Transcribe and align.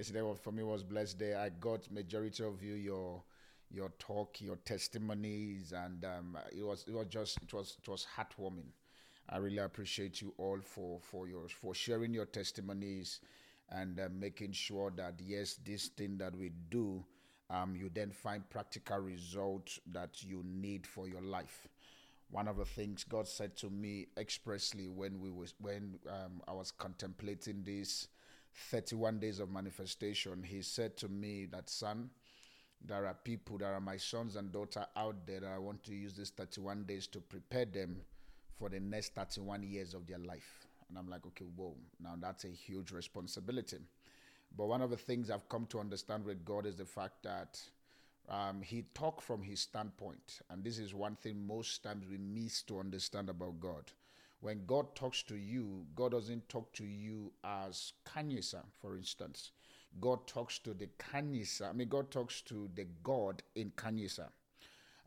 Yesterday 0.00 0.22
for 0.42 0.50
me 0.50 0.62
was 0.62 0.82
blessed 0.82 1.18
day. 1.18 1.34
I 1.34 1.50
got 1.50 1.92
majority 1.92 2.42
of 2.42 2.62
you 2.62 2.72
your 2.72 3.22
your 3.70 3.90
talk, 3.98 4.40
your 4.40 4.56
testimonies, 4.64 5.74
and 5.76 6.02
um, 6.06 6.38
it 6.56 6.62
was 6.62 6.86
it 6.88 6.94
was 6.94 7.06
just 7.10 7.36
it 7.42 7.52
was 7.52 7.76
it 7.78 7.86
was 7.86 8.06
heartwarming. 8.16 8.70
I 9.28 9.36
really 9.36 9.58
appreciate 9.58 10.22
you 10.22 10.32
all 10.38 10.58
for 10.62 11.00
for 11.02 11.28
your 11.28 11.50
for 11.50 11.74
sharing 11.74 12.14
your 12.14 12.24
testimonies 12.24 13.20
and 13.68 14.00
uh, 14.00 14.08
making 14.10 14.52
sure 14.52 14.90
that 14.96 15.20
yes, 15.22 15.58
this 15.66 15.88
thing 15.88 16.16
that 16.16 16.34
we 16.34 16.52
do, 16.70 17.04
um, 17.50 17.76
you 17.76 17.90
then 17.92 18.10
find 18.10 18.48
practical 18.48 19.00
results 19.00 19.80
that 19.92 20.24
you 20.24 20.42
need 20.46 20.86
for 20.86 21.08
your 21.08 21.20
life. 21.20 21.68
One 22.30 22.48
of 22.48 22.56
the 22.56 22.64
things 22.64 23.04
God 23.04 23.28
said 23.28 23.54
to 23.58 23.68
me 23.68 24.06
expressly 24.16 24.88
when 24.88 25.20
we 25.20 25.30
was 25.30 25.52
when 25.60 25.98
um, 26.08 26.40
I 26.48 26.54
was 26.54 26.70
contemplating 26.70 27.64
this 27.64 28.08
31 28.54 29.18
days 29.18 29.40
of 29.40 29.50
manifestation, 29.50 30.42
He 30.42 30.62
said 30.62 30.96
to 30.98 31.08
me 31.08 31.46
that 31.46 31.70
son, 31.70 32.10
there 32.84 33.06
are 33.06 33.14
people, 33.24 33.58
there 33.58 33.74
are 33.74 33.80
my 33.80 33.96
sons 33.96 34.36
and 34.36 34.50
daughter 34.50 34.86
out 34.96 35.26
there 35.26 35.40
that 35.40 35.52
I 35.52 35.58
want 35.58 35.82
to 35.84 35.94
use 35.94 36.14
these 36.14 36.30
31 36.30 36.84
days 36.84 37.06
to 37.08 37.20
prepare 37.20 37.66
them 37.66 38.00
for 38.58 38.68
the 38.68 38.80
next 38.80 39.14
31 39.14 39.62
years 39.62 39.94
of 39.94 40.06
their 40.06 40.18
life. 40.18 40.66
And 40.88 40.98
I'm 40.98 41.08
like, 41.08 41.26
okay, 41.26 41.46
whoa, 41.56 41.74
now 42.02 42.14
that's 42.18 42.44
a 42.44 42.48
huge 42.48 42.90
responsibility. 42.90 43.78
But 44.56 44.66
one 44.66 44.82
of 44.82 44.90
the 44.90 44.96
things 44.96 45.30
I've 45.30 45.48
come 45.48 45.66
to 45.66 45.78
understand 45.78 46.24
with 46.24 46.44
God 46.44 46.66
is 46.66 46.76
the 46.76 46.84
fact 46.84 47.22
that 47.22 47.60
um, 48.28 48.60
He 48.62 48.84
talked 48.94 49.22
from 49.22 49.42
His 49.42 49.60
standpoint. 49.60 50.40
And 50.50 50.64
this 50.64 50.78
is 50.78 50.94
one 50.94 51.16
thing 51.16 51.46
most 51.46 51.82
times 51.82 52.06
we 52.10 52.18
miss 52.18 52.62
to 52.62 52.80
understand 52.80 53.28
about 53.28 53.60
God. 53.60 53.84
When 54.40 54.64
God 54.66 54.94
talks 54.94 55.22
to 55.24 55.36
you, 55.36 55.84
God 55.94 56.12
doesn't 56.12 56.48
talk 56.48 56.72
to 56.74 56.84
you 56.84 57.32
as 57.44 57.92
Kanyesa, 58.06 58.62
for 58.80 58.96
instance. 58.96 59.52
God 60.00 60.26
talks 60.26 60.58
to 60.60 60.72
the 60.72 60.88
Kanyesa. 60.98 61.68
I 61.70 61.72
mean, 61.72 61.88
God 61.88 62.10
talks 62.10 62.40
to 62.42 62.70
the 62.74 62.86
God 63.02 63.42
in 63.54 63.70
Kanyesa 63.72 64.28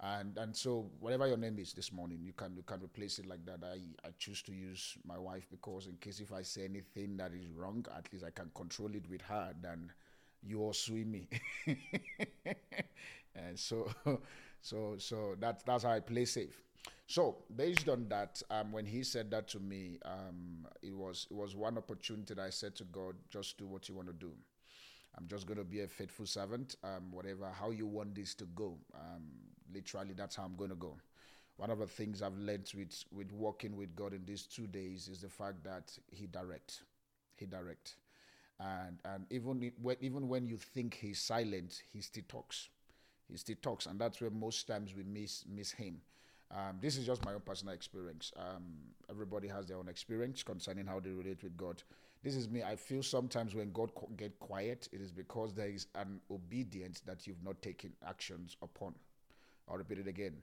and 0.03 0.37
and 0.37 0.55
so 0.55 0.89
whatever 0.99 1.27
your 1.27 1.37
name 1.37 1.57
is 1.59 1.73
this 1.73 1.91
morning 1.91 2.19
you 2.21 2.33
can 2.33 2.55
you 2.55 2.63
can 2.63 2.81
replace 2.83 3.19
it 3.19 3.25
like 3.25 3.45
that 3.45 3.59
i 3.63 3.77
i 4.07 4.11
choose 4.19 4.41
to 4.41 4.51
use 4.51 4.97
my 5.05 5.17
wife 5.17 5.47
because 5.49 5.87
in 5.87 5.95
case 5.97 6.19
if 6.19 6.33
i 6.33 6.41
say 6.41 6.65
anything 6.65 7.15
that 7.15 7.31
is 7.33 7.47
wrong 7.55 7.85
at 7.97 8.11
least 8.11 8.25
i 8.25 8.29
can 8.29 8.49
control 8.53 8.93
it 8.93 9.09
with 9.09 9.21
her 9.21 9.53
than 9.61 9.91
you 10.41 10.61
all 10.61 10.73
sue 10.73 11.05
me 11.05 11.27
and 13.35 13.57
so 13.57 13.87
so 14.61 14.95
so 14.97 15.35
that's 15.39 15.63
that's 15.63 15.83
how 15.83 15.91
i 15.91 15.99
play 15.99 16.25
safe 16.25 16.61
so 17.05 17.37
based 17.55 17.89
on 17.89 18.07
that 18.09 18.41
um, 18.49 18.71
when 18.71 18.85
he 18.85 19.03
said 19.03 19.29
that 19.29 19.47
to 19.47 19.59
me 19.59 19.99
um, 20.05 20.65
it 20.81 20.95
was 20.95 21.27
it 21.29 21.35
was 21.35 21.55
one 21.55 21.77
opportunity 21.77 22.33
that 22.33 22.41
i 22.41 22.49
said 22.49 22.75
to 22.75 22.83
god 22.85 23.15
just 23.29 23.57
do 23.57 23.67
what 23.67 23.89
you 23.89 23.95
want 23.95 24.07
to 24.07 24.13
do 24.13 24.31
I'm 25.17 25.27
just 25.27 25.45
going 25.45 25.57
to 25.57 25.63
be 25.63 25.81
a 25.81 25.87
faithful 25.87 26.25
servant, 26.25 26.75
um, 26.83 27.11
whatever, 27.11 27.49
how 27.51 27.69
you 27.69 27.85
want 27.85 28.15
this 28.15 28.33
to 28.35 28.45
go. 28.55 28.77
Um, 28.95 29.23
literally, 29.71 30.13
that's 30.15 30.35
how 30.35 30.43
I'm 30.43 30.55
going 30.55 30.71
to 30.71 30.75
go. 30.75 30.97
One 31.57 31.69
of 31.69 31.79
the 31.79 31.85
things 31.85 32.23
I've 32.23 32.37
learned 32.37 32.71
with, 32.75 33.03
with 33.11 33.31
walking 33.31 33.77
with 33.77 33.95
God 33.95 34.13
in 34.13 34.25
these 34.25 34.47
two 34.47 34.65
days 34.65 35.07
is 35.07 35.21
the 35.21 35.29
fact 35.29 35.63
that 35.65 35.95
He 36.09 36.25
directs. 36.25 36.81
He 37.35 37.45
directs. 37.45 37.95
And, 38.59 38.97
and 39.05 39.25
even, 39.29 39.71
even 40.01 40.27
when 40.27 40.47
you 40.47 40.57
think 40.57 40.95
He's 40.95 41.19
silent, 41.19 41.83
He 41.91 42.01
still 42.01 42.23
talks. 42.27 42.69
He 43.29 43.37
still 43.37 43.57
talks. 43.61 43.85
And 43.85 43.99
that's 43.99 44.19
where 44.19 44.31
most 44.31 44.67
times 44.67 44.95
we 44.95 45.03
miss, 45.03 45.45
miss 45.47 45.71
Him. 45.71 46.01
Um, 46.53 46.77
this 46.81 46.97
is 46.97 47.05
just 47.05 47.25
my 47.25 47.33
own 47.33 47.41
personal 47.41 47.73
experience. 47.73 48.31
Um, 48.37 48.63
everybody 49.09 49.47
has 49.47 49.65
their 49.65 49.77
own 49.77 49.87
experience 49.87 50.43
concerning 50.43 50.85
how 50.85 50.99
they 50.99 51.09
relate 51.09 51.41
with 51.41 51.57
God. 51.57 51.81
This 52.23 52.35
is 52.35 52.47
me. 52.47 52.61
I 52.63 52.75
feel 52.75 53.01
sometimes 53.01 53.55
when 53.55 53.71
God 53.71 53.91
get 54.17 54.39
quiet, 54.39 54.87
it 54.93 55.01
is 55.01 55.11
because 55.11 55.53
there 55.53 55.67
is 55.67 55.87
an 55.95 56.21
obedience 56.29 57.01
that 57.01 57.25
you've 57.25 57.43
not 57.43 57.61
taken 57.61 57.91
actions 58.07 58.55
upon. 58.61 58.93
I'll 59.69 59.77
repeat 59.77 59.99
it 59.99 60.07
again. 60.07 60.33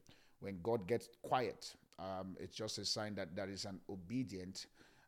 When 0.40 0.58
God 0.62 0.86
gets 0.86 1.08
quiet, 1.22 1.74
um, 1.98 2.36
it's 2.40 2.56
just 2.56 2.78
a 2.78 2.84
sign 2.84 3.14
that 3.14 3.36
there 3.36 3.48
is 3.48 3.64
an 3.64 3.78
obedient. 3.88 4.66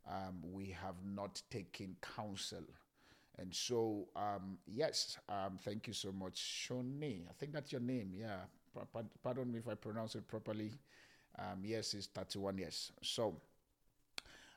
Um, 0.08 0.40
we 0.52 0.76
have 0.80 0.96
not 1.04 1.42
taken 1.50 1.96
counsel. 2.16 2.62
And 3.38 3.52
so, 3.52 4.06
um, 4.14 4.58
yes, 4.66 5.18
um, 5.28 5.58
thank 5.64 5.86
you 5.86 5.94
so 5.94 6.12
much, 6.12 6.68
Shoni. 6.68 7.22
I 7.28 7.32
think 7.38 7.52
that's 7.52 7.72
your 7.72 7.80
name. 7.80 8.12
Yeah. 8.14 8.36
Pardon 9.22 9.52
me 9.52 9.58
if 9.58 9.68
I 9.68 9.74
pronounce 9.74 10.14
it 10.14 10.26
properly. 10.28 10.70
Um, 11.38 11.62
yes, 11.64 11.94
it's 11.94 12.06
31 12.06 12.58
years. 12.58 12.92
So, 13.02 13.36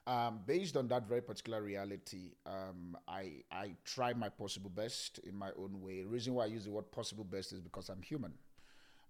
um, 0.07 0.39
based 0.45 0.77
on 0.77 0.87
that 0.89 1.07
very 1.07 1.21
particular 1.21 1.61
reality, 1.61 2.31
um, 2.45 2.95
I 3.07 3.43
I 3.51 3.71
try 3.85 4.13
my 4.13 4.29
possible 4.29 4.69
best 4.69 5.19
in 5.19 5.35
my 5.35 5.49
own 5.57 5.81
way. 5.81 6.01
The 6.03 6.09
reason 6.09 6.33
why 6.35 6.43
I 6.43 6.47
use 6.47 6.65
the 6.65 6.71
word 6.71 6.91
possible 6.91 7.23
best 7.23 7.53
is 7.53 7.59
because 7.59 7.89
I'm 7.89 8.01
human, 8.01 8.33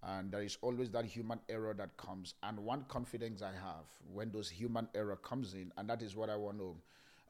and 0.03 0.31
there 0.31 0.41
is 0.43 0.57
always 0.61 0.91
that 0.91 1.05
human 1.05 1.39
error 1.49 1.73
that 1.75 1.97
comes. 1.97 2.35
And 2.43 2.59
one 2.59 2.85
confidence 2.87 3.41
I 3.41 3.51
have 3.53 3.85
when 4.13 4.31
those 4.31 4.49
human 4.49 4.87
error 4.95 5.17
comes 5.17 5.53
in, 5.53 5.71
and 5.77 5.89
that 5.89 6.01
is 6.01 6.15
what 6.15 6.29
I 6.29 6.35
want 6.37 6.59
to, 6.59 6.75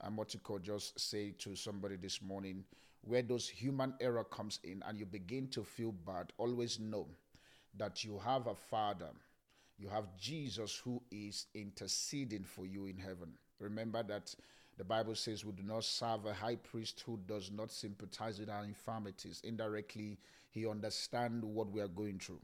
um, 0.01 0.15
what 0.15 0.33
you 0.33 0.39
call 0.41 0.59
just 0.59 0.99
say 0.99 1.31
to 1.39 1.55
somebody 1.55 1.95
this 1.95 2.21
morning, 2.21 2.63
where 3.01 3.23
those 3.23 3.49
human 3.49 3.93
error 3.99 4.23
comes 4.25 4.59
in, 4.63 4.83
and 4.87 4.99
you 4.99 5.05
begin 5.05 5.47
to 5.49 5.63
feel 5.63 5.91
bad. 5.91 6.33
Always 6.37 6.79
know 6.79 7.07
that 7.77 8.03
you 8.03 8.19
have 8.19 8.47
a 8.47 8.55
Father. 8.55 9.09
You 9.77 9.89
have 9.89 10.15
Jesus 10.17 10.75
who 10.83 11.01
is 11.11 11.47
interceding 11.53 12.43
for 12.43 12.65
you 12.65 12.85
in 12.85 12.97
heaven 12.97 13.33
Remember 13.59 14.03
that 14.03 14.35
the 14.77 14.83
Bible 14.83 15.15
says 15.15 15.45
we 15.45 15.53
do 15.53 15.63
not 15.63 15.83
serve 15.85 16.25
a 16.25 16.33
high 16.33 16.57
priest 16.57 17.01
who 17.05 17.19
does 17.25 17.49
not 17.51 17.71
sympathize 17.71 18.39
with 18.39 18.49
our 18.49 18.65
infirmities. 18.65 19.41
Indirectly, 19.43 20.17
he 20.51 20.67
understands 20.67 21.45
what 21.45 21.71
we 21.71 21.81
are 21.81 21.87
going 21.87 22.19
through. 22.19 22.41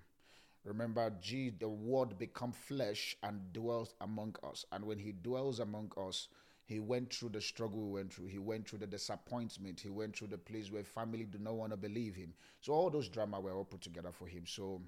Remember, 0.63 1.11
G, 1.21 1.49
the 1.49 1.67
word 1.67 2.17
become 2.17 2.51
flesh 2.51 3.17
and 3.23 3.51
dwells 3.51 3.95
among 3.99 4.35
us. 4.43 4.63
And 4.71 4.85
when 4.85 4.99
he 4.99 5.11
dwells 5.11 5.59
among 5.59 5.91
us, 5.97 6.27
he 6.65 6.79
went 6.79 7.13
through 7.13 7.29
the 7.29 7.41
struggle 7.41 7.79
we 7.81 7.91
went 7.99 8.13
through. 8.13 8.27
He 8.27 8.37
went 8.37 8.69
through 8.69 8.79
the 8.79 8.87
disappointment. 8.87 9.81
He 9.81 9.89
went 9.89 10.15
through 10.15 10.27
the 10.27 10.37
place 10.37 10.71
where 10.71 10.83
family 10.83 11.25
do 11.25 11.39
not 11.39 11.55
want 11.55 11.71
to 11.71 11.77
believe 11.77 12.15
him. 12.15 12.33
So 12.61 12.73
all 12.73 12.89
those 12.89 13.09
drama 13.09 13.41
were 13.41 13.57
all 13.57 13.65
put 13.65 13.81
together 13.81 14.11
for 14.13 14.27
him. 14.27 14.43
So 14.45 14.81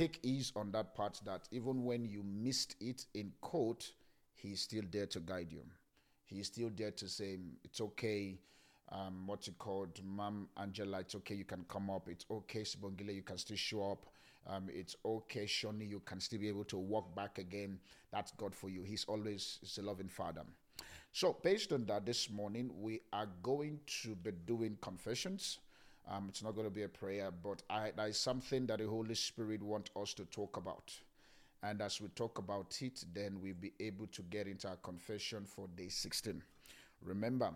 take 0.00 0.18
ease 0.22 0.50
on 0.56 0.70
that 0.72 0.94
part 0.94 1.20
that 1.26 1.46
even 1.50 1.84
when 1.84 2.06
you 2.06 2.22
missed 2.22 2.74
it 2.80 3.04
in 3.12 3.30
court, 3.42 3.92
He's 4.34 4.62
still 4.62 4.84
there 4.90 5.04
to 5.04 5.20
guide 5.20 5.48
you. 5.52 5.60
He's 6.24 6.46
still 6.46 6.70
there 6.74 6.92
to 6.92 7.06
say, 7.06 7.36
it's 7.62 7.82
okay. 7.82 8.38
Um, 8.90 9.26
what 9.26 9.46
you 9.46 9.52
called 9.58 10.00
Mom 10.02 10.48
Angela, 10.56 11.00
it's 11.00 11.14
okay, 11.16 11.34
you 11.34 11.44
can 11.44 11.66
come 11.68 11.90
up. 11.90 12.08
It's 12.08 12.24
okay, 12.30 12.60
Sibongile, 12.60 13.14
you 13.14 13.22
can 13.22 13.36
still 13.36 13.58
show 13.58 13.92
up. 13.92 14.06
Um, 14.46 14.68
it's 14.72 14.96
okay, 15.04 15.44
Shoni, 15.44 15.86
you 15.86 16.00
can 16.00 16.18
still 16.18 16.40
be 16.40 16.48
able 16.48 16.64
to 16.64 16.78
walk 16.78 17.14
back 17.14 17.36
again. 17.36 17.78
That's 18.10 18.32
God 18.32 18.54
for 18.54 18.70
you. 18.70 18.82
He's 18.82 19.04
always 19.04 19.58
he's 19.60 19.76
a 19.76 19.82
loving 19.82 20.08
Father. 20.08 20.44
So, 21.12 21.36
based 21.42 21.72
on 21.74 21.84
that, 21.86 22.06
this 22.06 22.30
morning 22.30 22.70
we 22.80 23.02
are 23.12 23.28
going 23.42 23.80
to 24.02 24.14
be 24.14 24.30
doing 24.46 24.78
confessions. 24.80 25.58
Um, 26.10 26.26
it's 26.28 26.42
not 26.42 26.56
going 26.56 26.66
to 26.66 26.74
be 26.74 26.82
a 26.82 26.88
prayer, 26.88 27.30
but 27.30 27.62
I, 27.70 27.92
there 27.96 28.08
is 28.08 28.18
something 28.18 28.66
that 28.66 28.80
the 28.80 28.88
Holy 28.88 29.14
Spirit 29.14 29.62
wants 29.62 29.90
us 29.94 30.12
to 30.14 30.24
talk 30.24 30.56
about. 30.56 30.92
And 31.62 31.80
as 31.80 32.00
we 32.00 32.08
talk 32.08 32.38
about 32.38 32.76
it, 32.80 33.04
then 33.14 33.38
we'll 33.40 33.54
be 33.54 33.72
able 33.78 34.08
to 34.08 34.22
get 34.22 34.48
into 34.48 34.68
our 34.68 34.76
confession 34.76 35.44
for 35.44 35.68
day 35.76 35.88
16. 35.88 36.42
Remember, 37.02 37.50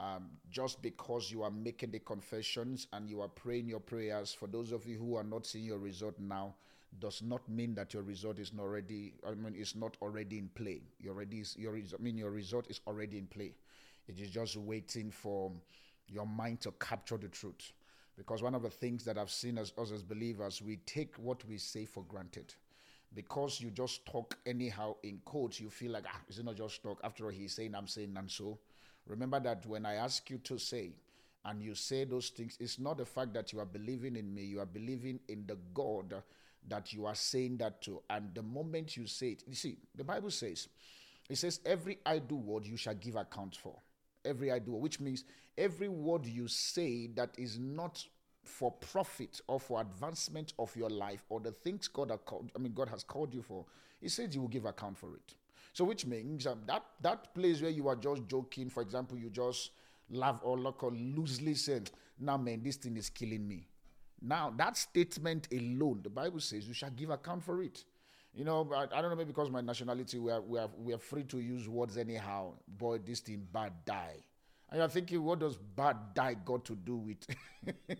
um, 0.00 0.30
just 0.50 0.82
because 0.82 1.30
you 1.30 1.42
are 1.42 1.50
making 1.50 1.92
the 1.92 2.00
confessions 2.00 2.88
and 2.92 3.08
you 3.08 3.20
are 3.20 3.28
praying 3.28 3.68
your 3.68 3.80
prayers, 3.80 4.32
for 4.32 4.48
those 4.48 4.72
of 4.72 4.84
you 4.86 4.98
who 4.98 5.14
are 5.14 5.24
not 5.24 5.46
seeing 5.46 5.64
your 5.64 5.78
result 5.78 6.18
now, 6.18 6.54
does 6.98 7.22
not 7.22 7.48
mean 7.48 7.74
that 7.74 7.94
your 7.94 8.02
result 8.02 8.38
is 8.38 8.52
not 8.52 8.64
already. 8.64 9.14
I 9.26 9.34
mean, 9.34 9.54
it's 9.56 9.76
not 9.76 9.96
already 10.02 10.38
in 10.38 10.48
play. 10.48 10.80
You 10.98 11.10
already, 11.10 11.44
your, 11.56 11.76
I 11.76 12.02
mean, 12.02 12.16
your 12.16 12.30
result 12.30 12.68
is 12.68 12.80
already 12.86 13.18
in 13.18 13.26
play. 13.26 13.54
It 14.08 14.18
is 14.18 14.30
just 14.30 14.56
waiting 14.56 15.10
for 15.10 15.52
your 16.08 16.26
mind 16.26 16.60
to 16.62 16.72
capture 16.72 17.18
the 17.18 17.28
truth. 17.28 17.72
Because 18.16 18.42
one 18.42 18.54
of 18.54 18.62
the 18.62 18.70
things 18.70 19.04
that 19.04 19.18
I've 19.18 19.30
seen 19.30 19.58
as 19.58 19.72
us 19.76 19.92
as 19.92 20.02
believers, 20.02 20.62
we 20.62 20.76
take 20.86 21.16
what 21.16 21.44
we 21.46 21.58
say 21.58 21.84
for 21.84 22.02
granted 22.04 22.54
because 23.16 23.60
you 23.60 23.70
just 23.70 24.04
talk 24.06 24.36
anyhow 24.46 24.94
in 25.02 25.20
quotes, 25.24 25.58
you 25.58 25.70
feel 25.70 25.92
like, 25.92 26.04
ah, 26.06 26.20
is 26.28 26.38
it 26.38 26.44
not 26.44 26.56
just 26.56 26.82
talk? 26.82 27.00
After 27.02 27.24
all, 27.24 27.30
he's 27.30 27.54
saying, 27.54 27.74
I'm 27.74 27.88
saying, 27.88 28.14
and 28.16 28.30
so. 28.30 28.58
Remember 29.06 29.40
that 29.40 29.64
when 29.66 29.86
I 29.86 29.94
ask 29.94 30.28
you 30.28 30.38
to 30.38 30.58
say, 30.58 30.90
and 31.44 31.62
you 31.62 31.74
say 31.74 32.04
those 32.04 32.28
things, 32.28 32.56
it's 32.60 32.78
not 32.78 32.98
the 32.98 33.06
fact 33.06 33.32
that 33.34 33.52
you 33.52 33.60
are 33.60 33.66
believing 33.66 34.16
in 34.16 34.34
me, 34.34 34.42
you 34.42 34.60
are 34.60 34.66
believing 34.66 35.20
in 35.28 35.44
the 35.46 35.56
God 35.72 36.14
that 36.68 36.92
you 36.92 37.06
are 37.06 37.14
saying 37.14 37.56
that 37.58 37.80
to. 37.82 38.02
And 38.10 38.34
the 38.34 38.42
moment 38.42 38.96
you 38.96 39.06
say 39.06 39.28
it, 39.28 39.44
you 39.46 39.54
see, 39.54 39.78
the 39.94 40.04
Bible 40.04 40.30
says, 40.30 40.68
it 41.30 41.36
says, 41.36 41.60
every 41.64 41.98
idle 42.04 42.38
word 42.38 42.66
you 42.66 42.76
shall 42.76 42.94
give 42.94 43.16
account 43.16 43.56
for. 43.56 43.76
Every 44.26 44.50
word, 44.50 44.66
which 44.66 45.00
means 45.00 45.24
every 45.56 45.88
word 45.88 46.26
you 46.26 46.48
say 46.48 47.06
that 47.14 47.30
is 47.38 47.58
not 47.58 48.04
for 48.44 48.70
profit 48.70 49.40
or 49.48 49.58
for 49.58 49.80
advancement 49.80 50.52
of 50.58 50.74
your 50.76 50.90
life 50.90 51.24
or 51.28 51.40
the 51.40 51.52
things 51.52 51.88
God 51.88 52.12
called, 52.24 52.50
I 52.54 52.58
mean 52.58 52.72
God 52.74 52.88
has 52.88 53.02
called 53.02 53.32
you 53.34 53.42
for, 53.42 53.64
He 54.00 54.08
says 54.08 54.34
you 54.34 54.42
will 54.42 54.48
give 54.48 54.66
account 54.66 54.98
for 54.98 55.14
it. 55.16 55.34
So 55.72 55.84
which 55.84 56.06
means 56.06 56.46
um, 56.46 56.60
that 56.66 56.82
that 57.02 57.34
place 57.34 57.60
where 57.60 57.70
you 57.70 57.88
are 57.88 57.96
just 57.96 58.26
joking, 58.28 58.70
for 58.70 58.82
example, 58.82 59.18
you 59.18 59.30
just 59.30 59.70
laugh 60.10 60.40
or 60.42 60.58
look 60.58 60.82
or 60.82 60.90
loosely 60.90 61.54
saying, 61.54 61.88
now 62.18 62.36
man, 62.36 62.62
this 62.62 62.76
thing 62.76 62.96
is 62.96 63.10
killing 63.10 63.46
me. 63.46 63.66
Now, 64.22 64.52
that 64.56 64.76
statement 64.76 65.48
alone, 65.52 66.00
the 66.02 66.10
Bible 66.10 66.40
says 66.40 66.66
you 66.66 66.74
shall 66.74 66.90
give 66.90 67.10
account 67.10 67.44
for 67.44 67.62
it. 67.62 67.84
You 68.36 68.44
know, 68.44 68.70
I, 68.74 68.82
I 68.82 69.00
don't 69.00 69.10
know, 69.10 69.16
maybe 69.16 69.28
because 69.28 69.50
my 69.50 69.62
nationality, 69.62 70.18
we 70.18 70.30
are, 70.30 70.42
we, 70.42 70.58
are, 70.58 70.68
we 70.78 70.92
are 70.92 70.98
free 70.98 71.24
to 71.24 71.40
use 71.40 71.66
words 71.70 71.96
anyhow. 71.96 72.52
Boy, 72.68 72.98
this 72.98 73.20
thing 73.20 73.46
bad 73.50 73.72
die. 73.86 74.16
And 74.70 74.78
you're 74.78 74.88
thinking, 74.88 75.24
what 75.24 75.38
does 75.38 75.56
bad 75.56 75.96
die 76.12 76.34
got 76.44 76.66
to 76.66 76.74
do 76.76 76.96
with? 76.96 77.26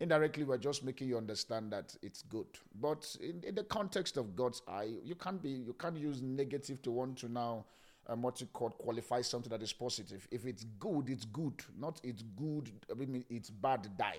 Indirectly, 0.00 0.44
we're 0.44 0.58
just 0.58 0.84
making 0.84 1.08
you 1.08 1.16
understand 1.16 1.72
that 1.72 1.96
it's 2.00 2.22
good. 2.22 2.46
But 2.80 3.16
in, 3.20 3.42
in, 3.42 3.56
the 3.56 3.64
context 3.64 4.16
of 4.16 4.36
God's 4.36 4.62
eye, 4.68 4.90
you 5.02 5.16
can't 5.16 5.42
be, 5.42 5.50
you 5.50 5.74
can't 5.76 5.96
use 5.96 6.22
negative 6.22 6.80
to 6.82 6.92
want 6.92 7.18
to 7.18 7.32
now, 7.32 7.64
um, 8.06 8.22
what 8.22 8.40
you 8.40 8.46
call 8.52 8.70
qualify 8.70 9.20
something 9.20 9.50
that 9.50 9.62
is 9.62 9.72
positive. 9.72 10.28
If 10.30 10.46
it's 10.46 10.62
good, 10.78 11.10
it's 11.10 11.24
good. 11.24 11.54
Not 11.76 12.00
it's 12.04 12.22
good. 12.22 12.70
I 12.88 12.94
mean, 12.94 13.24
it's 13.28 13.50
bad. 13.50 13.88
Die. 13.98 14.18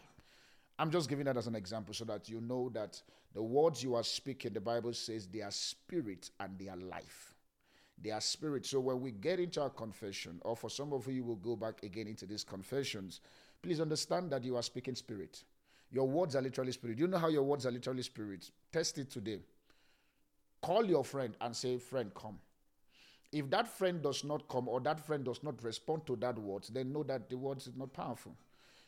I'm 0.79 0.91
just 0.91 1.09
giving 1.09 1.25
that 1.25 1.37
as 1.37 1.47
an 1.47 1.55
example 1.55 1.93
so 1.93 2.05
that 2.05 2.29
you 2.29 2.39
know 2.39 2.69
that 2.73 3.01
the 3.33 3.41
words 3.41 3.83
you 3.83 3.95
are 3.95 4.03
speaking, 4.03 4.53
the 4.53 4.61
Bible 4.61 4.93
says 4.93 5.27
they 5.27 5.41
are 5.41 5.51
spirit 5.51 6.29
and 6.39 6.57
they 6.57 6.67
are 6.67 6.77
life. 6.77 7.33
They 7.99 8.11
are 8.11 8.21
spirit. 8.21 8.65
So 8.65 8.79
when 8.79 9.01
we 9.01 9.11
get 9.11 9.39
into 9.39 9.61
our 9.61 9.71
confession, 9.71 10.39
or 10.41 10.55
for 10.55 10.69
some 10.69 10.93
of 10.93 11.07
you 11.07 11.23
will 11.23 11.37
go 11.37 11.55
back 11.55 11.81
again 11.81 12.07
into 12.07 12.27
these 12.27 12.43
confessions, 12.43 13.21
please 13.63 13.81
understand 13.81 14.31
that 14.31 14.43
you 14.43 14.55
are 14.55 14.61
speaking 14.61 14.93
spirit. 14.93 15.43
Your 15.91 16.07
words 16.07 16.35
are 16.35 16.41
literally 16.41 16.73
spirit. 16.73 16.99
You 16.99 17.07
know 17.07 17.17
how 17.17 17.29
your 17.29 17.43
words 17.43 17.65
are 17.65 17.71
literally 17.71 18.03
spirit? 18.03 18.51
Test 18.71 18.99
it 18.99 19.09
today. 19.09 19.39
Call 20.61 20.85
your 20.85 21.03
friend 21.03 21.35
and 21.41 21.55
say, 21.55 21.77
Friend, 21.77 22.11
come. 22.13 22.37
If 23.31 23.49
that 23.49 23.67
friend 23.67 24.01
does 24.01 24.23
not 24.23 24.47
come 24.47 24.67
or 24.67 24.79
that 24.81 24.99
friend 24.99 25.23
does 25.23 25.43
not 25.43 25.63
respond 25.63 26.05
to 26.07 26.15
that 26.17 26.37
word, 26.37 26.65
then 26.71 26.93
know 26.93 27.03
that 27.03 27.29
the 27.29 27.37
words 27.37 27.67
is 27.67 27.75
not 27.75 27.93
powerful. 27.93 28.35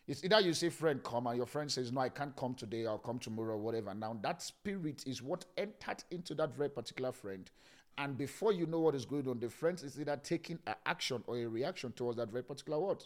It's 0.09 0.23
either 0.23 0.39
you 0.39 0.53
say, 0.53 0.69
friend, 0.69 1.03
come, 1.03 1.27
and 1.27 1.37
your 1.37 1.45
friend 1.45 1.71
says, 1.71 1.91
no, 1.91 2.01
I 2.01 2.09
can't 2.09 2.35
come 2.35 2.55
today, 2.55 2.87
I'll 2.87 2.97
come 2.97 3.19
tomorrow, 3.19 3.53
or 3.53 3.57
whatever. 3.59 3.93
Now, 3.93 4.17
that 4.23 4.41
spirit 4.41 5.03
is 5.05 5.21
what 5.21 5.45
entered 5.55 6.03
into 6.09 6.33
that 6.33 6.55
very 6.55 6.69
particular 6.69 7.11
friend. 7.11 7.47
And 7.95 8.17
before 8.17 8.51
you 8.51 8.65
know 8.65 8.79
what 8.79 8.95
is 8.95 9.05
going 9.05 9.27
on, 9.27 9.39
the 9.39 9.49
friend 9.49 9.79
is 9.83 9.99
either 9.99 10.17
taking 10.17 10.57
an 10.65 10.73
action 10.87 11.23
or 11.27 11.37
a 11.37 11.45
reaction 11.45 11.91
towards 11.91 12.17
that 12.17 12.31
very 12.31 12.43
particular 12.43 12.79
word. 12.79 13.03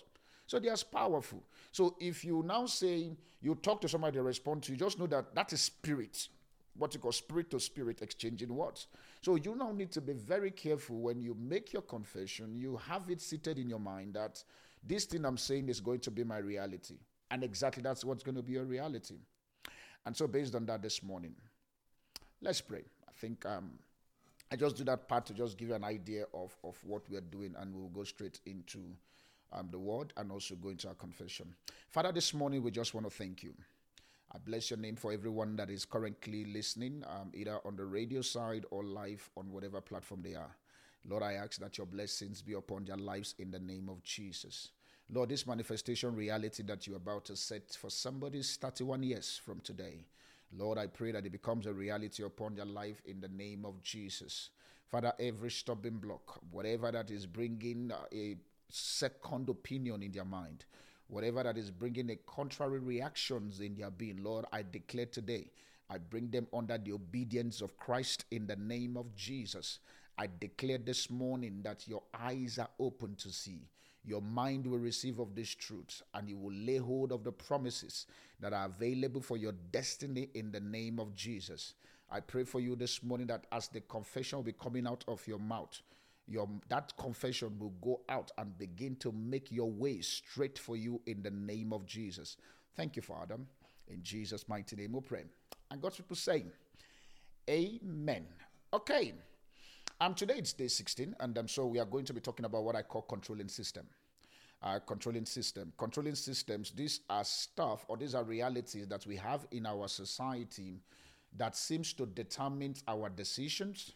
So 0.48 0.60
they 0.60 0.70
are 0.70 0.78
powerful. 0.94 1.44
So 1.74 1.98
if 2.00 2.24
you 2.24 2.42
now 2.42 2.68
say 2.68 3.12
you 3.42 3.56
talk 3.56 3.82
to 3.82 3.90
somebody, 3.90 4.16
they 4.16 4.22
respond 4.22 4.64
to 4.64 4.72
you, 4.72 4.78
just 4.78 4.98
know 4.98 5.08
that 5.08 5.36
that 5.36 5.52
is 5.52 5.60
spirit, 5.60 6.30
what 6.78 6.94
you 6.94 7.02
call 7.02 7.12
spirit 7.12 7.52
to 7.52 7.60
spirit 7.60 8.02
exchanging 8.02 8.56
words. 8.56 8.88
So 9.22 9.36
you 9.36 9.56
now 9.58 9.74
need 9.74 9.92
to 9.92 10.00
be 10.00 10.14
very 10.14 10.52
careful 10.52 11.02
when 11.02 11.22
you 11.22 11.36
make 11.38 11.74
your 11.74 11.82
confession. 11.82 12.56
You 12.56 12.80
have 12.88 13.10
it 13.10 13.20
seated 13.20 13.60
in 13.60 13.68
your 13.68 13.80
mind 13.80 14.14
that 14.14 14.42
this 14.86 15.06
thing 15.06 15.26
I'm 15.26 15.38
saying 15.38 15.70
is 15.70 15.80
going 15.80 16.00
to 16.02 16.12
be 16.12 16.24
my 16.24 16.38
reality. 16.38 16.96
And 17.32 17.44
exactly 17.44 17.82
that's 17.82 18.06
what's 18.06 18.24
going 18.24 18.36
to 18.36 18.44
be 18.44 18.54
your 18.54 18.66
reality. 18.66 19.16
And 20.06 20.16
so, 20.16 20.28
based 20.28 20.54
on 20.56 20.66
that 20.66 20.82
this 20.82 21.02
morning, 21.02 21.34
let's 22.42 22.62
pray. 22.62 22.84
I 23.08 23.12
think 23.16 23.46
um, 23.46 23.72
I 24.52 24.56
just 24.56 24.76
do 24.76 24.84
that 24.84 25.08
part 25.08 25.26
to 25.28 25.34
just 25.34 25.58
give 25.58 25.70
you 25.70 25.76
an 25.76 25.84
idea 25.84 26.26
of, 26.34 26.56
of 26.64 26.78
what 26.84 27.04
we're 27.10 27.22
doing, 27.22 27.56
and 27.58 27.74
we'll 27.74 27.88
go 27.90 28.04
straight 28.04 28.40
into 28.46 28.80
um, 29.54 29.70
the 29.72 29.80
word 29.80 30.14
and 30.18 30.32
also 30.32 30.56
go 30.56 30.70
into 30.70 30.88
our 30.90 30.94
confession. 30.96 31.56
Father, 31.90 32.12
this 32.12 32.34
morning 32.34 32.62
we 32.62 32.72
just 32.72 32.94
want 32.94 33.06
to 33.06 33.12
thank 33.12 33.44
you. 33.44 33.54
I 34.32 34.38
bless 34.40 34.72
your 34.72 34.80
name 34.80 34.96
for 34.96 35.14
everyone 35.14 35.56
that 35.58 35.70
is 35.70 35.86
currently 35.86 36.46
listening, 36.46 37.04
um, 37.08 37.32
either 37.34 37.60
on 37.66 37.76
the 37.76 37.86
radio 37.86 38.22
side 38.22 38.66
or 38.72 38.84
live 38.84 39.30
on 39.38 39.52
whatever 39.52 39.80
platform 39.80 40.22
they 40.24 40.34
are. 40.34 40.56
Lord, 41.08 41.24
I 41.24 41.34
ask 41.34 41.60
that 41.60 41.78
your 41.78 41.88
blessings 41.88 42.42
be 42.42 42.54
upon 42.54 42.86
their 42.86 42.98
lives 42.98 43.36
in 43.38 43.52
the 43.52 43.60
name 43.60 43.90
of 43.90 44.02
Jesus. 44.04 44.70
Lord, 45.12 45.30
this 45.30 45.46
manifestation 45.46 46.16
reality 46.16 46.64
that 46.64 46.88
you're 46.88 46.98
about 46.98 47.26
to 47.26 47.36
set 47.36 47.72
for 47.80 47.90
somebody's 47.90 48.56
31 48.56 49.04
years 49.04 49.40
from 49.44 49.60
today, 49.60 50.06
Lord, 50.56 50.78
I 50.78 50.88
pray 50.88 51.12
that 51.12 51.26
it 51.26 51.32
becomes 51.32 51.66
a 51.66 51.74
reality 51.74 52.24
upon 52.24 52.56
their 52.56 52.66
life 52.66 53.02
in 53.06 53.20
the 53.20 53.28
name 53.28 53.66
of 53.66 53.82
Jesus. 53.82 54.50
Father, 54.86 55.12
every 55.20 55.52
stopping 55.52 55.98
block, 55.98 56.40
whatever 56.52 56.92
that 56.92 57.10
is 57.10 57.26
bringing 57.26 57.92
a 58.14 58.36
second 58.70 59.50
opinion 59.50 60.04
in 60.04 60.12
their 60.12 60.26
mind, 60.26 60.66
whatever 61.08 61.44
that 61.44 61.58
is 61.58 61.72
bringing 61.72 62.12
a 62.12 62.16
contrary 62.28 62.80
reactions 62.80 63.60
in 63.60 63.76
their 63.76 63.92
being, 63.92 64.24
Lord, 64.24 64.46
I 64.54 64.64
declare 64.72 65.08
today, 65.08 65.52
I 65.90 65.98
bring 65.98 66.30
them 66.30 66.48
under 66.54 66.78
the 66.78 66.94
obedience 66.94 67.62
of 67.62 67.78
Christ 67.78 68.26
in 68.32 68.48
the 68.48 68.56
name 68.56 68.96
of 68.96 69.16
Jesus. 69.16 69.80
I 70.18 70.28
declare 70.40 70.78
this 70.78 71.10
morning 71.10 71.62
that 71.64 71.88
your 71.88 72.04
eyes 72.14 72.60
are 72.60 72.70
open 72.80 73.16
to 73.16 73.30
see. 73.30 73.68
Your 74.06 74.22
mind 74.22 74.68
will 74.68 74.80
receive 74.80 75.20
of 75.20 75.34
this 75.34 75.56
truth 75.56 76.02
and 76.14 76.30
you 76.30 76.38
will 76.38 76.54
lay 76.54 76.78
hold 76.78 77.12
of 77.12 77.24
the 77.24 77.32
promises 77.32 78.06
that 78.40 78.54
are 78.54 78.66
available 78.66 79.22
for 79.22 79.38
your 79.38 79.54
destiny 79.72 80.30
in 80.34 80.52
the 80.52 80.60
name 80.60 81.00
of 81.00 81.16
Jesus. 81.16 81.74
I 82.12 82.20
pray 82.20 82.44
for 82.44 82.60
you 82.60 82.76
this 82.76 83.02
morning 83.02 83.28
that 83.28 83.48
as 83.52 83.70
the 83.70 83.82
confession 83.82 84.38
will 84.38 84.44
be 84.44 84.54
coming 84.54 84.86
out 84.86 85.04
of 85.08 85.26
your 85.26 85.40
mouth, 85.40 85.82
your 86.28 86.48
that 86.70 86.94
confession 86.98 87.58
will 87.60 87.74
go 87.82 88.02
out 88.08 88.32
and 88.38 88.58
begin 88.58 88.96
to 88.98 89.12
make 89.12 89.52
your 89.52 89.72
way 89.72 90.02
straight 90.02 90.60
for 90.60 90.76
you 90.76 91.02
in 91.06 91.24
the 91.24 91.32
name 91.32 91.74
of 91.74 91.86
Jesus. 91.86 92.38
Thank 92.76 92.96
you, 92.96 93.02
Father. 93.02 93.38
In 93.88 94.04
Jesus' 94.04 94.48
mighty 94.48 94.76
name 94.76 94.94
we 94.94 95.02
pray. 95.02 95.24
And 95.72 95.82
God's 95.82 95.98
people 95.98 96.16
say, 96.16 96.46
Amen. 97.50 98.26
Okay. 98.72 99.14
Today 100.16 100.34
it's 100.38 100.52
day 100.52 100.68
16, 100.68 101.16
and 101.22 101.38
um, 101.38 101.48
so 101.48 101.66
we 101.66 101.80
are 101.80 101.86
going 101.86 102.04
to 102.04 102.14
be 102.14 102.20
talking 102.20 102.44
about 102.44 102.66
what 102.66 102.76
I 102.76 102.82
call 102.82 103.04
controlling 103.04 103.48
system. 103.48 103.86
Uh, 104.62 104.80
controlling 104.80 105.26
system. 105.26 105.72
Controlling 105.78 106.16
systems, 106.16 106.72
these 106.72 107.00
are 107.10 107.24
stuff 107.24 107.86
or 107.88 107.96
these 107.96 108.14
are 108.14 108.24
realities 108.24 108.86
that 108.88 109.08
we 109.08 109.16
have 109.16 109.48
in 109.52 109.66
our 109.66 109.88
society 109.88 110.82
that 111.38 111.56
seems 111.56 111.94
to 111.94 112.06
determine 112.06 112.76
our 112.86 113.10
decisions. 113.10 113.94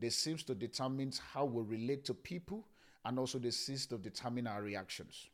They 0.00 0.10
seems 0.10 0.42
to 0.44 0.56
determine 0.56 1.12
how 1.32 1.44
we 1.44 1.62
relate 1.62 2.04
to 2.06 2.14
people, 2.14 2.66
and 3.04 3.16
also 3.16 3.38
they 3.38 3.50
seems 3.50 3.86
to 3.86 3.96
determine 3.96 4.48
our 4.48 4.60
reactions. 4.60 5.28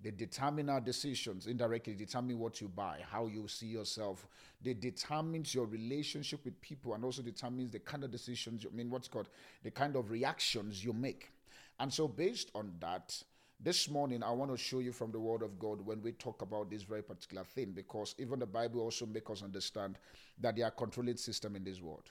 They 0.00 0.12
determine 0.12 0.70
our 0.70 0.80
decisions, 0.80 1.48
indirectly 1.48 1.94
determine 1.94 2.38
what 2.38 2.60
you 2.60 2.68
buy, 2.68 3.00
how 3.10 3.26
you 3.26 3.48
see 3.48 3.66
yourself. 3.66 4.28
They 4.62 4.74
determines 4.74 5.54
your 5.54 5.66
relationship 5.66 6.44
with 6.44 6.60
people 6.60 6.94
and 6.94 7.04
also 7.04 7.20
determines 7.20 7.72
the 7.72 7.80
kind 7.80 8.04
of 8.04 8.12
decisions, 8.12 8.64
I 8.64 8.74
mean, 8.74 8.90
what's 8.90 9.08
called 9.08 9.28
the 9.64 9.72
kind 9.72 9.96
of 9.96 10.10
reactions 10.10 10.84
you 10.84 10.92
make. 10.92 11.32
And 11.80 11.92
so, 11.92 12.06
based 12.06 12.50
on 12.54 12.74
that, 12.80 13.20
this 13.60 13.90
morning 13.90 14.22
I 14.22 14.30
want 14.30 14.52
to 14.52 14.56
show 14.56 14.78
you 14.78 14.92
from 14.92 15.10
the 15.10 15.18
Word 15.18 15.42
of 15.42 15.58
God 15.58 15.84
when 15.84 16.00
we 16.00 16.12
talk 16.12 16.42
about 16.42 16.70
this 16.70 16.82
very 16.82 17.02
particular 17.02 17.42
thing, 17.42 17.72
because 17.72 18.14
even 18.18 18.38
the 18.38 18.46
Bible 18.46 18.80
also 18.80 19.04
makes 19.04 19.30
us 19.30 19.42
understand 19.42 19.98
that 20.40 20.54
there 20.54 20.66
are 20.66 20.70
controlling 20.70 21.16
system 21.16 21.56
in 21.56 21.64
this 21.64 21.80
world. 21.80 22.10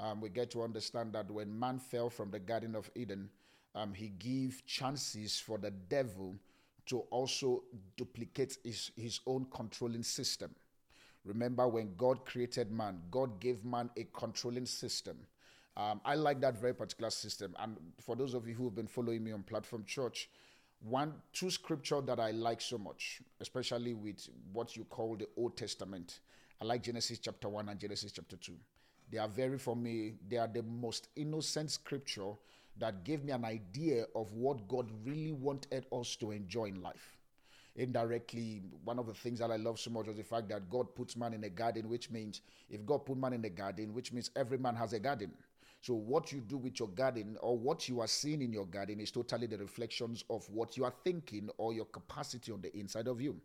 Um, 0.00 0.20
we 0.20 0.30
get 0.30 0.50
to 0.52 0.62
understand 0.62 1.12
that 1.12 1.30
when 1.30 1.56
man 1.56 1.78
fell 1.78 2.10
from 2.10 2.30
the 2.32 2.40
Garden 2.40 2.74
of 2.74 2.90
Eden, 2.96 3.30
um, 3.76 3.92
he 3.94 4.08
gave 4.08 4.62
chances 4.66 5.38
for 5.38 5.58
the 5.58 5.70
devil 5.70 6.34
to 6.90 6.98
also 7.10 7.62
duplicate 7.96 8.58
his, 8.64 8.90
his 8.96 9.20
own 9.26 9.46
controlling 9.52 10.02
system. 10.02 10.54
Remember, 11.24 11.68
when 11.68 11.94
God 11.96 12.26
created 12.26 12.72
man, 12.72 13.00
God 13.10 13.40
gave 13.40 13.64
man 13.64 13.90
a 13.96 14.04
controlling 14.12 14.66
system. 14.66 15.16
Um, 15.76 16.00
I 16.04 16.16
like 16.16 16.40
that 16.40 16.60
very 16.60 16.74
particular 16.74 17.10
system. 17.10 17.54
And 17.60 17.76
for 18.00 18.16
those 18.16 18.34
of 18.34 18.48
you 18.48 18.54
who 18.54 18.64
have 18.64 18.74
been 18.74 18.88
following 18.88 19.22
me 19.22 19.30
on 19.30 19.44
Platform 19.44 19.84
Church, 19.84 20.28
one, 20.80 21.14
two 21.32 21.50
scripture 21.50 22.00
that 22.00 22.18
I 22.18 22.32
like 22.32 22.60
so 22.60 22.76
much, 22.76 23.20
especially 23.40 23.94
with 23.94 24.28
what 24.52 24.76
you 24.76 24.84
call 24.84 25.16
the 25.16 25.28
Old 25.36 25.56
Testament. 25.56 26.20
I 26.60 26.64
like 26.64 26.82
Genesis 26.82 27.20
chapter 27.20 27.48
1 27.48 27.68
and 27.68 27.78
Genesis 27.78 28.10
chapter 28.10 28.36
2. 28.36 28.52
They 29.12 29.18
are 29.18 29.28
very, 29.28 29.58
for 29.58 29.76
me, 29.76 30.14
they 30.28 30.38
are 30.38 30.48
the 30.48 30.62
most 30.62 31.08
innocent 31.14 31.70
scripture 31.70 32.32
that 32.78 33.04
gave 33.04 33.24
me 33.24 33.32
an 33.32 33.44
idea 33.44 34.06
of 34.14 34.32
what 34.32 34.68
God 34.68 34.90
really 35.04 35.32
wanted 35.32 35.86
us 35.92 36.16
to 36.16 36.30
enjoy 36.30 36.66
in 36.66 36.82
life. 36.82 37.16
Indirectly, 37.76 38.62
one 38.84 38.98
of 38.98 39.06
the 39.06 39.14
things 39.14 39.38
that 39.38 39.50
I 39.50 39.56
love 39.56 39.78
so 39.78 39.90
much 39.90 40.06
was 40.06 40.16
the 40.16 40.24
fact 40.24 40.48
that 40.48 40.68
God 40.68 40.94
puts 40.94 41.16
man 41.16 41.32
in 41.32 41.44
a 41.44 41.48
garden, 41.48 41.88
which 41.88 42.10
means 42.10 42.40
if 42.68 42.84
God 42.84 43.06
put 43.06 43.16
man 43.16 43.32
in 43.32 43.44
a 43.44 43.50
garden, 43.50 43.94
which 43.94 44.12
means 44.12 44.30
every 44.36 44.58
man 44.58 44.74
has 44.74 44.92
a 44.92 44.98
garden. 44.98 45.32
So, 45.82 45.94
what 45.94 46.30
you 46.30 46.40
do 46.40 46.58
with 46.58 46.78
your 46.78 46.88
garden 46.88 47.38
or 47.40 47.56
what 47.56 47.88
you 47.88 48.00
are 48.00 48.06
seeing 48.06 48.42
in 48.42 48.52
your 48.52 48.66
garden 48.66 49.00
is 49.00 49.10
totally 49.10 49.46
the 49.46 49.56
reflections 49.56 50.24
of 50.28 50.46
what 50.50 50.76
you 50.76 50.84
are 50.84 50.92
thinking 51.04 51.48
or 51.56 51.72
your 51.72 51.86
capacity 51.86 52.52
on 52.52 52.60
the 52.60 52.76
inside 52.76 53.06
of 53.06 53.20
you. 53.20 53.40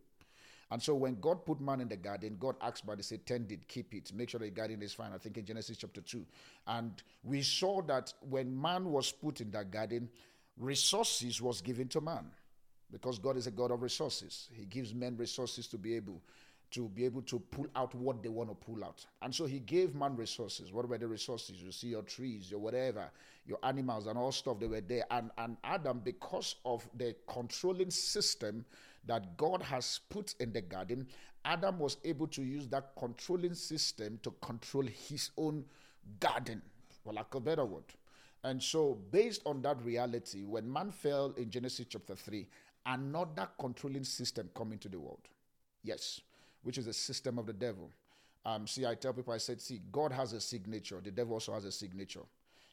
And 0.72 0.82
so 0.82 0.96
when 0.96 1.20
God 1.20 1.46
put 1.46 1.62
man 1.62 1.80
in 1.80 1.88
the 1.88 1.96
garden, 1.96 2.38
God 2.40 2.56
asked 2.62 2.86
by 2.86 2.96
the 2.96 3.04
say, 3.04 3.18
tend 3.18 3.52
it, 3.52 3.68
keep 3.68 3.94
it, 3.94 4.12
make 4.14 4.30
sure 4.30 4.40
the 4.40 4.50
garden 4.50 4.82
is 4.82 4.94
fine. 4.94 5.12
I 5.14 5.18
think 5.18 5.38
in 5.38 5.46
Genesis 5.46 5.78
chapter 5.78 6.02
2. 6.02 6.26
And 6.68 6.92
we 7.24 7.44
saw 7.44 7.82
that 7.84 8.14
when 8.28 8.60
man 8.60 8.86
was 8.86 9.12
put 9.12 9.42
in 9.42 9.52
that 9.52 9.70
garden, 9.70 10.10
resources 10.58 11.42
was 11.42 11.62
given 11.62 11.88
to 11.90 12.02
man. 12.02 12.26
Because 12.92 13.20
God 13.20 13.38
is 13.38 13.48
a 13.48 13.52
God 13.52 13.72
of 13.72 13.82
resources. 13.82 14.48
He 14.54 14.66
gives 14.66 14.94
men 14.94 15.18
resources 15.18 15.68
to 15.68 15.78
be 15.78 15.96
able 15.96 16.22
to 16.72 16.90
be 16.90 17.06
able 17.06 17.22
to 17.22 17.40
pull 17.40 17.68
out 17.76 17.94
what 17.94 18.24
they 18.24 18.30
want 18.30 18.50
to 18.50 18.56
pull 18.56 18.84
out. 18.84 19.06
And 19.22 19.34
so 19.34 19.46
he 19.46 19.60
gave 19.60 19.94
man 19.96 20.16
resources. 20.16 20.74
What 20.74 20.90
were 20.90 20.98
the 20.98 21.08
resources? 21.08 21.62
You 21.62 21.72
see 21.72 21.88
your 21.88 22.02
trees, 22.02 22.50
your 22.50 22.60
whatever, 22.60 23.12
your 23.46 23.60
animals 23.64 24.08
and 24.08 24.18
all 24.18 24.32
stuff 24.32 24.60
they 24.60 24.68
were 24.68 24.82
there. 24.82 25.06
And 25.12 25.30
and 25.38 25.58
Adam, 25.64 26.02
because 26.04 26.56
of 26.66 26.88
the 26.96 27.16
controlling 27.28 27.92
system 27.92 28.66
that 29.06 29.38
God 29.38 29.62
has 29.62 30.00
put 30.10 30.36
in 30.40 30.52
the 30.52 30.62
garden, 30.62 31.08
Adam 31.44 31.78
was 31.78 31.98
able 32.04 32.28
to 32.28 32.42
use 32.42 32.68
that 32.70 32.92
controlling 32.98 33.54
system 33.54 34.20
to 34.24 34.32
control 34.42 34.84
his 34.84 35.32
own 35.38 35.64
garden, 36.20 36.62
for 37.04 37.14
lack 37.14 37.34
of 37.34 37.44
a 37.44 37.46
better 37.46 37.66
word. 37.66 37.84
And 38.44 38.62
so, 38.62 39.00
based 39.12 39.42
on 39.46 39.62
that 39.64 39.82
reality, 39.84 40.44
when 40.44 40.72
man 40.72 40.92
fell 40.92 41.34
in 41.38 41.50
Genesis 41.50 41.88
chapter 41.90 42.16
3, 42.16 42.48
another 42.86 43.48
controlling 43.60 44.04
system 44.04 44.50
come 44.56 44.72
into 44.72 44.90
the 44.90 45.00
world. 45.00 45.28
Yes, 45.84 46.22
which 46.64 46.78
is 46.78 46.86
the 46.86 46.94
system 46.94 47.40
of 47.40 47.46
the 47.46 47.54
devil. 47.54 47.92
Um, 48.46 48.68
see, 48.68 48.86
I 48.86 48.94
tell 48.96 49.14
people, 49.14 49.34
I 49.34 49.38
said, 49.38 49.62
see, 49.62 49.82
God 49.92 50.12
has 50.12 50.34
a 50.34 50.42
signature. 50.42 51.02
The 51.04 51.12
devil 51.12 51.34
also 51.34 51.54
has 51.54 51.66
a 51.66 51.72
signature. 51.72 52.22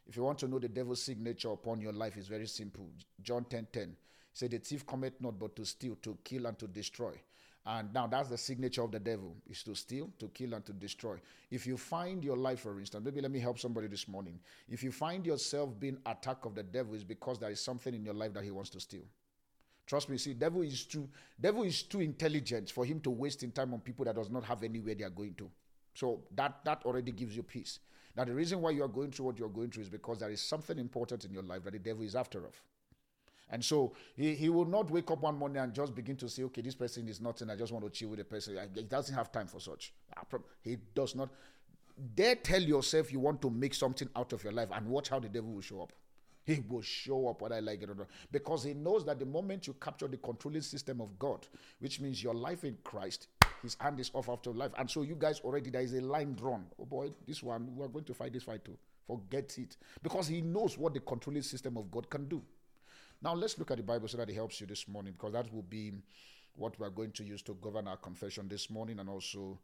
If 0.07 0.17
you 0.17 0.23
want 0.23 0.39
to 0.41 0.49
know 0.49 0.59
the 0.59 0.69
devil's 0.69 1.01
signature 1.01 1.51
upon 1.51 1.81
your 1.81 1.93
life, 1.93 2.17
it's 2.17 2.27
very 2.27 2.47
simple. 2.47 2.89
John 3.23 3.45
10 3.45 3.69
10 3.73 3.97
said, 4.33 4.51
The 4.51 4.59
thief 4.59 4.87
cometh 4.87 5.21
not 5.21 5.39
but 5.39 5.57
to 5.57 5.65
steal, 5.65 5.97
to 6.03 6.17
kill, 6.25 6.47
and 6.47 6.59
to 6.59 6.67
destroy. 6.67 7.13
And 7.65 7.95
now 7.95 8.09
that's 8.09 8.29
the 8.29 8.39
signature 8.39 8.83
of 8.83 8.91
the 8.91 8.99
devil 8.99 9.37
is 9.49 9.63
to 9.65 9.75
steal, 9.77 10.11
to 10.19 10.29
kill, 10.29 10.55
and 10.55 10.65
to 10.67 10.73
destroy. 10.73 11.19
If 11.51 11.65
you 11.65 11.77
find 11.77 12.25
your 12.25 12.37
life, 12.37 12.61
for 12.61 12.79
instance, 12.81 13.05
maybe 13.05 13.21
let 13.21 13.31
me 13.31 13.39
help 13.39 13.59
somebody 13.59 13.87
this 13.87 14.09
morning. 14.09 14.41
If 14.69 14.83
you 14.83 14.91
find 14.91 15.25
yourself 15.25 15.79
being 15.79 15.99
attacked 16.05 16.45
of 16.45 16.57
the 16.57 16.65
devil, 16.65 16.95
it's 16.95 17.05
because 17.05 17.39
there 17.39 17.51
is 17.51 17.61
something 17.61 17.95
in 17.95 18.05
your 18.05 18.15
life 18.15 18.33
that 18.35 18.43
he 18.43 18.51
wants 18.51 18.71
to 18.71 18.81
steal. 18.81 19.05
Trust 19.87 20.09
me, 20.09 20.19
see, 20.19 20.35
devil 20.35 20.63
is 20.63 20.85
too 20.85 21.09
devil 21.41 21.63
is 21.65 21.83
too 21.83 22.01
intelligent 22.01 22.71
for 22.71 22.85
him 22.85 23.01
to 23.01 23.11
waste 23.11 23.43
in 23.43 23.53
time 23.53 23.75
on 23.75 23.81
people 23.81 24.05
that 24.05 24.15
does 24.15 24.31
not 24.31 24.45
have 24.45 24.63
anywhere 24.63 24.95
they 24.95 25.05
are 25.05 25.11
going 25.11 25.35
to. 25.35 25.51
So 25.95 26.23
that 26.35 26.65
that 26.65 26.83
already 26.85 27.13
gives 27.13 27.37
you 27.37 27.43
peace. 27.43 27.79
Now 28.17 28.25
the 28.25 28.35
reason 28.35 28.61
why 28.61 28.71
you 28.71 28.83
are 28.83 28.89
going 28.89 29.11
through 29.11 29.27
what 29.27 29.39
you 29.39 29.45
are 29.45 29.51
going 29.51 29.71
through 29.71 29.85
is 29.85 29.89
because 29.89 30.19
there 30.19 30.31
is 30.31 30.41
something 30.41 30.79
important 30.79 31.25
in 31.25 31.33
your 31.33 31.43
life 31.43 31.65
that 31.65 31.73
the 31.73 31.79
devil 31.79 32.03
is 32.03 32.17
after 32.17 32.45
of. 32.47 32.61
And 33.53 33.63
so 33.63 33.93
he, 34.17 34.35
he 34.35 34.49
will 34.49 34.65
not 34.65 34.91
wake 34.91 35.11
up 35.11 35.23
one 35.23 35.37
morning 35.37 35.59
and 35.59 35.73
just 35.73 35.95
begin 35.95 36.17
to 36.17 36.29
say, 36.29 36.43
okay, 36.45 36.63
this 36.63 36.75
person 36.75 37.07
is 37.07 37.21
nothing. 37.21 37.51
I 37.51 37.57
just 37.57 37.71
want 37.71 37.85
to 37.85 37.91
chill 37.91 38.09
with 38.09 38.19
the 38.19 38.25
person. 38.25 38.59
He 38.75 38.83
doesn't 38.83 39.15
have 39.15 39.31
time 39.31 39.47
for 39.47 39.61
such. 39.61 39.93
He 40.63 40.79
does 40.95 41.15
not. 41.15 41.29
Dare 42.15 42.37
tell 42.37 42.63
yourself 42.63 43.13
you 43.13 43.21
want 43.21 43.43
to 43.43 43.51
make 43.51 43.75
something 43.75 44.09
out 44.17 44.33
of 44.33 44.43
your 44.43 44.55
life 44.55 44.71
and 44.73 44.89
watch 44.89 45.11
how 45.11 45.21
the 45.21 45.29
devil 45.29 45.53
will 45.53 45.61
show 45.61 45.83
up. 45.83 45.93
He 46.45 46.65
will 46.69 46.83
show 46.83 47.29
up 47.29 47.43
whether 47.43 47.55
I 47.55 47.61
like 47.61 47.83
it 47.83 47.91
or 47.91 47.95
not. 47.95 48.09
Because 48.33 48.65
he 48.65 48.75
knows 48.75 49.05
that 49.05 49.19
the 49.19 49.27
moment 49.27 49.67
you 49.67 49.75
capture 49.75 50.09
the 50.09 50.17
controlling 50.17 50.63
system 50.63 51.01
of 51.01 51.17
God, 51.19 51.47
which 51.79 52.01
means 52.01 52.23
your 52.23 52.35
life 52.35 52.65
in 52.65 52.77
Christ, 52.83 53.29
his 53.63 53.77
hand 53.79 54.01
is 54.01 54.11
off 54.15 54.29
after 54.29 54.51
life. 54.51 54.73
And 54.79 54.91
so 54.91 55.03
you 55.03 55.15
guys 55.15 55.41
already, 55.41 55.71
there 55.71 55.83
is 55.83 55.93
a 55.95 56.01
line 56.01 56.35
drawn. 56.35 56.65
Oh 56.81 56.87
boy, 56.87 57.13
this 57.29 57.43
one, 57.43 57.77
we 57.77 57.85
are 57.85 57.89
going 57.89 58.07
to 58.07 58.15
fight 58.15 58.33
this 58.33 58.43
fight 58.45 58.65
too. 58.65 58.77
Forget 59.07 59.57
it. 59.59 59.77
Because 60.03 60.27
he 60.27 60.41
knows 60.41 60.79
what 60.79 60.95
the 60.95 61.01
controlling 61.01 61.43
system 61.43 61.77
of 61.77 61.91
God 61.91 62.09
can 62.09 62.27
do. 62.27 62.43
Now 63.23 63.35
let's 63.35 63.57
look 63.59 63.71
at 63.71 63.77
the 63.77 63.85
Bible 63.85 64.09
so 64.09 64.17
that 64.17 64.29
it 64.29 64.35
helps 64.35 64.61
you 64.61 64.67
this 64.67 64.89
morning, 64.89 65.13
because 65.13 65.33
that 65.33 65.53
will 65.55 65.63
be 65.63 65.93
what 66.57 66.79
we're 66.79 66.91
going 66.91 67.13
to 67.13 67.25
use 67.25 67.41
to 67.43 67.55
govern 67.55 67.87
our 67.87 67.97
confession 67.97 68.49
this 68.49 68.69
morning. 68.69 68.99
And 68.99 69.09
also, 69.09 69.59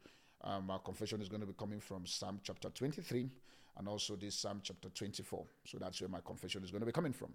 um, 0.45 0.71
our 0.71 0.79
confession 0.79 1.21
is 1.21 1.29
going 1.29 1.41
to 1.41 1.47
be 1.47 1.55
coming 1.59 1.81
from 1.81 2.07
Psalm 2.07 2.41
chapter 2.43 2.71
23 2.71 3.29
and 3.77 3.89
also 3.89 4.17
this 4.17 4.37
Psalm 4.37 4.61
chapter 4.63 4.89
24. 4.89 5.45
So 5.65 5.79
that's 5.79 6.01
where 6.01 6.09
my 6.09 6.21
confession 6.25 6.63
is 6.63 6.71
going 6.71 6.81
to 6.81 6.87
be 6.87 6.93
coming 6.93 7.13
from. 7.13 7.31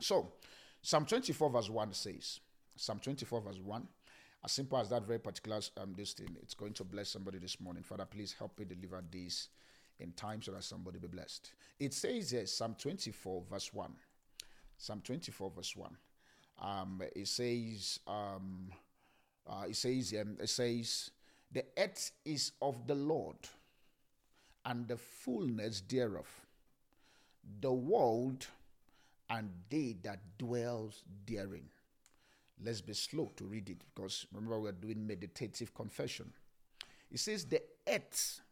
So, 0.00 0.32
Psalm 0.80 1.04
24, 1.04 1.50
verse 1.50 1.70
1 1.70 1.92
says, 1.92 2.40
Psalm 2.76 2.98
24, 2.98 3.40
verse 3.42 3.60
1, 3.62 3.86
as 4.44 4.52
simple 4.52 4.78
as 4.78 4.90
that 4.90 5.06
very 5.06 5.18
particular 5.18 5.60
um, 5.78 5.94
this 5.96 6.12
thing, 6.12 6.36
it's 6.42 6.54
going 6.54 6.72
to 6.74 6.84
bless 6.84 7.10
somebody 7.10 7.38
this 7.38 7.60
morning. 7.60 7.82
Father, 7.82 8.04
please 8.04 8.34
help 8.38 8.58
me 8.58 8.64
deliver 8.64 9.02
this 9.10 9.48
in 10.00 10.12
time 10.12 10.42
so 10.42 10.52
that 10.52 10.64
somebody 10.64 10.98
be 10.98 11.08
blessed. 11.08 11.52
It 11.78 11.94
says 11.94 12.30
here, 12.30 12.46
Psalm 12.46 12.76
24, 12.78 13.44
verse 13.50 13.72
1. 13.72 13.92
Psalm 14.84 15.00
24, 15.02 15.50
verse 15.56 15.74
1. 15.74 15.96
Um, 16.60 17.02
it 17.16 17.26
says, 17.26 18.00
um, 18.06 18.68
uh, 19.48 19.64
it 19.66 19.76
says, 19.76 20.14
um, 20.20 20.36
it 20.38 20.50
says, 20.50 21.10
the 21.50 21.64
earth 21.78 22.12
is 22.22 22.52
of 22.60 22.86
the 22.86 22.94
Lord 22.94 23.38
and 24.66 24.86
the 24.86 24.98
fullness 24.98 25.80
thereof, 25.88 26.28
the 27.62 27.72
world 27.72 28.46
and 29.30 29.48
they 29.70 29.96
that 30.02 30.20
dwells 30.36 31.02
therein. 31.24 31.64
Let's 32.62 32.82
be 32.82 32.92
slow 32.92 33.32
to 33.36 33.44
read 33.44 33.70
it 33.70 33.78
because 33.94 34.26
remember 34.34 34.60
we're 34.60 34.72
doing 34.72 35.06
meditative 35.06 35.74
confession. 35.74 36.30
It 37.10 37.20
says 37.20 37.46
the 37.46 37.62
earth 37.88 38.42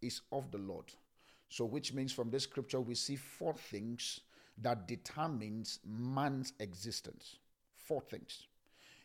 is 0.00 0.22
of 0.32 0.50
the 0.50 0.58
Lord. 0.58 0.86
So 1.50 1.66
which 1.66 1.92
means 1.92 2.12
from 2.14 2.30
this 2.30 2.44
scripture 2.44 2.80
we 2.80 2.94
see 2.94 3.16
four 3.16 3.52
things 3.52 4.20
that 4.58 4.86
determines 4.86 5.80
man's 5.86 6.52
existence. 6.60 7.36
Four 7.76 8.02
things. 8.02 8.46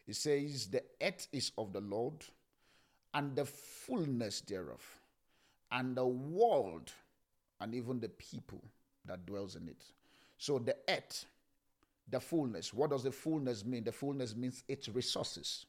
It 0.08 0.16
says 0.16 0.68
the 0.68 0.84
earth 1.02 1.28
is 1.32 1.52
of 1.58 1.74
the 1.74 1.82
Lord 1.82 2.24
and 3.14 3.36
the 3.36 3.46
fullness 3.46 4.42
thereof 4.42 4.84
and 5.72 5.96
the 5.96 6.06
world 6.06 6.92
and 7.60 7.74
even 7.74 8.00
the 8.00 8.10
people 8.10 8.62
that 9.06 9.26
dwells 9.26 9.56
in 9.56 9.68
it. 9.68 9.84
So 10.38 10.60
the 10.60 10.76
earth, 10.88 11.26
the 12.10 12.20
fullness. 12.20 12.74
What 12.74 12.92
does 12.92 13.04
the 13.04 13.12
fullness 13.12 13.66
mean? 13.66 13.84
The 13.84 13.92
fullness 13.92 14.36
means 14.36 14.64
its 14.68 14.88
resources. 14.90 15.66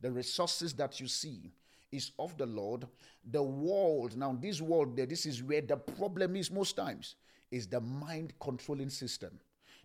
The 0.00 0.10
resources 0.10 0.74
that 0.74 1.00
you 1.00 1.06
see 1.06 1.52
is 1.92 2.10
of 2.18 2.36
the 2.36 2.46
Lord. 2.46 2.86
The 3.30 3.42
world, 3.42 4.16
now 4.16 4.36
this 4.38 4.60
world, 4.60 4.96
this 4.96 5.24
is 5.24 5.42
where 5.42 5.62
the 5.62 5.76
problem 5.76 6.36
is 6.36 6.50
most 6.50 6.76
times, 6.76 7.14
is 7.50 7.66
the 7.66 7.80
mind 7.80 8.32
controlling 8.40 8.90
system. 8.90 9.38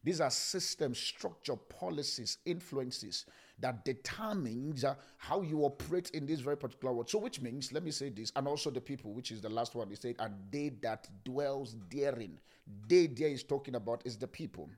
These 0.04 0.20
are 0.20 0.32
systems, 0.32 0.98
structure, 0.98 1.56
policies, 1.56 2.40
influences 2.46 3.26
that 3.60 3.86
determines 3.86 4.84
uh, 4.84 4.96
how 5.18 5.42
you 5.42 5.60
operate 5.62 6.10
in 6.12 6.26
this 6.26 6.40
very 6.40 6.58
particular 6.58 6.94
world. 6.94 7.10
So, 7.10 7.20
which 7.20 7.40
means, 7.40 7.72
let 7.72 7.84
me 7.84 7.92
say 7.92 8.10
this, 8.10 8.32
and 8.36 8.48
also 8.48 8.72
the 8.72 8.82
people, 8.82 9.14
which 9.14 9.32
is 9.32 9.42
the 9.42 9.50
last 9.50 9.76
one, 9.76 9.90
he 9.90 9.96
said, 9.96 10.16
and 10.18 10.34
they 10.50 10.70
that 10.82 11.08
dwells 11.24 11.76
therein. 11.90 12.40
They 12.88 13.08
there 13.08 13.30
is 13.30 13.44
talking 13.44 13.76
about 13.76 14.02
is 14.06 14.18
the 14.18 14.28
people. 14.28 14.70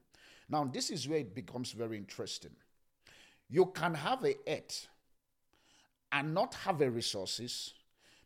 Now, 0.50 0.66
this 0.66 0.90
is 0.90 1.08
where 1.08 1.20
it 1.20 1.34
becomes 1.34 1.72
very 1.72 1.98
interesting. 1.98 2.52
You 3.50 3.68
can 3.68 3.94
have 3.94 4.26
a 4.26 4.36
earth 4.48 4.88
and 6.12 6.34
not 6.34 6.54
have 6.56 6.82
a 6.82 6.90
resources 6.90 7.74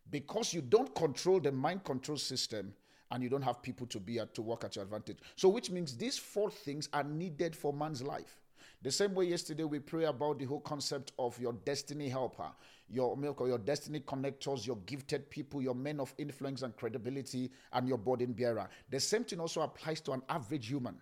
because 0.10 0.54
you 0.54 0.62
don't 0.62 0.94
control 0.96 1.40
the 1.40 1.52
mind 1.52 1.84
control 1.84 2.18
system 2.18 2.74
and 3.12 3.24
you 3.24 3.30
don't 3.30 3.42
have 3.42 3.62
people 3.62 3.88
to 3.88 4.00
be 4.00 4.20
at 4.20 4.34
to 4.36 4.42
work 4.42 4.64
at 4.64 4.76
your 4.76 4.84
advantage. 4.84 5.18
So, 5.36 5.50
which 5.50 5.70
means 5.70 5.96
these 5.96 6.18
four 6.18 6.50
things 6.50 6.90
are 6.94 7.04
needed 7.04 7.56
for 7.56 7.74
man's 7.74 8.02
life. 8.02 8.38
The 8.84 8.92
same 8.92 9.16
way 9.16 9.26
yesterday 9.26 9.64
we 9.64 9.80
pray 9.80 10.06
about 10.06 10.38
the 10.38 10.46
whole 10.46 10.60
concept 10.60 11.12
of 11.18 11.40
your 11.40 11.54
destiny 11.54 12.10
helper, 12.10 12.50
your 12.90 13.18
milk 13.18 13.42
or 13.42 13.48
your 13.48 13.58
destiny 13.58 14.02
connectors, 14.02 14.68
your 14.68 14.78
gifted 14.86 15.30
people, 15.30 15.62
your 15.62 15.74
men 15.74 16.00
of 16.00 16.14
influence 16.18 16.62
and 16.62 16.76
credibility, 16.78 17.52
and 17.74 17.88
your 17.88 17.98
burden 17.98 18.34
bearer. 18.34 18.70
The 18.90 19.00
same 19.00 19.24
thing 19.24 19.40
also 19.40 19.62
applies 19.62 20.00
to 20.02 20.12
an 20.12 20.22
average 20.30 20.68
human. 20.68 21.02